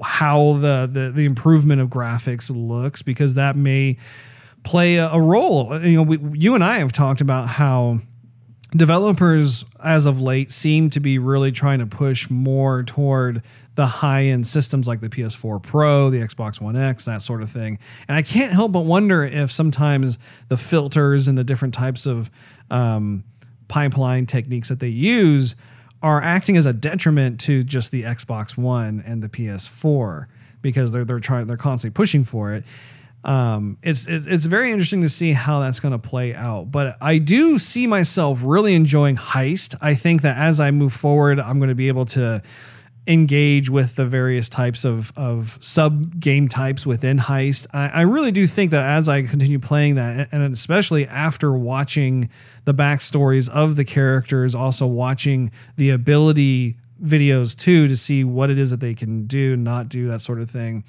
[0.04, 3.98] how the, the the improvement of graphics looks because that may
[4.64, 5.80] play a, a role.
[5.80, 8.00] You know, we, you and I have talked about how
[8.76, 13.44] developers as of late seem to be really trying to push more toward
[13.76, 17.50] the high end systems like the PS4 Pro, the Xbox One X, that sort of
[17.50, 17.80] thing.
[18.08, 20.18] And I can't help but wonder if sometimes
[20.48, 22.30] the filters and the different types of
[22.70, 23.24] um,
[23.68, 25.56] pipeline techniques that they use
[26.04, 30.28] are acting as a detriment to just the Xbox One and the PS4
[30.62, 32.66] because they're they're trying they're constantly pushing for it.
[33.24, 36.72] Um, it's it's it's very interesting to see how that's going to play out.
[36.72, 39.76] But I do see myself really enjoying Heist.
[39.82, 42.42] I think that as I move forward, I'm going to be able to
[43.06, 47.68] engage with the various types of, of sub game types within Heist.
[47.74, 52.30] I, I really do think that as I continue playing that, and especially after watching
[52.64, 58.58] the backstories of the characters, also watching the ability videos too to see what it
[58.58, 60.86] is that they can do, not do, that sort of thing.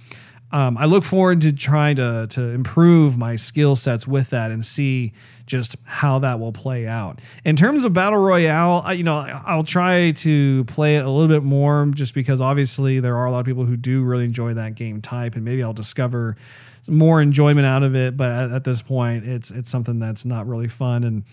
[0.55, 4.64] Um, I look forward to trying to to improve my skill sets with that and
[4.64, 5.12] see
[5.47, 7.18] just how that will play out.
[7.44, 11.26] In terms of battle royale, I, you know, I'll try to play it a little
[11.26, 14.55] bit more just because obviously there are a lot of people who do really enjoy
[14.55, 16.36] that game type, and maybe I'll discover
[16.89, 18.16] more enjoyment out of it.
[18.16, 21.24] But at, at this point, it's it's something that's not really fun and.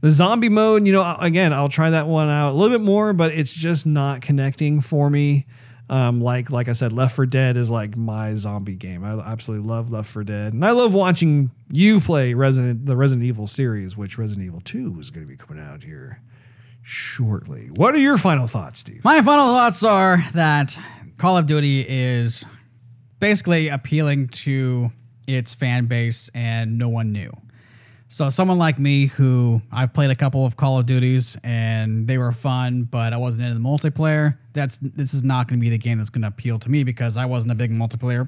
[0.00, 3.12] The zombie mode, you know, again, I'll try that one out a little bit more,
[3.12, 5.44] but it's just not connecting for me.
[5.90, 9.04] Um, like like I said, Left 4 Dead is like my zombie game.
[9.04, 13.26] I absolutely love Left 4 Dead, and I love watching you play Resident the Resident
[13.26, 16.20] Evil series, which Resident Evil 2 is going to be coming out here
[16.82, 17.70] shortly.
[17.76, 19.02] What are your final thoughts, Steve?
[19.04, 20.78] My final thoughts are that
[21.16, 22.44] Call of Duty is
[23.18, 24.90] basically appealing to
[25.26, 27.32] its fan base and no one knew.
[28.10, 32.16] So someone like me who I've played a couple of Call of Duties and they
[32.16, 34.38] were fun, but I wasn't into the multiplayer.
[34.54, 36.84] That's this is not going to be the game that's going to appeal to me
[36.84, 38.26] because I wasn't a big multiplayer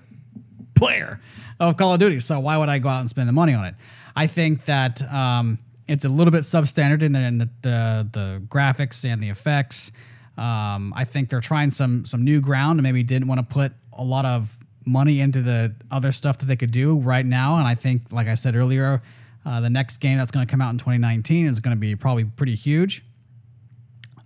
[0.75, 1.19] player
[1.59, 2.21] of Call of Duty.
[2.21, 3.75] So why would I go out and spend the money on it?
[4.15, 5.59] I think that um,
[5.89, 9.93] it's a little bit substandard in the, in the, the, the graphics and the effects.
[10.37, 13.73] Um, I think they're trying some some new ground and maybe didn't want to put
[13.95, 17.57] a lot of money into the other stuff that they could do right now.
[17.57, 19.03] And I think, like I said earlier,
[19.45, 21.97] uh, the next game that's going to come out in 2019 is going to be
[21.97, 23.05] probably pretty huge.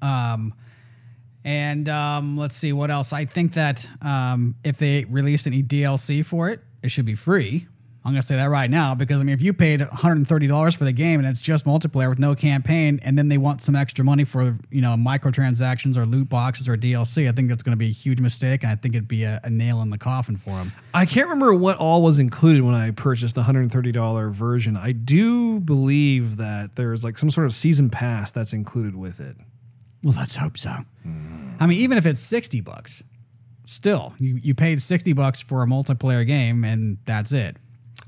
[0.03, 0.55] Um,
[1.45, 3.13] and um, let's see what else.
[3.13, 7.67] I think that um, if they release any DLC for it, it should be free.
[8.05, 10.85] I'm going to say that right now because I mean, if you paid $130 for
[10.85, 14.05] the game and it's just multiplayer with no campaign, and then they want some extra
[14.05, 17.79] money for you know microtransactions or loot boxes or DLC, I think that's going to
[17.79, 20.37] be a huge mistake, and I think it'd be a, a nail in the coffin
[20.37, 20.73] for them.
[20.93, 24.77] I can't remember what all was included when I purchased the $130 version.
[24.77, 29.37] I do believe that there's like some sort of season pass that's included with it.
[30.03, 30.73] Well, let's hope so.
[31.03, 31.57] Hmm.
[31.59, 33.03] I mean, even if it's 60 bucks,
[33.65, 37.57] still, you, you paid 60 bucks for a multiplayer game and that's it.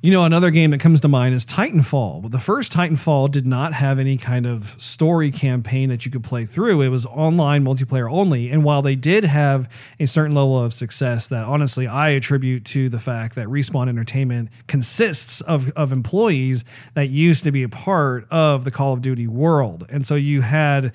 [0.03, 2.21] You know, another game that comes to mind is Titanfall.
[2.21, 6.23] But the first Titanfall did not have any kind of story campaign that you could
[6.23, 6.83] play through.
[6.83, 8.51] It was online multiplayer only.
[8.51, 12.91] And while they did have a certain level of success that honestly I attribute to
[12.91, 18.27] the fact that Respawn Entertainment consists of, of employees that used to be a part
[18.31, 19.87] of the Call of Duty world.
[19.91, 20.95] And so you had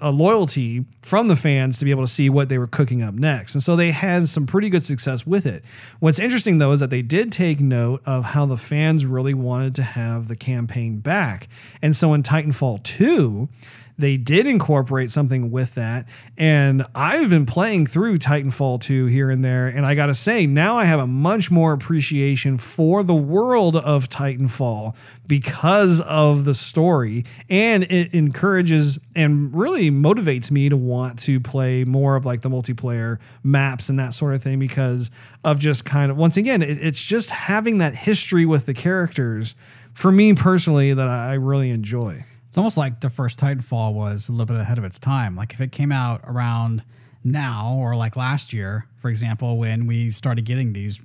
[0.00, 3.14] a loyalty from the fans to be able to see what they were cooking up
[3.14, 3.54] next.
[3.54, 5.64] And so they had some pretty good success with it.
[6.00, 9.74] What's interesting though is that they did take note of how the fans really wanted
[9.76, 11.48] to have the campaign back.
[11.82, 13.48] And so in Titanfall 2,
[13.96, 16.06] they did incorporate something with that.
[16.36, 19.66] And I've been playing through Titanfall 2 here and there.
[19.66, 23.76] And I got to say, now I have a much more appreciation for the world
[23.76, 24.96] of Titanfall
[25.28, 27.24] because of the story.
[27.48, 32.50] And it encourages and really motivates me to want to play more of like the
[32.50, 35.10] multiplayer maps and that sort of thing because
[35.44, 39.54] of just kind of, once again, it, it's just having that history with the characters
[39.92, 42.24] for me personally that I really enjoy.
[42.54, 45.34] It's almost like the first Titanfall was a little bit ahead of its time.
[45.34, 46.84] Like if it came out around
[47.24, 51.04] now or like last year, for example, when we started getting these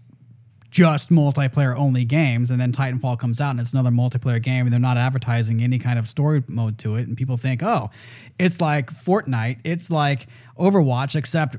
[0.70, 4.72] just multiplayer only games and then Titanfall comes out and it's another multiplayer game and
[4.72, 7.90] they're not advertising any kind of story mode to it and people think, "Oh,
[8.38, 11.56] it's like Fortnite, it's like Overwatch except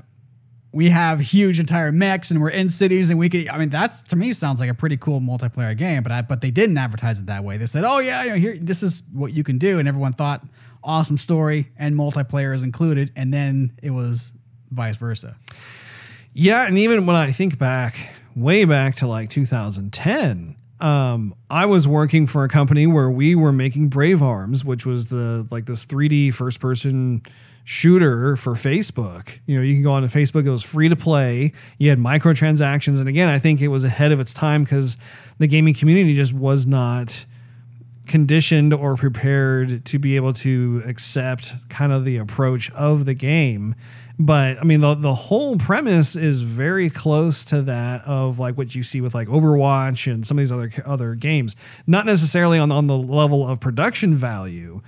[0.73, 4.01] we have huge entire mechs and we're in cities and we could I mean that's
[4.03, 7.19] to me sounds like a pretty cool multiplayer game but I but they didn't advertise
[7.19, 7.57] it that way.
[7.57, 10.13] They said, "Oh yeah, you know, here this is what you can do." And everyone
[10.13, 10.43] thought
[10.83, 14.33] awesome story and multiplayer is included and then it was
[14.71, 15.37] vice versa.
[16.33, 17.95] Yeah, and even when I think back
[18.35, 23.51] way back to like 2010, um, I was working for a company where we were
[23.51, 27.21] making Brave Arms, which was the like this 3D first person
[27.63, 29.39] shooter for Facebook.
[29.45, 31.53] You know, you can go on to Facebook, it was free to play.
[31.77, 32.99] You had microtransactions.
[32.99, 34.97] And again, I think it was ahead of its time because
[35.37, 37.25] the gaming community just was not
[38.11, 43.73] conditioned or prepared to be able to accept kind of the approach of the game.
[44.19, 48.75] But I mean, the, the whole premise is very close to that of like what
[48.75, 51.55] you see with like Overwatch and some of these other other games.
[51.87, 54.81] Not necessarily on, on the level of production value,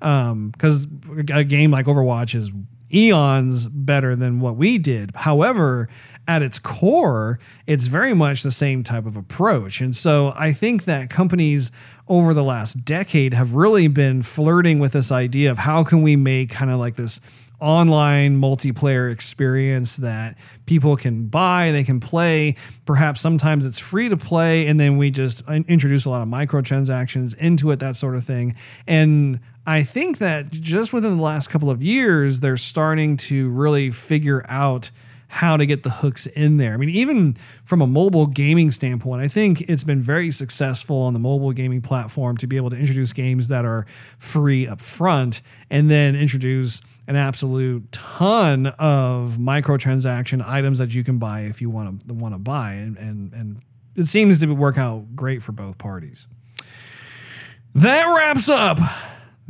[0.00, 2.50] because um, a game like Overwatch is
[2.92, 5.12] eons better than what we did.
[5.14, 5.88] However,
[6.26, 9.80] at its core, it's very much the same type of approach.
[9.80, 11.70] And so I think that companies
[12.10, 16.16] over the last decade have really been flirting with this idea of how can we
[16.16, 17.20] make kind of like this
[17.60, 22.56] online multiplayer experience that people can buy, they can play.
[22.84, 27.38] Perhaps sometimes it's free to play, and then we just introduce a lot of microtransactions
[27.38, 28.56] into it, that sort of thing.
[28.88, 33.90] And I think that just within the last couple of years, they're starting to really
[33.90, 34.90] figure out
[35.32, 36.74] how to get the hooks in there.
[36.74, 37.34] I mean, even
[37.64, 41.80] from a mobile gaming standpoint, I think it's been very successful on the mobile gaming
[41.80, 43.86] platform to be able to introduce games that are
[44.18, 45.40] free up front
[45.70, 51.70] and then introduce an absolute ton of microtransaction items that you can buy if you
[51.70, 53.60] want to want to buy and, and and
[53.94, 56.26] it seems to work out great for both parties.
[57.74, 58.78] That wraps up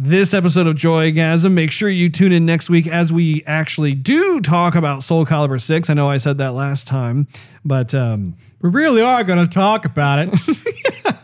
[0.03, 1.53] this episode of Joygasm.
[1.53, 5.61] Make sure you tune in next week as we actually do talk about Soul Calibur
[5.61, 5.91] 6.
[5.91, 7.29] I know I said that last time,
[7.67, 10.31] but um, we really are going to talk about it.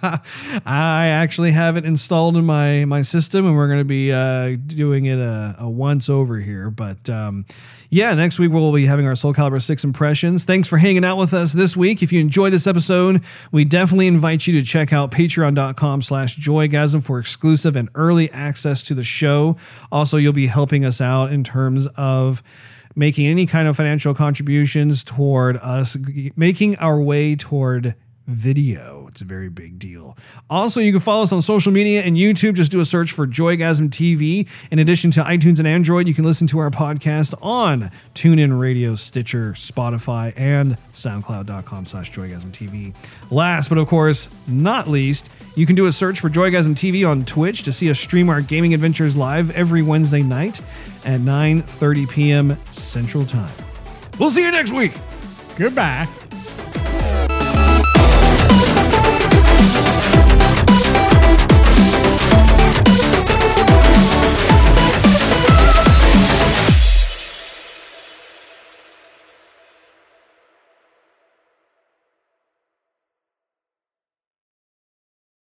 [0.66, 4.56] I actually have it installed in my my system, and we're going to be uh,
[4.66, 6.70] doing it a, a, once over here.
[6.70, 7.44] But um,
[7.90, 10.44] yeah, next week we'll be having our Soul Calibur 6 impressions.
[10.44, 12.02] Thanks for hanging out with us this week.
[12.02, 13.22] If you enjoyed this episode,
[13.52, 18.82] we definitely invite you to check out patreon.com slash joygasm for exclusive and early access
[18.84, 19.56] to the show.
[19.90, 22.42] Also, you'll be helping us out in terms of
[22.94, 25.96] making any kind of financial contributions toward us
[26.34, 27.94] making our way toward
[28.26, 29.06] video.
[29.08, 30.16] It's a very big deal.
[30.50, 32.54] Also, you can follow us on social media and YouTube.
[32.54, 34.48] Just do a search for Joygasm TV.
[34.70, 38.94] In addition to iTunes and Android, you can listen to our podcast on TuneIn Radio,
[38.94, 42.94] Stitcher, Spotify, and SoundCloud.com slash Joygasm TV.
[43.30, 47.24] Last but of course not least, you can do a search for Joygasm TV on
[47.24, 50.60] Twitch to see us stream our gaming adventures live every Wednesday night
[51.04, 52.58] at 9:30 p.m.
[52.70, 53.54] Central Time.
[54.18, 54.92] We'll see you next week.
[55.56, 56.06] Goodbye.